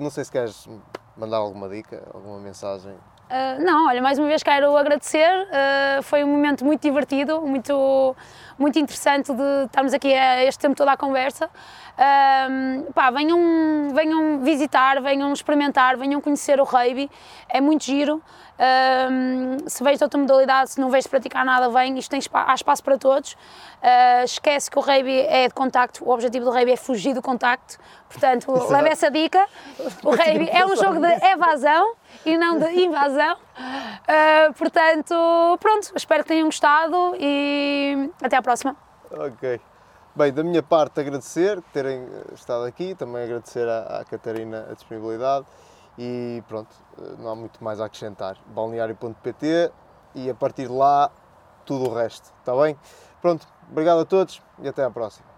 não 0.00 0.10
sei 0.10 0.24
se 0.24 0.32
queres 0.32 0.68
mandar 1.16 1.38
alguma 1.38 1.68
dica, 1.68 2.02
alguma 2.12 2.38
mensagem? 2.38 2.96
Uh, 3.34 3.60
não, 3.64 3.88
olha, 3.88 4.00
mais 4.00 4.16
uma 4.16 4.28
vez 4.28 4.44
quero 4.44 4.76
agradecer, 4.76 5.28
uh, 5.28 6.02
foi 6.04 6.22
um 6.22 6.28
momento 6.28 6.64
muito 6.64 6.80
divertido, 6.80 7.40
muito, 7.40 8.14
muito 8.56 8.78
interessante 8.78 9.32
de 9.32 9.64
estarmos 9.64 9.92
aqui 9.92 10.14
a 10.14 10.44
este 10.44 10.60
tempo 10.60 10.76
toda 10.76 10.92
a 10.92 10.96
conversa. 10.96 11.46
Uh, 11.46 12.92
pá, 12.92 13.10
venham, 13.10 13.92
venham 13.92 14.38
visitar, 14.38 15.02
venham 15.02 15.32
experimentar, 15.32 15.96
venham 15.96 16.20
conhecer 16.20 16.60
o 16.60 16.64
rugby, 16.64 17.10
é 17.48 17.60
muito 17.60 17.82
giro. 17.82 18.22
Se 19.66 19.82
vês 19.82 20.00
outra 20.00 20.16
modalidade, 20.16 20.70
se 20.70 20.80
não 20.80 20.88
vês 20.88 21.08
praticar 21.08 21.44
nada, 21.44 21.68
vem, 21.70 21.98
isto 21.98 22.08
tem 22.08 22.20
espaço, 22.20 22.48
há 22.48 22.54
espaço 22.54 22.84
para 22.84 22.96
todos. 22.96 23.36
Esquece 24.22 24.70
que 24.70 24.78
o 24.78 24.80
rugby 24.80 25.22
é 25.22 25.48
de 25.48 25.54
contacto, 25.54 26.04
o 26.04 26.10
objetivo 26.12 26.44
do 26.44 26.52
rugby 26.52 26.70
é 26.70 26.76
fugir 26.76 27.14
do 27.14 27.20
contacto, 27.20 27.78
portanto, 28.08 28.52
leve 28.70 28.90
essa 28.90 29.10
dica. 29.10 29.44
O 30.04 30.10
rugby 30.10 30.48
é 30.52 30.64
um 30.64 30.76
jogo 30.76 31.00
de 31.00 31.26
evasão 31.26 31.96
e 32.24 32.36
não 32.38 32.58
de 32.58 32.66
invasão. 32.84 33.36
Uh, 33.36 34.52
portanto, 34.54 35.14
pronto, 35.60 35.92
espero 35.94 36.22
que 36.22 36.28
tenham 36.28 36.46
gostado 36.46 37.14
e 37.18 38.10
até 38.22 38.36
à 38.36 38.42
próxima. 38.42 38.76
Ok. 39.10 39.60
Bem, 40.16 40.32
da 40.32 40.44
minha 40.44 40.62
parte, 40.62 41.00
agradecer 41.00 41.60
terem 41.72 42.02
eh, 42.02 42.34
estado 42.34 42.64
aqui, 42.64 42.94
também 42.94 43.24
agradecer 43.24 43.68
à, 43.68 43.98
à 43.98 44.04
Catarina 44.04 44.68
a 44.70 44.72
disponibilidade 44.72 45.44
e 45.98 46.40
pronto, 46.46 46.70
eh, 46.98 47.14
não 47.18 47.30
há 47.30 47.34
muito 47.34 47.62
mais 47.64 47.80
a 47.80 47.86
acrescentar. 47.86 48.36
balneário.pt 48.46 49.72
e 50.14 50.30
a 50.30 50.34
partir 50.34 50.68
de 50.68 50.72
lá 50.72 51.10
tudo 51.64 51.90
o 51.90 51.92
resto, 51.92 52.32
está 52.38 52.54
bem? 52.54 52.78
Pronto, 53.20 53.44
obrigado 53.68 54.02
a 54.02 54.04
todos 54.04 54.40
e 54.60 54.68
até 54.68 54.84
à 54.84 54.90
próxima. 54.90 55.33